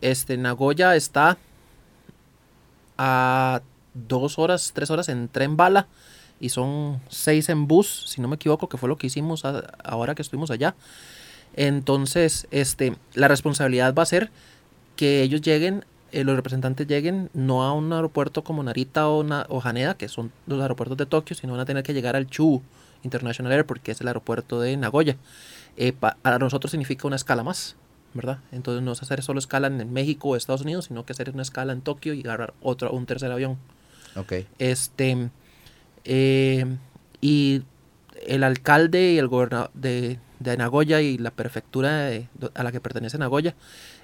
Este, 0.00 0.38
Nagoya 0.38 0.96
está 0.96 1.36
a 2.98 3.62
dos 3.94 4.38
horas, 4.38 4.72
tres 4.74 4.90
horas 4.90 5.08
en 5.08 5.28
tren 5.28 5.56
bala 5.56 5.86
y 6.40 6.48
son 6.48 7.00
seis 7.08 7.48
en 7.48 7.66
bus, 7.68 8.04
si 8.08 8.20
no 8.20 8.28
me 8.28 8.36
equivoco, 8.36 8.68
que 8.68 8.76
fue 8.76 8.88
lo 8.88 8.96
que 8.98 9.06
hicimos 9.06 9.44
ahora 9.84 10.14
que 10.14 10.22
estuvimos 10.22 10.50
allá. 10.50 10.74
Entonces, 11.54 12.46
este, 12.50 12.96
la 13.14 13.28
responsabilidad 13.28 13.94
va 13.94 14.02
a 14.02 14.06
ser 14.06 14.30
que 14.96 15.22
ellos 15.22 15.42
lleguen, 15.42 15.84
eh, 16.12 16.24
los 16.24 16.36
representantes 16.36 16.86
lleguen 16.86 17.30
no 17.34 17.62
a 17.64 17.72
un 17.72 17.92
aeropuerto 17.92 18.42
como 18.42 18.62
Narita 18.62 19.08
o, 19.08 19.24
o 19.48 19.62
Haneda, 19.62 19.94
que 19.94 20.08
son 20.08 20.32
los 20.46 20.60
aeropuertos 20.60 20.96
de 20.98 21.06
Tokio, 21.06 21.36
sino 21.36 21.52
van 21.52 21.60
a 21.60 21.64
tener 21.64 21.82
que 21.82 21.94
llegar 21.94 22.16
al 22.16 22.26
Chubu 22.26 22.62
International 23.02 23.52
Airport, 23.52 23.82
que 23.82 23.92
es 23.92 24.00
el 24.00 24.08
aeropuerto 24.08 24.60
de 24.60 24.76
Nagoya. 24.76 25.16
Eh, 25.76 25.92
pa- 25.92 26.16
para 26.22 26.38
nosotros 26.38 26.70
significa 26.70 27.06
una 27.06 27.16
escala 27.16 27.42
más, 27.42 27.76
¿verdad? 28.14 28.38
Entonces 28.52 28.82
no 28.82 28.92
es 28.92 29.02
hacer 29.02 29.22
solo 29.22 29.38
escala 29.38 29.68
en 29.68 29.92
México 29.92 30.28
o 30.28 30.36
Estados 30.36 30.62
Unidos, 30.62 30.86
sino 30.86 31.04
que 31.06 31.12
hacer 31.12 31.30
una 31.30 31.42
escala 31.42 31.72
en 31.72 31.80
Tokio 31.80 32.14
y 32.14 32.20
agarrar 32.20 32.54
otro, 32.62 32.90
un 32.92 33.06
tercer 33.06 33.30
avión. 33.32 33.56
Ok. 34.16 34.32
Este, 34.58 35.30
eh, 36.04 36.76
y 37.20 37.62
el 38.26 38.44
alcalde 38.44 39.12
y 39.12 39.18
el 39.18 39.28
gobernador 39.28 39.70
de, 39.74 40.18
de 40.40 40.56
Nagoya 40.56 41.00
y 41.00 41.18
la 41.18 41.30
prefectura 41.30 42.04
de- 42.04 42.28
a 42.54 42.62
la 42.62 42.72
que 42.72 42.80
pertenece 42.80 43.18
Nagoya 43.18 43.54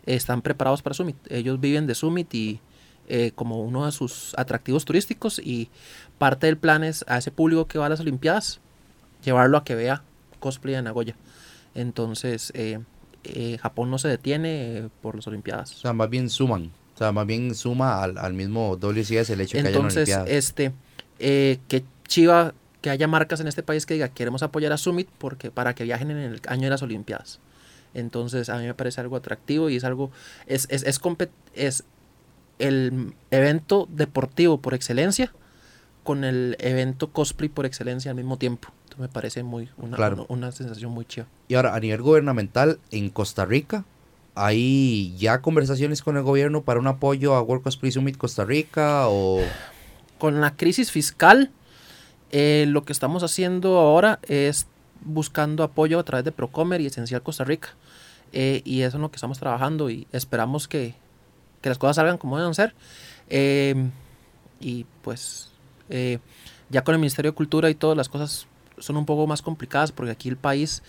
están 0.06 0.42
preparados 0.42 0.82
para 0.82 0.94
Summit. 0.94 1.16
Ellos 1.30 1.60
viven 1.60 1.86
de 1.86 1.94
Summit 1.94 2.32
y 2.34 2.60
eh, 3.08 3.32
como 3.34 3.62
uno 3.62 3.86
de 3.86 3.92
sus 3.92 4.34
atractivos 4.36 4.84
turísticos 4.84 5.38
y 5.38 5.70
parte 6.18 6.46
del 6.46 6.56
plan 6.58 6.84
es 6.84 7.04
a 7.08 7.18
ese 7.18 7.30
público 7.30 7.66
que 7.66 7.78
va 7.78 7.86
a 7.86 7.88
las 7.88 8.00
Olimpiadas 8.00 8.60
llevarlo 9.24 9.56
a 9.58 9.64
que 9.64 9.74
vea 9.74 10.02
cosplay 10.40 10.74
de 10.74 10.82
Nagoya. 10.82 11.14
Entonces, 11.74 12.52
eh, 12.54 12.80
eh, 13.24 13.58
Japón 13.60 13.90
no 13.90 13.98
se 13.98 14.08
detiene 14.08 14.78
eh, 14.78 14.88
por 15.02 15.14
las 15.16 15.26
Olimpiadas. 15.26 15.72
O 15.76 15.78
sea, 15.78 15.92
más 15.92 16.08
bien 16.10 16.28
suman. 16.30 16.70
O 16.94 16.98
sea, 16.98 17.12
más 17.12 17.26
bien 17.26 17.54
suma 17.54 18.02
al, 18.02 18.18
al 18.18 18.32
mismo 18.34 18.76
WCS 18.76 19.30
el 19.30 19.40
hecho 19.40 19.56
de 19.56 19.62
que 19.62 19.68
haya 19.68 19.76
Entonces, 19.76 19.96
Olimpiadas. 20.08 20.28
este, 20.30 20.72
eh, 21.18 21.58
que 21.68 21.84
chiva 22.06 22.54
que 22.80 22.90
haya 22.90 23.08
marcas 23.08 23.40
en 23.40 23.48
este 23.48 23.62
país 23.64 23.86
que 23.86 23.94
diga 23.94 24.08
queremos 24.08 24.42
apoyar 24.44 24.72
a 24.72 24.78
Summit 24.78 25.08
porque 25.18 25.50
para 25.50 25.74
que 25.74 25.82
viajen 25.84 26.10
en 26.12 26.18
el 26.18 26.40
año 26.46 26.64
de 26.64 26.70
las 26.70 26.82
Olimpiadas. 26.82 27.40
Entonces, 27.94 28.48
a 28.50 28.58
mí 28.58 28.66
me 28.66 28.74
parece 28.74 29.00
algo 29.00 29.16
atractivo 29.16 29.68
y 29.70 29.76
es 29.76 29.84
algo, 29.84 30.10
es, 30.46 30.66
es, 30.70 30.82
es, 30.84 31.00
compet- 31.00 31.30
es 31.54 31.84
el 32.58 33.14
evento 33.30 33.88
deportivo 33.90 34.58
por 34.60 34.74
excelencia 34.74 35.32
con 36.04 36.24
el 36.24 36.56
evento 36.60 37.10
cosplay 37.12 37.48
por 37.48 37.66
excelencia 37.66 38.10
al 38.10 38.16
mismo 38.16 38.36
tiempo. 38.38 38.68
Me 38.98 39.08
parece 39.08 39.42
muy, 39.42 39.68
una, 39.76 39.96
Claro. 39.96 40.26
una, 40.28 40.46
una 40.46 40.52
sensación 40.52 40.90
muy 40.90 41.04
chiva. 41.04 41.26
Y 41.48 41.54
ahora, 41.54 41.74
a 41.74 41.80
nivel 41.80 42.02
gubernamental, 42.02 42.80
en 42.90 43.10
Costa 43.10 43.44
Rica, 43.44 43.84
¿hay 44.34 45.16
ya 45.16 45.40
conversaciones 45.40 46.02
con 46.02 46.16
el 46.16 46.22
gobierno 46.22 46.62
para 46.62 46.80
un 46.80 46.86
apoyo 46.86 47.34
a 47.34 47.42
World 47.42 47.62
Cosplay 47.64 47.92
Summit 47.92 48.16
Costa 48.16 48.44
Rica? 48.44 49.08
O... 49.08 49.40
con 50.18 50.40
la 50.40 50.56
crisis 50.56 50.90
fiscal, 50.90 51.50
eh, 52.32 52.66
lo 52.68 52.82
que 52.82 52.92
estamos 52.92 53.22
haciendo 53.22 53.78
ahora 53.78 54.18
es 54.28 54.66
buscando 55.04 55.62
apoyo 55.62 55.98
a 56.00 56.02
través 56.04 56.24
de 56.24 56.32
Procomer 56.32 56.80
y 56.80 56.86
Esencial 56.86 57.22
Costa 57.22 57.44
Rica. 57.44 57.70
Eh, 58.32 58.62
y 58.64 58.82
eso 58.82 58.96
es 58.96 59.00
lo 59.00 59.10
que 59.10 59.16
estamos 59.16 59.38
trabajando 59.38 59.88
y 59.90 60.06
esperamos 60.12 60.68
que, 60.68 60.94
que 61.62 61.68
las 61.68 61.78
cosas 61.78 61.96
salgan 61.96 62.18
como 62.18 62.36
deben 62.36 62.52
ser. 62.54 62.74
Eh, 63.28 63.90
y 64.60 64.84
pues 65.02 65.50
ya 66.70 66.84
con 66.84 66.94
el 66.94 66.98
Ministerio 67.00 67.30
de 67.30 67.34
Cultura 67.34 67.70
y 67.70 67.74
todas 67.74 67.96
las 67.96 68.08
cosas 68.10 68.46
son 68.80 68.96
un 68.96 69.06
poco 69.06 69.26
más 69.26 69.42
complicadas 69.42 69.92
porque 69.92 70.12
aquí 70.12 70.28
el 70.28 70.36
país 70.36 70.82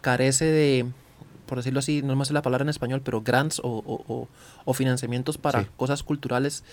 carece 0.00 0.44
de, 0.46 0.86
por 1.46 1.58
decirlo 1.58 1.78
así, 1.80 2.02
no 2.02 2.16
me 2.16 2.24
sé 2.24 2.32
la 2.32 2.42
palabra 2.42 2.62
en 2.64 2.68
español, 2.70 3.00
pero 3.04 3.22
grants 3.22 3.60
o, 3.60 3.68
o- 3.68 4.04
o- 4.08 4.28
o 4.64 4.74
financiamientos 4.74 5.38
para 5.38 5.62
Sí. 5.62 5.68
cosas 5.76 6.02
culturales 6.02 6.64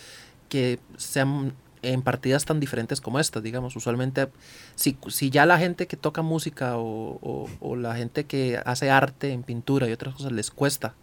que 0.49 0.80
sean 0.97 1.53
en 1.84 2.01
partidas 2.01 2.43
tan 2.45 2.59
diferentes 2.59 3.01
como 3.01 3.20
estas, 3.20 3.43
digamos. 3.43 3.76
Usualmente, 3.76 4.30
si, 4.76 4.97
si 5.09 5.30
ya 5.30 5.45
la 5.45 5.59
gente 5.59 5.88
que 5.88 5.95
toca 5.95 6.22
música 6.22 6.78
o, 6.78 7.20
o- 7.59 7.76
la 7.76 7.95
gente 7.95 8.26
que 8.26 8.59
hace 8.65 8.89
arte 8.89 9.32
en 9.32 9.43
pintura 9.43 9.88
y 9.88 9.91
otras 9.91 10.15
cosas 10.15 10.32
les 10.32 10.49
cuesta, 10.51 10.95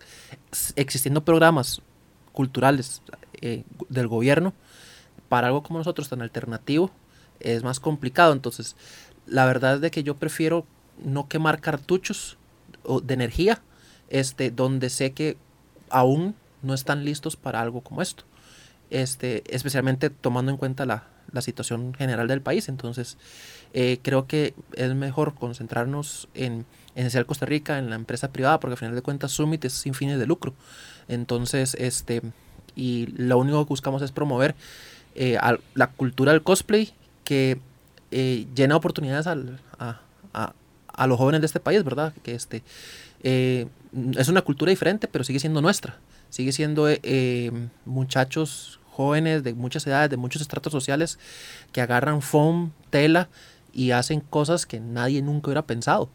existiendo 0.77 1.25
programas 1.25 1.81
culturales 2.33 3.03
eh, 3.41 3.65
del 3.89 4.09
gobierno, 4.09 4.53
para 5.29 5.47
algo 5.49 5.63
como 5.63 5.79
nosotros 5.79 6.09
tan 6.09 6.23
alternativo, 6.23 6.91
es 7.41 7.63
más 7.63 7.81
complicado. 7.81 8.33
Entonces, 8.33 8.77
la 9.27 9.47
verdad 9.47 9.77
es 9.77 9.81
de 9.81 9.91
que 9.91 10.03
yo 10.03 10.17
prefiero 10.17 10.67
no 11.03 11.29
quemar 11.29 11.61
cartuchos 11.61 12.39
de 13.03 13.15
energía, 13.15 13.63
este, 14.11 14.51
donde 14.51 14.91
sé 14.91 15.13
que 15.13 15.37
aún 15.91 16.35
no 16.63 16.75
están 16.75 17.05
listos 17.05 17.37
para 17.37 17.61
algo 17.61 17.81
como 17.81 18.03
esto 18.03 18.25
este, 18.91 19.43
especialmente 19.55 20.09
tomando 20.11 20.53
en 20.53 20.57
cuenta 20.57 20.87
la, 20.87 21.05
la 21.33 21.43
situación 21.43 21.95
general 21.95 22.29
del 22.29 22.41
país. 22.41 22.69
Entonces, 22.69 23.19
eh, 23.73 23.99
creo 24.03 24.27
que 24.27 24.55
es 24.75 24.95
mejor 24.95 25.35
concentrarnos 25.35 26.29
en, 26.35 26.65
en 26.95 27.25
Costa 27.25 27.47
Rica, 27.47 27.79
en 27.79 27.91
la 27.91 27.97
empresa 27.97 28.33
privada, 28.33 28.61
porque 28.61 28.75
al 28.75 28.79
final 28.79 28.95
de 28.95 29.03
cuentas 29.03 29.33
Summit 29.33 29.65
es 29.65 29.73
sin 29.73 29.95
fines 29.95 30.19
de 30.19 30.27
lucro. 30.27 30.55
Entonces, 31.09 31.77
este, 31.79 32.23
y 32.77 33.07
lo 33.17 33.39
único 33.39 33.65
que 33.65 33.71
buscamos 33.71 34.01
es 34.03 34.13
promover 34.13 34.55
eh, 35.17 35.39
la 35.75 35.87
cultura 35.89 36.33
del 36.33 36.43
cosplay 36.43 36.93
que 37.25 37.59
eh, 38.17 38.47
llena 38.55 38.77
oportunidades 38.77 39.27
al- 39.27 39.59
a, 39.79 40.01
a- 40.33 40.55
a 40.87 41.07
los 41.09 41.19
jóvenes 41.19 41.41
de 41.41 41.47
este 41.47 41.59
país, 41.61 41.83
¿verdad? 41.83 42.13
Que 42.23 42.35
este, 42.35 42.63
eh, 43.25 43.67
es 44.17 44.29
una 44.29 44.43
cultura 44.43 44.71
diferente, 44.71 45.09
pero 45.09 45.25
sigue 45.25 45.41
siendo 45.41 45.61
nuestra. 45.61 45.99
Sigue 46.31 46.53
siendo 46.53 46.87
eh, 46.89 47.51
muchachos 47.85 48.79
jóvenes 48.93 49.43
de 49.43 49.55
muchas 49.55 49.85
edades, 49.87 50.11
de 50.11 50.17
muchos 50.17 50.41
estratos 50.43 50.73
sociales, 50.73 51.19
que 51.73 51.81
agarran 51.81 52.23
foam, 52.23 52.71
tela 52.91 53.29
y 53.73 53.91
hacen 53.91 54.21
cosas 54.21 54.67
que 54.67 54.79
nadie 54.79 55.21
nunca 55.23 55.49
hubiera 55.49 55.67
pensado, 55.67 56.09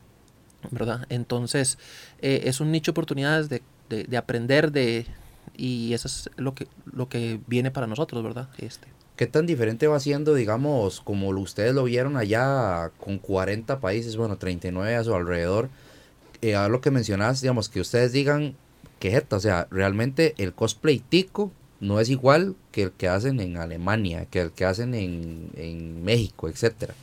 ¿verdad? 0.72 1.06
Entonces, 1.10 1.78
es 2.22 2.62
un 2.62 2.72
nicho 2.72 2.92
de 2.92 2.94
oportunidades 2.94 3.50
de, 3.50 3.62
de- 3.90 4.06
de 4.06 4.18
aprender, 4.18 4.72
de 4.72 5.06
y 5.58 5.94
eso 5.94 6.08
es 6.08 6.30
lo 6.38 6.54
que, 6.56 6.68
lo 6.86 7.10
que 7.10 7.42
viene 7.48 7.70
para 7.72 7.86
nosotros, 7.88 8.24
¿verdad? 8.24 8.48
Este, 8.60 8.88
¿Qué 9.20 9.28
tan 9.28 9.46
diferente 9.46 9.86
va 9.86 10.00
siendo, 10.00 10.34
digamos, 10.34 11.02
como 11.02 11.28
ustedes 11.28 11.76
lo 11.76 11.84
vieron 11.84 12.16
allá 12.16 12.90
con 13.02 13.20
40 13.20 13.82
países, 13.82 14.16
bueno, 14.16 14.38
39 14.38 14.96
a 14.96 15.04
su 15.04 15.14
alrededor? 15.14 15.68
Eh, 16.42 16.56
a 16.56 16.70
lo 16.70 16.80
que 16.80 16.90
mencionas, 16.90 17.42
digamos, 17.42 17.68
que 17.68 17.82
ustedes 17.82 18.14
digan 18.14 18.56
que 18.98 19.12
jeta, 19.12 19.36
o 19.36 19.40
sea, 19.42 19.68
realmente 19.72 20.36
el 20.38 20.54
cosplay 20.54 21.00
tico 21.00 21.52
no 21.82 22.00
es 22.00 22.10
igual 22.10 22.56
que 22.72 22.84
el 22.84 22.92
que 22.94 23.10
hacen 23.10 23.42
en 23.42 23.58
Alemania, 23.58 24.26
que 24.26 24.40
el 24.40 24.52
que 24.54 24.64
hacen 24.64 24.96
en, 24.96 25.50
en 25.58 26.02
México, 26.02 26.48
etcétera. 26.48 26.94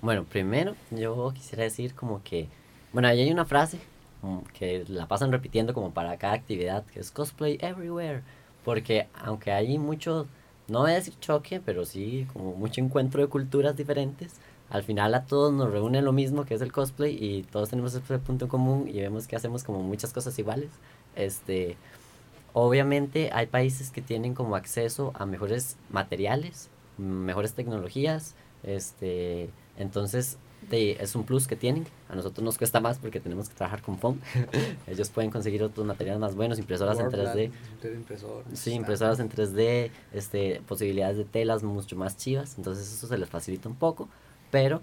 Bueno, 0.00 0.24
primero 0.24 0.74
yo 0.90 1.32
quisiera 1.32 1.62
decir 1.62 1.94
como 1.94 2.24
que, 2.24 2.48
bueno, 2.92 3.06
ahí 3.06 3.20
hay 3.20 3.30
una 3.30 3.44
frase 3.44 3.78
como 4.20 4.42
que 4.58 4.84
la 4.88 5.06
pasan 5.06 5.30
repitiendo 5.30 5.74
como 5.74 5.92
para 5.92 6.16
cada 6.16 6.32
actividad, 6.32 6.84
que 6.86 6.98
es 6.98 7.12
cosplay 7.12 7.56
everywhere, 7.60 8.22
porque 8.64 9.06
aunque 9.14 9.52
hay 9.52 9.78
mucho 9.78 10.26
no 10.68 10.80
voy 10.80 10.92
a 10.92 10.94
decir 10.94 11.14
choque, 11.20 11.60
pero 11.64 11.84
sí 11.84 12.26
como 12.32 12.54
mucho 12.54 12.80
encuentro 12.80 13.22
de 13.22 13.28
culturas 13.28 13.76
diferentes. 13.76 14.34
Al 14.70 14.82
final 14.82 15.14
a 15.14 15.24
todos 15.26 15.52
nos 15.52 15.70
reúne 15.70 16.00
lo 16.00 16.12
mismo 16.12 16.44
que 16.44 16.54
es 16.54 16.62
el 16.62 16.72
cosplay 16.72 17.16
y 17.22 17.42
todos 17.42 17.68
tenemos 17.68 17.94
ese 17.94 18.18
punto 18.18 18.48
común 18.48 18.88
y 18.88 19.00
vemos 19.00 19.26
que 19.26 19.36
hacemos 19.36 19.64
como 19.64 19.82
muchas 19.82 20.12
cosas 20.12 20.38
iguales. 20.38 20.70
Este, 21.14 21.76
obviamente 22.54 23.30
hay 23.32 23.46
países 23.46 23.90
que 23.90 24.00
tienen 24.00 24.34
como 24.34 24.56
acceso 24.56 25.12
a 25.14 25.26
mejores 25.26 25.76
materiales, 25.90 26.70
mejores 26.96 27.52
tecnologías, 27.52 28.34
este, 28.62 29.50
entonces 29.76 30.38
de, 30.70 30.92
es 31.00 31.14
un 31.14 31.24
plus 31.24 31.46
que 31.46 31.56
tienen. 31.56 31.86
A 32.08 32.14
nosotros 32.14 32.44
nos 32.44 32.58
cuesta 32.58 32.80
más 32.80 32.98
porque 32.98 33.20
tenemos 33.20 33.48
que 33.48 33.54
trabajar 33.54 33.82
con 33.82 33.98
foam. 33.98 34.18
Ellos 34.86 35.10
pueden 35.10 35.30
conseguir 35.30 35.62
otros 35.62 35.86
materiales 35.86 36.20
más 36.20 36.34
buenos, 36.34 36.58
impresoras 36.58 36.98
en 36.98 37.06
3D. 37.06 37.50
Sí, 38.52 38.72
impresoras 38.72 39.20
en 39.20 39.30
3D, 39.30 39.90
este, 40.12 40.62
posibilidades 40.66 41.16
de 41.16 41.24
telas 41.24 41.62
mucho 41.62 41.96
más 41.96 42.16
chivas. 42.16 42.56
Entonces 42.56 42.92
eso 42.92 43.06
se 43.06 43.18
les 43.18 43.28
facilita 43.28 43.68
un 43.68 43.76
poco. 43.76 44.08
Pero 44.50 44.82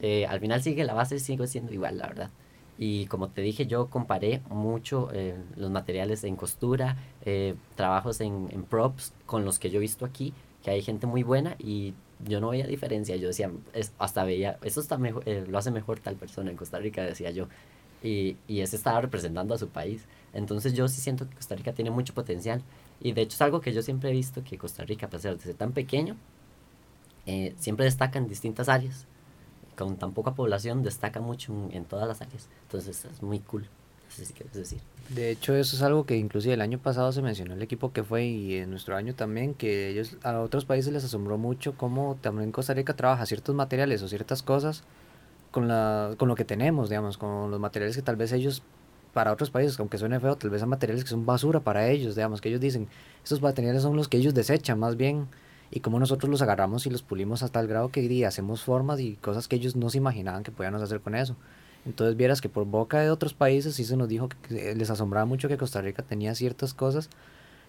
eh, 0.00 0.26
al 0.26 0.40
final 0.40 0.62
sigue, 0.62 0.84
la 0.84 0.94
base 0.94 1.18
sigue 1.18 1.46
siendo 1.46 1.72
igual, 1.72 1.98
la 1.98 2.08
verdad. 2.08 2.30
Y 2.78 3.06
como 3.06 3.28
te 3.28 3.42
dije, 3.42 3.66
yo 3.66 3.88
comparé 3.88 4.42
mucho 4.48 5.10
eh, 5.12 5.36
los 5.56 5.70
materiales 5.70 6.24
en 6.24 6.36
costura, 6.36 6.96
eh, 7.24 7.54
trabajos 7.76 8.20
en, 8.20 8.48
en 8.50 8.64
props 8.64 9.12
con 9.26 9.44
los 9.44 9.58
que 9.58 9.70
yo 9.70 9.78
he 9.78 9.80
visto 9.80 10.04
aquí, 10.04 10.32
que 10.62 10.70
hay 10.70 10.82
gente 10.82 11.06
muy 11.06 11.22
buena 11.22 11.54
y 11.58 11.94
yo 12.26 12.40
no 12.40 12.50
veía 12.50 12.66
diferencia. 12.66 13.16
Yo 13.16 13.28
decía, 13.28 13.50
es, 13.72 13.92
hasta 13.98 14.24
veía, 14.24 14.58
eso 14.62 14.80
está 14.80 14.98
mejor, 14.98 15.22
eh, 15.26 15.44
lo 15.48 15.58
hace 15.58 15.70
mejor 15.70 16.00
tal 16.00 16.16
persona 16.16 16.50
en 16.50 16.56
Costa 16.56 16.78
Rica, 16.78 17.02
decía 17.02 17.30
yo. 17.30 17.48
Y, 18.02 18.36
y 18.48 18.60
ese 18.60 18.76
estaba 18.76 19.00
representando 19.00 19.54
a 19.54 19.58
su 19.58 19.68
país. 19.68 20.04
Entonces 20.32 20.74
yo 20.74 20.88
sí 20.88 21.00
siento 21.00 21.28
que 21.28 21.36
Costa 21.36 21.54
Rica 21.54 21.72
tiene 21.72 21.90
mucho 21.90 22.14
potencial. 22.14 22.62
Y 23.00 23.12
de 23.12 23.22
hecho 23.22 23.34
es 23.34 23.42
algo 23.42 23.60
que 23.60 23.72
yo 23.72 23.82
siempre 23.82 24.10
he 24.10 24.12
visto, 24.12 24.42
que 24.44 24.58
Costa 24.58 24.84
Rica, 24.84 25.06
a 25.06 25.10
pesar 25.10 25.36
de 25.36 25.42
ser 25.42 25.54
tan 25.54 25.72
pequeño, 25.72 26.16
eh, 27.26 27.54
siempre 27.58 27.84
destaca 27.84 28.18
en 28.18 28.28
distintas 28.28 28.68
áreas. 28.68 29.06
Con 29.76 29.96
tan 29.96 30.12
poca 30.12 30.34
población, 30.34 30.82
destaca 30.82 31.20
mucho 31.20 31.52
en, 31.52 31.76
en 31.76 31.84
todas 31.84 32.06
las 32.08 32.20
áreas. 32.20 32.48
Entonces 32.64 33.04
es 33.04 33.22
muy 33.22 33.40
cool. 33.40 33.68
Decir. 34.18 34.80
De 35.08 35.30
hecho, 35.30 35.54
eso 35.54 35.76
es 35.76 35.82
algo 35.82 36.06
que 36.06 36.16
inclusive 36.16 36.54
el 36.54 36.60
año 36.60 36.78
pasado 36.78 37.12
se 37.12 37.22
mencionó 37.22 37.54
el 37.54 37.62
equipo 37.62 37.92
que 37.92 38.02
fue 38.02 38.24
y 38.24 38.56
en 38.56 38.70
nuestro 38.70 38.96
año 38.96 39.14
también, 39.14 39.54
que 39.54 39.90
ellos 39.90 40.16
a 40.22 40.38
otros 40.40 40.64
países 40.64 40.92
les 40.92 41.04
asombró 41.04 41.38
mucho 41.38 41.74
cómo 41.76 42.16
también 42.20 42.52
Costa 42.52 42.74
Rica 42.74 42.94
trabaja 42.94 43.26
ciertos 43.26 43.54
materiales 43.54 44.02
o 44.02 44.08
ciertas 44.08 44.42
cosas 44.42 44.84
con, 45.50 45.68
la, 45.68 46.14
con 46.18 46.28
lo 46.28 46.34
que 46.34 46.44
tenemos, 46.44 46.88
digamos, 46.88 47.18
con 47.18 47.50
los 47.50 47.60
materiales 47.60 47.96
que 47.96 48.02
tal 48.02 48.16
vez 48.16 48.32
ellos, 48.32 48.62
para 49.12 49.32
otros 49.32 49.50
países, 49.50 49.78
aunque 49.78 49.98
suene 49.98 50.18
feo, 50.20 50.36
tal 50.36 50.50
vez 50.50 50.60
son 50.60 50.70
materiales 50.70 51.04
que 51.04 51.10
son 51.10 51.26
basura 51.26 51.60
para 51.60 51.88
ellos, 51.88 52.14
digamos, 52.14 52.40
que 52.40 52.48
ellos 52.48 52.60
dicen, 52.60 52.88
esos 53.24 53.42
materiales 53.42 53.82
son 53.82 53.96
los 53.96 54.08
que 54.08 54.16
ellos 54.16 54.34
desechan 54.34 54.78
más 54.78 54.96
bien, 54.96 55.28
y 55.70 55.80
como 55.80 55.98
nosotros 55.98 56.30
los 56.30 56.42
agarramos 56.42 56.86
y 56.86 56.90
los 56.90 57.02
pulimos 57.02 57.42
hasta 57.42 57.58
el 57.58 57.66
grado 57.66 57.90
que 57.90 58.02
y 58.02 58.24
hacemos 58.24 58.62
formas 58.62 59.00
y 59.00 59.16
cosas 59.16 59.48
que 59.48 59.56
ellos 59.56 59.74
no 59.74 59.88
se 59.88 59.98
imaginaban 59.98 60.42
que 60.42 60.50
podíamos 60.50 60.82
hacer 60.82 61.00
con 61.00 61.14
eso. 61.14 61.34
Entonces 61.84 62.16
vieras 62.16 62.40
que 62.40 62.48
por 62.48 62.64
boca 62.64 63.00
de 63.00 63.10
otros 63.10 63.34
países 63.34 63.74
sí 63.74 63.84
se 63.84 63.96
nos 63.96 64.08
dijo 64.08 64.28
que 64.28 64.74
les 64.74 64.90
asombraba 64.90 65.26
mucho 65.26 65.48
que 65.48 65.56
Costa 65.56 65.80
Rica 65.80 66.02
tenía 66.02 66.34
ciertas 66.34 66.74
cosas 66.74 67.10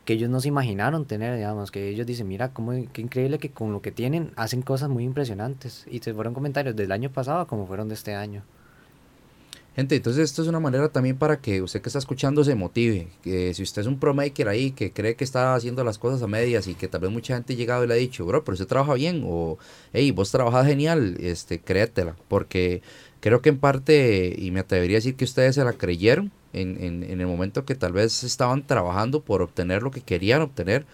que 0.05 0.13
ellos 0.13 0.29
no 0.29 0.39
se 0.39 0.49
imaginaron 0.49 1.05
tener, 1.05 1.35
digamos, 1.35 1.71
que 1.71 1.89
ellos 1.89 2.05
dicen, 2.05 2.27
mira, 2.27 2.49
cómo, 2.49 2.73
qué 2.91 3.01
increíble 3.01 3.39
que 3.39 3.51
con 3.51 3.71
lo 3.71 3.81
que 3.81 3.91
tienen 3.91 4.31
hacen 4.35 4.61
cosas 4.61 4.89
muy 4.89 5.03
impresionantes. 5.03 5.85
Y 5.89 5.99
se 5.99 6.13
fueron 6.13 6.33
comentarios 6.33 6.75
del 6.75 6.91
año 6.91 7.09
pasado 7.09 7.47
como 7.47 7.65
fueron 7.65 7.87
de 7.87 7.95
este 7.95 8.13
año. 8.13 8.43
Gente, 9.75 9.95
entonces 9.95 10.29
esto 10.29 10.43
es 10.43 10.47
una 10.47 10.59
manera 10.59 10.89
también 10.89 11.17
para 11.17 11.41
que 11.41 11.63
usted 11.63 11.81
que 11.81 11.89
está 11.89 11.97
escuchando 11.97 12.43
se 12.43 12.53
motive. 12.53 13.07
Que 13.23 13.53
si 13.55 13.63
usted 13.63 13.81
es 13.81 13.87
un 13.87 13.99
pro 13.99 14.13
maker 14.13 14.47
ahí 14.47 14.71
que 14.71 14.91
cree 14.91 15.15
que 15.15 15.23
está 15.23 15.55
haciendo 15.55 15.83
las 15.83 15.97
cosas 15.97 16.21
a 16.21 16.27
medias 16.27 16.67
y 16.67 16.75
que 16.75 16.87
tal 16.87 17.01
vez 17.01 17.11
mucha 17.11 17.33
gente 17.33 17.53
ha 17.53 17.55
llegado 17.55 17.83
y 17.83 17.87
le 17.87 17.95
ha 17.95 17.97
dicho, 17.97 18.23
bro, 18.25 18.43
pero 18.43 18.53
usted 18.53 18.67
trabaja 18.67 18.93
bien 18.93 19.23
o, 19.25 19.57
hey, 19.91 20.11
vos 20.11 20.29
trabajas 20.31 20.67
genial, 20.67 21.17
este, 21.19 21.59
créetela. 21.59 22.15
Porque 22.27 22.83
creo 23.19 23.41
que 23.41 23.49
en 23.49 23.57
parte, 23.57 24.35
y 24.37 24.51
me 24.51 24.59
atrevería 24.59 24.97
a 24.97 24.99
decir 24.99 25.15
que 25.15 25.25
ustedes 25.25 25.55
se 25.55 25.63
la 25.63 25.73
creyeron 25.73 26.31
en, 26.53 26.77
en, 26.83 27.03
en 27.03 27.19
el 27.19 27.25
momento 27.25 27.65
que 27.65 27.73
tal 27.73 27.93
vez 27.93 28.23
estaban 28.23 28.67
trabajando 28.67 29.21
por 29.21 29.41
obtener 29.41 29.81
lo 29.81 29.89
que 29.89 30.01
querían 30.01 30.43
obtener. 30.43 30.85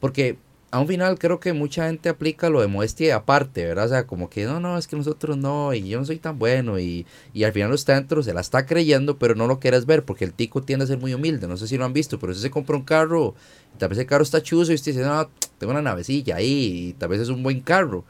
Porque 0.00 0.36
a 0.70 0.80
un 0.80 0.86
final 0.86 1.18
creo 1.18 1.40
que 1.40 1.52
mucha 1.54 1.86
gente 1.86 2.10
aplica 2.10 2.50
lo 2.50 2.60
de 2.60 2.66
modestia 2.66 3.16
aparte, 3.16 3.64
¿verdad? 3.64 3.86
O 3.86 3.88
sea, 3.88 4.06
como 4.06 4.28
que 4.28 4.44
no, 4.44 4.60
no, 4.60 4.76
es 4.76 4.86
que 4.86 4.96
nosotros 4.96 5.38
no, 5.38 5.72
y 5.72 5.88
yo 5.88 5.98
no 5.98 6.04
soy 6.04 6.18
tan 6.18 6.38
bueno, 6.38 6.78
y, 6.78 7.06
y 7.32 7.44
al 7.44 7.52
final 7.52 7.72
está 7.72 7.94
dentro, 7.94 8.22
se 8.22 8.34
la 8.34 8.42
está 8.42 8.66
creyendo, 8.66 9.18
pero 9.18 9.34
no 9.34 9.46
lo 9.46 9.60
quieres 9.60 9.86
ver, 9.86 10.04
porque 10.04 10.26
el 10.26 10.34
tico 10.34 10.62
tiende 10.62 10.84
a 10.84 10.88
ser 10.88 10.98
muy 10.98 11.14
humilde, 11.14 11.48
no 11.48 11.56
sé 11.56 11.66
si 11.68 11.78
lo 11.78 11.86
han 11.86 11.94
visto, 11.94 12.18
pero 12.18 12.34
si 12.34 12.42
se 12.42 12.50
compra 12.50 12.76
un 12.76 12.82
carro, 12.82 13.34
y 13.74 13.78
tal 13.78 13.88
vez 13.88 13.98
el 13.98 14.06
carro 14.06 14.22
está 14.22 14.42
chuzo, 14.42 14.72
y 14.72 14.74
usted 14.74 14.92
dice, 14.92 15.04
no, 15.04 15.30
tengo 15.58 15.70
una 15.72 15.80
navecilla 15.80 16.36
ahí, 16.36 16.88
y 16.88 16.92
tal 16.92 17.08
vez 17.08 17.20
es 17.20 17.28
un 17.30 17.42
buen 17.42 17.60
carro. 17.60 18.04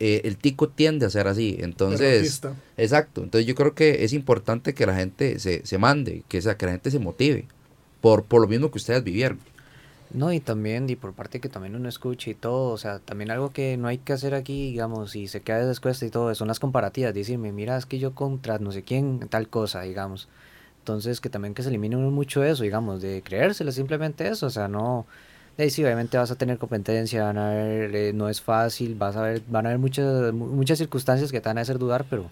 Eh, 0.00 0.22
el 0.24 0.36
tico 0.36 0.68
tiende 0.68 1.04
a 1.06 1.10
ser 1.10 1.26
así, 1.26 1.58
entonces, 1.60 2.40
exacto, 2.76 3.22
entonces 3.22 3.46
yo 3.46 3.54
creo 3.56 3.74
que 3.74 4.04
es 4.04 4.12
importante 4.12 4.72
que 4.72 4.86
la 4.86 4.94
gente 4.94 5.40
se, 5.40 5.66
se 5.66 5.76
mande, 5.76 6.22
que, 6.28 6.40
sea, 6.40 6.56
que 6.56 6.66
la 6.66 6.72
gente 6.72 6.90
se 6.90 7.00
motive, 7.00 7.46
por, 8.00 8.24
por 8.24 8.40
lo 8.40 8.48
mismo 8.48 8.70
que 8.70 8.78
ustedes 8.78 9.02
vivieron. 9.02 9.40
No, 10.10 10.32
y 10.32 10.40
también, 10.40 10.88
y 10.88 10.96
por 10.96 11.12
parte 11.12 11.38
que 11.38 11.50
también 11.50 11.76
uno 11.76 11.88
escuche 11.88 12.30
y 12.30 12.34
todo, 12.34 12.72
o 12.72 12.78
sea, 12.78 12.98
también 12.98 13.30
algo 13.30 13.50
que 13.50 13.76
no 13.76 13.88
hay 13.88 13.98
que 13.98 14.14
hacer 14.14 14.34
aquí, 14.34 14.70
digamos, 14.70 15.14
y 15.14 15.28
se 15.28 15.42
queda 15.42 15.66
descuesta 15.66 16.06
y 16.06 16.10
todo, 16.10 16.34
son 16.34 16.48
las 16.48 16.60
comparativas, 16.60 17.12
decirme, 17.12 17.52
mira, 17.52 17.76
es 17.76 17.84
que 17.84 17.98
yo 17.98 18.14
contra 18.14 18.58
no 18.58 18.72
sé 18.72 18.82
quién, 18.84 19.20
tal 19.28 19.48
cosa, 19.48 19.82
digamos. 19.82 20.28
Entonces, 20.78 21.20
que 21.20 21.28
también 21.28 21.52
que 21.54 21.62
se 21.62 21.68
elimine 21.68 21.96
mucho 21.96 22.42
eso, 22.42 22.62
digamos, 22.62 23.02
de 23.02 23.22
creérselo, 23.22 23.70
simplemente 23.70 24.26
eso, 24.28 24.46
o 24.46 24.50
sea, 24.50 24.66
no, 24.68 25.06
de 25.58 25.64
ahí 25.64 25.70
sí, 25.70 25.84
obviamente 25.84 26.16
vas 26.16 26.30
a 26.30 26.36
tener 26.36 26.56
competencia, 26.58 27.24
van 27.24 27.36
a 27.38 27.50
ver, 27.50 27.94
eh, 27.94 28.12
no 28.14 28.30
es 28.30 28.40
fácil, 28.40 28.94
vas 28.94 29.14
a 29.16 29.22
ver, 29.22 29.42
van 29.48 29.66
a 29.66 29.70
haber 29.70 29.78
muchas, 29.80 30.32
mu- 30.32 30.46
muchas 30.46 30.78
circunstancias 30.78 31.30
que 31.32 31.40
te 31.42 31.48
van 31.50 31.58
a 31.58 31.62
hacer 31.62 31.78
dudar, 31.78 32.06
pero 32.08 32.30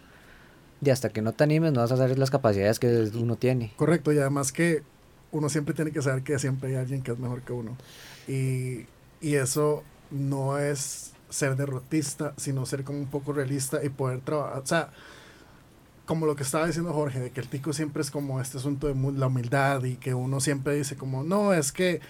de 0.80 0.92
hasta 0.92 1.08
que 1.10 1.22
no 1.22 1.32
te 1.32 1.44
animes 1.44 1.72
no 1.72 1.80
vas 1.80 1.92
a 1.92 1.96
saber 1.96 2.18
las 2.18 2.30
capacidades 2.30 2.78
que 2.78 3.10
uno 3.14 3.36
tiene. 3.36 3.72
Correcto, 3.76 4.12
y 4.12 4.18
además 4.18 4.52
que 4.52 4.82
uno 5.36 5.48
siempre 5.48 5.74
tiene 5.74 5.92
que 5.92 6.02
saber 6.02 6.22
que 6.22 6.38
siempre 6.38 6.70
hay 6.70 6.76
alguien 6.76 7.02
que 7.02 7.12
es 7.12 7.18
mejor 7.18 7.42
que 7.42 7.52
uno. 7.52 7.76
Y, 8.28 8.86
y 9.20 9.34
eso 9.36 9.84
no 10.10 10.58
es 10.58 11.12
ser 11.30 11.56
derrotista, 11.56 12.34
sino 12.36 12.66
ser 12.66 12.84
como 12.84 12.98
un 12.98 13.08
poco 13.08 13.32
realista 13.32 13.84
y 13.84 13.88
poder 13.90 14.20
trabajar. 14.20 14.62
O 14.62 14.66
sea, 14.66 14.90
como 16.04 16.26
lo 16.26 16.36
que 16.36 16.44
estaba 16.44 16.66
diciendo 16.66 16.92
Jorge, 16.92 17.18
de 17.20 17.30
que 17.32 17.40
el 17.40 17.48
tico 17.48 17.72
siempre 17.72 18.02
es 18.02 18.10
como 18.10 18.40
este 18.40 18.58
asunto 18.58 18.86
de 18.86 18.94
la 19.18 19.26
humildad 19.26 19.82
y 19.84 19.96
que 19.96 20.14
uno 20.14 20.40
siempre 20.40 20.74
dice 20.76 20.96
como, 20.96 21.24
no, 21.24 21.52
es 21.52 21.72
que, 21.72 22.00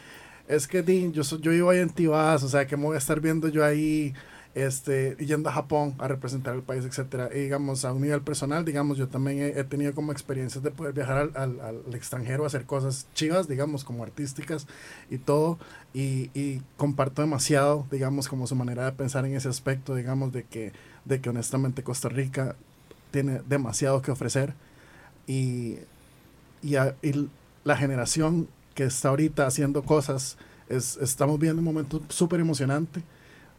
es 0.48 0.66
que 0.68 0.82
di, 0.82 1.12
yo, 1.12 1.24
so- 1.24 1.38
yo 1.40 1.50
vivo 1.52 1.70
ahí 1.70 1.78
en 1.80 1.90
Tibás, 1.90 2.42
o 2.42 2.48
sea, 2.48 2.66
que 2.66 2.76
me 2.76 2.84
voy 2.84 2.96
a 2.96 2.98
estar 2.98 3.20
viendo 3.20 3.48
yo 3.48 3.64
ahí 3.64 4.14
este, 4.56 5.16
yendo 5.20 5.50
a 5.50 5.52
Japón 5.52 5.94
a 5.98 6.08
representar 6.08 6.54
el 6.56 6.62
país, 6.62 6.84
etcétera. 6.84 7.28
Y 7.34 7.40
digamos, 7.40 7.84
a 7.84 7.92
un 7.92 8.02
nivel 8.02 8.22
personal, 8.22 8.64
digamos, 8.64 8.96
yo 8.98 9.06
también 9.08 9.38
he, 9.40 9.60
he 9.60 9.64
tenido 9.64 9.94
como 9.94 10.12
experiencias 10.12 10.64
de 10.64 10.70
poder 10.72 10.94
viajar 10.94 11.18
al, 11.18 11.32
al, 11.36 11.60
al 11.86 11.94
extranjero 11.94 12.44
a 12.44 12.46
hacer 12.48 12.64
cosas 12.64 13.06
chivas, 13.14 13.48
digamos, 13.48 13.84
como 13.84 14.02
artísticas 14.02 14.66
y 15.10 15.18
todo. 15.18 15.58
Y, 15.94 16.30
y 16.34 16.62
comparto 16.78 17.22
demasiado, 17.22 17.86
digamos, 17.90 18.28
como 18.28 18.46
su 18.46 18.56
manera 18.56 18.86
de 18.86 18.92
pensar 18.92 19.26
en 19.26 19.36
ese 19.36 19.48
aspecto, 19.50 19.94
digamos, 19.94 20.32
de 20.32 20.44
que, 20.44 20.72
de 21.04 21.20
que 21.20 21.28
honestamente 21.30 21.82
Costa 21.84 22.08
Rica 22.08 22.56
tiene 23.10 23.42
demasiado 23.48 24.02
que 24.02 24.10
ofrecer. 24.10 24.54
Y, 25.26 25.76
y, 26.62 26.76
a- 26.76 26.96
y 27.02 27.28
la 27.64 27.76
generación 27.76 28.48
que 28.74 28.84
está 28.84 29.08
ahorita 29.10 29.46
haciendo 29.46 29.82
cosas, 29.82 30.36
es, 30.68 30.96
estamos 30.98 31.38
viendo 31.38 31.60
un 31.60 31.64
momento 31.64 32.02
súper 32.08 32.40
emocionante 32.40 33.02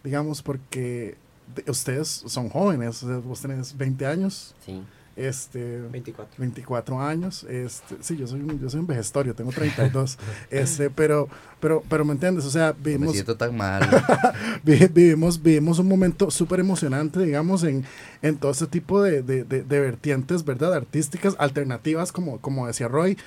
digamos, 0.07 0.41
porque 0.41 1.15
de- 1.55 1.69
ustedes 1.71 2.23
son 2.25 2.49
jóvenes, 2.49 3.03
o 3.03 3.07
sea, 3.07 3.17
vos 3.17 3.41
tenés 3.41 3.75
20 3.77 4.05
años, 4.05 4.55
Sí. 4.65 4.81
este, 5.15 5.81
24. 5.91 6.35
24 6.37 7.01
años, 7.01 7.43
este, 7.49 7.95
sí, 8.01 8.15
yo 8.17 8.27
soy 8.27 8.41
un, 8.41 8.59
yo 8.59 8.69
soy 8.69 8.79
un 8.81 8.87
vejestorio, 8.87 9.33
tengo 9.33 9.51
32, 9.51 10.17
este, 10.51 10.89
pero, 10.89 11.27
pero, 11.59 11.83
pero 11.89 12.05
me 12.05 12.13
entiendes, 12.13 12.45
o 12.45 12.49
sea, 12.51 12.73
Me 12.77 12.91
vivimos, 12.91 13.13
siento 13.13 13.35
tan 13.35 13.55
mal. 13.57 13.81
vi- 14.63 14.87
vivimos, 14.93 15.41
vivimos 15.41 15.79
un 15.79 15.87
momento 15.87 16.29
súper 16.31 16.59
emocionante, 16.59 17.19
digamos, 17.21 17.63
en, 17.63 17.83
en 18.21 18.37
todo 18.37 18.51
este 18.51 18.67
tipo 18.67 19.01
de, 19.01 19.23
de, 19.23 19.43
de- 19.43 19.63
de 19.63 19.79
vertientes, 19.79 20.45
¿verdad? 20.45 20.73
Artísticas, 20.73 21.35
alternativas, 21.39 22.11
como, 22.11 22.39
como 22.39 22.67
decía 22.67 22.87
Roy, 22.87 23.17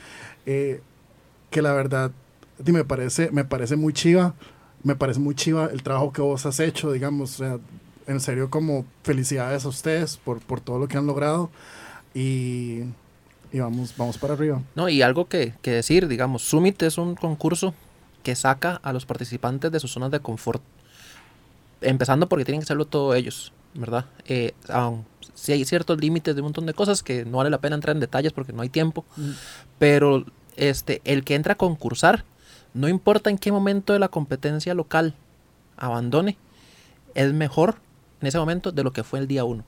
eh, 0.46 0.80
que 1.50 1.60
la 1.62 1.72
verdad, 1.72 2.12
me 2.64 2.84
parece, 2.84 3.30
me 3.32 3.44
parece 3.44 3.74
muy 3.76 3.92
chiva, 3.92 4.34
me 4.82 4.96
parece 4.96 5.20
muy 5.20 5.34
chiva 5.34 5.68
el 5.72 5.82
trabajo 5.82 6.12
que 6.12 6.22
vos 6.22 6.46
has 6.46 6.60
hecho, 6.60 6.92
digamos, 6.92 7.34
o 7.34 7.44
sea, 7.44 7.58
en 8.06 8.20
serio, 8.20 8.50
como 8.50 8.84
felicidades 9.02 9.64
a 9.64 9.68
ustedes 9.68 10.16
por, 10.16 10.40
por 10.40 10.60
todo 10.60 10.78
lo 10.78 10.88
que 10.88 10.96
han 10.96 11.06
logrado 11.06 11.50
y, 12.14 12.80
y 13.52 13.58
vamos, 13.60 13.94
vamos 13.96 14.18
para 14.18 14.34
arriba. 14.34 14.60
No, 14.74 14.88
y 14.88 15.02
algo 15.02 15.28
que, 15.28 15.54
que 15.62 15.70
decir, 15.70 16.08
digamos, 16.08 16.42
Summit 16.42 16.82
es 16.82 16.98
un 16.98 17.14
concurso 17.14 17.74
que 18.22 18.34
saca 18.34 18.80
a 18.82 18.92
los 18.92 19.06
participantes 19.06 19.70
de 19.70 19.80
sus 19.80 19.92
zonas 19.92 20.10
de 20.10 20.20
confort. 20.20 20.62
Empezando 21.82 22.28
porque 22.28 22.44
tienen 22.44 22.60
que 22.60 22.64
hacerlo 22.64 22.84
todos 22.86 23.16
ellos, 23.16 23.52
¿verdad? 23.74 24.04
Eh, 24.26 24.52
aun- 24.68 25.04
sí 25.34 25.52
hay 25.52 25.64
ciertos 25.64 25.98
límites 25.98 26.34
de 26.34 26.42
un 26.42 26.46
montón 26.46 26.66
de 26.66 26.74
cosas 26.74 27.02
que 27.02 27.24
no 27.24 27.38
vale 27.38 27.48
la 27.48 27.58
pena 27.60 27.74
entrar 27.76 27.96
en 27.96 28.00
detalles 28.00 28.32
porque 28.34 28.52
no 28.52 28.60
hay 28.60 28.68
tiempo. 28.68 29.04
Pero 29.78 30.26
este, 30.56 31.00
el 31.04 31.24
que 31.24 31.34
entra 31.36 31.54
a 31.54 31.56
concursar, 31.56 32.24
no 32.74 32.88
importa 32.88 33.30
en 33.30 33.38
qué 33.38 33.52
momento 33.52 33.92
de 33.92 33.98
la 33.98 34.08
competencia 34.08 34.74
local 34.74 35.14
abandone 35.76 36.36
es 37.14 37.32
mejor 37.32 37.76
en 38.20 38.28
ese 38.28 38.38
momento 38.38 38.72
de 38.72 38.84
lo 38.84 38.92
que 38.92 39.02
fue 39.02 39.18
el 39.18 39.26
día 39.26 39.44
uno. 39.44 39.64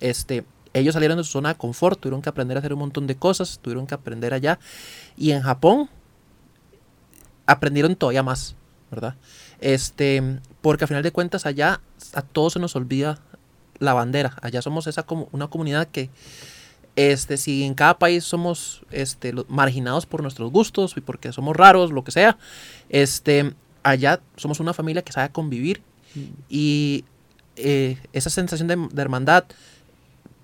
Este, 0.00 0.44
ellos 0.72 0.94
salieron 0.94 1.18
de 1.18 1.24
su 1.24 1.30
zona 1.30 1.50
de 1.50 1.54
confort, 1.56 2.00
tuvieron 2.00 2.22
que 2.22 2.28
aprender 2.28 2.56
a 2.56 2.60
hacer 2.60 2.72
un 2.72 2.80
montón 2.80 3.06
de 3.06 3.16
cosas, 3.16 3.58
tuvieron 3.60 3.86
que 3.86 3.94
aprender 3.94 4.34
allá. 4.34 4.58
Y 5.16 5.30
en 5.30 5.42
Japón 5.42 5.88
aprendieron 7.46 7.94
todavía 7.96 8.22
más, 8.22 8.56
¿verdad? 8.90 9.14
Este, 9.60 10.40
porque 10.60 10.84
al 10.84 10.88
final 10.88 11.02
de 11.02 11.12
cuentas 11.12 11.46
allá 11.46 11.80
a 12.14 12.22
todos 12.22 12.54
se 12.54 12.58
nos 12.58 12.76
olvida 12.76 13.20
la 13.78 13.94
bandera. 13.94 14.36
Allá 14.42 14.62
somos 14.62 14.86
esa 14.86 15.02
como 15.02 15.28
una 15.32 15.48
comunidad 15.48 15.86
que 15.88 16.10
este, 16.96 17.36
si 17.36 17.62
en 17.64 17.74
cada 17.74 17.98
país 17.98 18.24
somos 18.24 18.82
este, 18.90 19.32
marginados 19.48 20.06
por 20.06 20.22
nuestros 20.22 20.50
gustos 20.50 20.94
y 20.96 21.00
porque 21.02 21.30
somos 21.32 21.54
raros, 21.54 21.92
lo 21.92 22.02
que 22.02 22.10
sea, 22.10 22.38
este, 22.88 23.54
allá 23.82 24.20
somos 24.36 24.60
una 24.60 24.72
familia 24.72 25.02
que 25.02 25.12
sabe 25.12 25.30
convivir 25.30 25.82
y 26.48 27.04
eh, 27.56 27.98
esa 28.14 28.30
sensación 28.30 28.68
de, 28.68 29.00
hermandad 29.00 29.44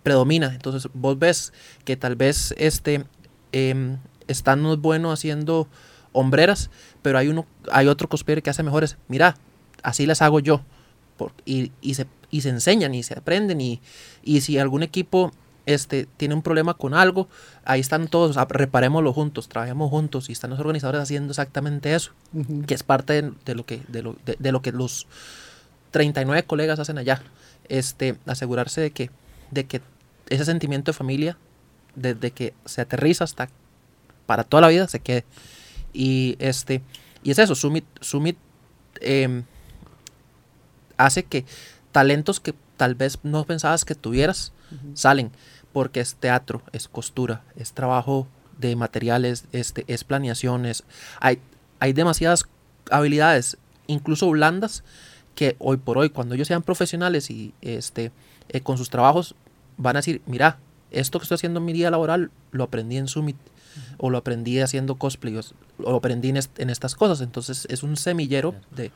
predomina. 0.02 0.52
Entonces 0.54 0.90
vos 0.92 1.18
ves 1.18 1.54
que 1.86 1.96
tal 1.96 2.16
vez 2.16 2.54
este, 2.58 3.04
em, 3.52 3.98
están 4.28 4.60
unos 4.60 4.80
buenos 4.80 5.18
haciendo 5.18 5.68
hombreras, 6.12 6.70
pero 7.00 7.16
hay, 7.16 7.28
uno, 7.28 7.46
hay 7.70 7.88
otro 7.88 8.08
cosplayer 8.08 8.42
que 8.42 8.50
hace 8.50 8.62
mejores. 8.62 8.98
Mira, 9.08 9.36
así 9.82 10.04
las 10.04 10.20
hago 10.20 10.40
yo. 10.40 10.62
Por- 11.16 11.32
y, 11.46 11.72
y 11.80 11.94
se, 11.94 12.06
y 12.30 12.42
se 12.42 12.50
enseñan 12.50 12.94
y 12.94 13.02
se 13.02 13.18
aprenden 13.18 13.60
y, 13.60 13.80
y 14.22 14.42
si 14.42 14.58
algún 14.58 14.82
equipo 14.82 15.32
este, 15.66 16.06
tiene 16.16 16.34
un 16.34 16.42
problema 16.42 16.74
con 16.74 16.94
algo, 16.94 17.28
ahí 17.64 17.80
están 17.80 18.08
todos, 18.08 18.36
ah, 18.36 18.46
reparémoslo 18.48 19.12
juntos, 19.12 19.48
trabajemos 19.48 19.90
juntos 19.90 20.28
y 20.28 20.32
están 20.32 20.50
los 20.50 20.58
organizadores 20.60 21.02
haciendo 21.02 21.30
exactamente 21.30 21.94
eso, 21.94 22.12
que 22.66 22.74
es 22.74 22.82
parte 22.82 23.22
de, 23.22 23.32
de 23.44 23.54
lo, 23.54 23.64
que, 23.64 23.80
de, 23.88 24.02
lo, 24.02 24.16
de, 24.24 24.36
de 24.38 24.52
lo 24.52 24.62
que 24.62 24.72
los 24.72 25.06
39 25.92 26.44
colegas 26.44 26.78
hacen 26.80 26.98
allá. 26.98 27.22
Este, 27.68 28.16
asegurarse 28.26 28.80
de 28.80 28.90
que, 28.90 29.10
de 29.50 29.64
que 29.66 29.80
ese 30.28 30.44
sentimiento 30.44 30.90
de 30.90 30.98
familia, 30.98 31.36
desde 31.94 32.32
que 32.32 32.54
se 32.64 32.80
aterriza 32.80 33.24
hasta 33.24 33.48
para 34.26 34.44
toda 34.44 34.62
la 34.62 34.68
vida, 34.68 34.88
se 34.88 35.00
quede. 35.00 35.24
Y 35.92 36.36
este, 36.38 36.82
y 37.22 37.30
es 37.30 37.38
eso, 37.38 37.54
Summit, 37.54 37.84
Summit 38.00 38.36
em, 39.00 39.44
hace 40.96 41.22
que 41.22 41.44
talentos 41.92 42.40
que 42.40 42.54
tal 42.76 42.94
vez 42.94 43.18
no 43.22 43.44
pensabas 43.44 43.84
que 43.84 43.94
tuvieras 43.94 44.52
salen 44.94 45.30
porque 45.72 46.00
es 46.00 46.14
teatro, 46.16 46.62
es 46.72 46.88
costura, 46.88 47.42
es 47.56 47.72
trabajo 47.72 48.26
de 48.58 48.76
materiales, 48.76 49.44
este, 49.52 49.84
es 49.86 50.04
planeaciones. 50.04 50.84
Hay, 51.20 51.38
hay 51.80 51.92
demasiadas 51.92 52.44
habilidades, 52.90 53.56
incluso 53.86 54.28
blandas, 54.30 54.84
que 55.34 55.56
hoy 55.58 55.78
por 55.78 55.96
hoy, 55.98 56.10
cuando 56.10 56.34
ellos 56.34 56.48
sean 56.48 56.62
profesionales 56.62 57.30
y 57.30 57.54
este, 57.62 58.12
eh, 58.50 58.60
con 58.60 58.76
sus 58.76 58.90
trabajos, 58.90 59.34
van 59.78 59.96
a 59.96 60.00
decir, 60.00 60.20
mira, 60.26 60.58
esto 60.90 61.18
que 61.18 61.22
estoy 61.24 61.36
haciendo 61.36 61.58
en 61.60 61.64
mi 61.64 61.72
día 61.72 61.90
laboral, 61.90 62.30
lo 62.50 62.64
aprendí 62.64 62.98
en 62.98 63.08
Summit, 63.08 63.36
o 63.96 64.10
lo 64.10 64.18
aprendí 64.18 64.60
haciendo 64.60 64.96
cosplay, 64.96 65.34
o, 65.38 65.42
lo 65.78 65.96
aprendí 65.96 66.28
en, 66.28 66.36
est- 66.36 66.60
en 66.60 66.68
estas 66.68 66.94
cosas. 66.94 67.22
Entonces 67.22 67.66
es 67.70 67.82
un 67.82 67.96
semillero 67.96 68.54
de, 68.76 68.92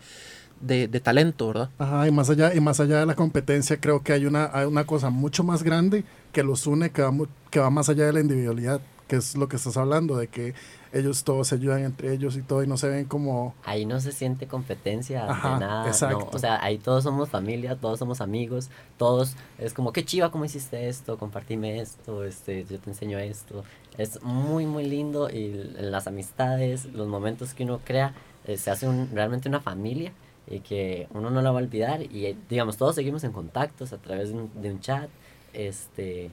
de, 0.60 0.88
de 0.88 1.00
talento, 1.00 1.48
¿verdad? 1.48 1.70
Ajá, 1.78 2.06
y 2.08 2.10
más 2.10 2.30
allá, 2.30 2.54
y 2.54 2.60
más 2.60 2.80
allá 2.80 3.00
de 3.00 3.06
la 3.06 3.14
competencia, 3.14 3.78
creo 3.80 4.02
que 4.02 4.12
hay 4.12 4.26
una, 4.26 4.50
hay 4.52 4.66
una 4.66 4.84
cosa 4.84 5.10
mucho 5.10 5.44
más 5.44 5.62
grande 5.62 6.04
que 6.32 6.42
los 6.42 6.66
une, 6.66 6.90
que 6.90 7.02
va, 7.02 7.10
mu- 7.10 7.26
que 7.50 7.60
va 7.60 7.70
más 7.70 7.88
allá 7.88 8.06
de 8.06 8.12
la 8.12 8.20
individualidad, 8.20 8.80
que 9.08 9.16
es 9.16 9.36
lo 9.36 9.48
que 9.48 9.56
estás 9.56 9.76
hablando, 9.76 10.16
de 10.16 10.26
que 10.28 10.54
ellos 10.92 11.22
todos 11.24 11.48
se 11.48 11.54
ayudan 11.56 11.84
entre 11.84 12.12
ellos 12.12 12.36
y 12.36 12.42
todo, 12.42 12.62
y 12.62 12.66
no 12.66 12.76
se 12.78 12.88
ven 12.88 13.04
como... 13.04 13.54
Ahí 13.64 13.84
no 13.84 14.00
se 14.00 14.12
siente 14.12 14.46
competencia 14.46 15.30
Ajá, 15.30 15.54
de 15.54 15.60
nada. 15.60 15.82
no, 15.82 15.88
exacto. 15.88 16.30
o 16.32 16.38
sea, 16.38 16.62
ahí 16.64 16.78
todos 16.78 17.04
somos 17.04 17.28
familia, 17.28 17.76
todos 17.76 17.98
somos 17.98 18.20
amigos, 18.20 18.70
todos 18.96 19.36
es 19.58 19.74
como, 19.74 19.92
qué 19.92 20.04
chiva, 20.04 20.30
¿cómo 20.30 20.44
hiciste 20.46 20.88
esto? 20.88 21.18
Compartime 21.18 21.80
esto, 21.80 22.24
este, 22.24 22.64
yo 22.64 22.78
te 22.80 22.90
enseño 22.90 23.18
esto. 23.18 23.62
Es 23.98 24.22
muy, 24.22 24.64
muy 24.66 24.86
lindo 24.86 25.28
y 25.30 25.52
las 25.78 26.06
amistades, 26.06 26.86
los 26.86 27.06
momentos 27.08 27.52
que 27.54 27.64
uno 27.64 27.80
crea, 27.84 28.14
eh, 28.46 28.56
se 28.56 28.70
hace 28.70 28.88
un- 28.88 29.10
realmente 29.12 29.48
una 29.48 29.60
familia 29.60 30.12
y 30.48 30.60
que 30.60 31.08
uno 31.12 31.30
no 31.30 31.42
la 31.42 31.50
va 31.50 31.60
a 31.60 31.62
olvidar 31.62 32.02
y 32.02 32.26
eh, 32.26 32.36
digamos, 32.48 32.76
todos 32.76 32.94
seguimos 32.94 33.24
en 33.24 33.32
contactos 33.32 33.92
a 33.92 33.98
través 33.98 34.28
de 34.28 34.34
un, 34.36 34.50
de 34.60 34.70
un 34.70 34.80
chat. 34.80 35.08
Este, 35.52 36.30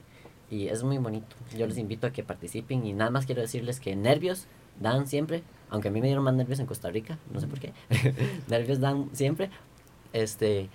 y 0.50 0.68
es 0.68 0.82
muy 0.82 0.98
bonito. 0.98 1.34
Yo 1.56 1.66
les 1.66 1.78
invito 1.78 2.06
a 2.06 2.12
que 2.12 2.22
participen 2.22 2.86
y 2.86 2.92
nada 2.92 3.10
más 3.10 3.26
quiero 3.26 3.40
decirles 3.40 3.80
que 3.80 3.96
nervios 3.96 4.46
dan 4.80 5.06
siempre, 5.06 5.42
aunque 5.70 5.88
a 5.88 5.90
mí 5.90 6.00
me 6.00 6.06
dieron 6.06 6.24
más 6.24 6.34
nervios 6.34 6.60
en 6.60 6.66
Costa 6.66 6.90
Rica, 6.90 7.18
no 7.32 7.40
sé 7.40 7.46
por 7.46 7.58
qué. 7.58 7.72
nervios 8.48 8.80
dan 8.80 9.08
siempre. 9.12 9.50
Este, 10.12 10.68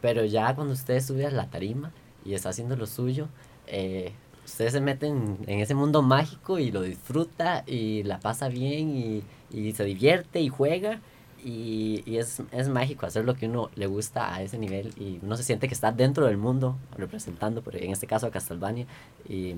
pero 0.00 0.24
ya 0.24 0.54
cuando 0.54 0.72
usted 0.72 1.00
sube 1.00 1.26
a 1.26 1.30
la 1.30 1.50
tarima 1.50 1.92
y 2.24 2.34
está 2.34 2.50
haciendo 2.50 2.76
lo 2.76 2.86
suyo, 2.86 3.28
eh, 3.66 4.12
ustedes 4.44 4.72
se 4.72 4.80
meten 4.80 5.38
en 5.46 5.60
ese 5.60 5.74
mundo 5.74 6.02
mágico 6.02 6.58
y 6.58 6.70
lo 6.70 6.82
disfruta 6.82 7.64
y 7.66 8.04
la 8.04 8.20
pasa 8.20 8.48
bien 8.48 8.96
y, 8.96 9.22
y 9.50 9.72
se 9.72 9.84
divierte 9.84 10.40
y 10.40 10.48
juega. 10.48 11.00
Y, 11.46 12.02
y 12.06 12.18
es, 12.18 12.42
es 12.50 12.68
mágico 12.68 13.06
hacer 13.06 13.24
lo 13.24 13.36
que 13.36 13.46
uno 13.46 13.70
le 13.76 13.86
gusta 13.86 14.34
a 14.34 14.42
ese 14.42 14.58
nivel 14.58 14.92
y 14.98 15.20
uno 15.22 15.36
se 15.36 15.44
siente 15.44 15.68
que 15.68 15.74
está 15.74 15.92
dentro 15.92 16.26
del 16.26 16.38
mundo 16.38 16.76
representando, 16.98 17.62
por, 17.62 17.76
en 17.76 17.92
este 17.92 18.08
caso 18.08 18.26
a 18.26 18.32
Castlevania. 18.32 18.84
Y 19.28 19.54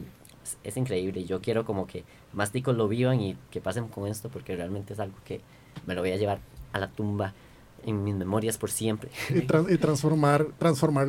es, 0.65 0.77
increíble. 0.77 1.25
Yo 1.25 1.41
quiero 1.41 1.65
como 1.65 1.87
que 1.87 2.05
más 2.35 2.53
ticos 2.53 2.77
lo 2.77 2.89
vivan 2.89 3.23
y 3.23 3.39
que 3.51 3.63
pasen 3.63 3.89
con 3.89 4.07
esto 4.07 4.29
porque 4.29 4.55
realmente 4.55 4.93
es 4.93 5.01
algo 5.01 5.17
que 5.25 5.41
me 5.87 5.95
lo 5.95 6.03
voy 6.03 6.13
a 6.13 6.17
llevar 6.17 6.41
a 6.75 6.79
la 6.79 6.89
tumba 6.89 7.33
en 7.87 8.05
mis 8.05 8.15
memorias 8.15 8.59
por 8.59 8.71
siempre. 8.71 9.11
Y, 9.31 9.39
y 9.39 9.79
transformar, 9.79 10.49
transformarlo 10.59 11.07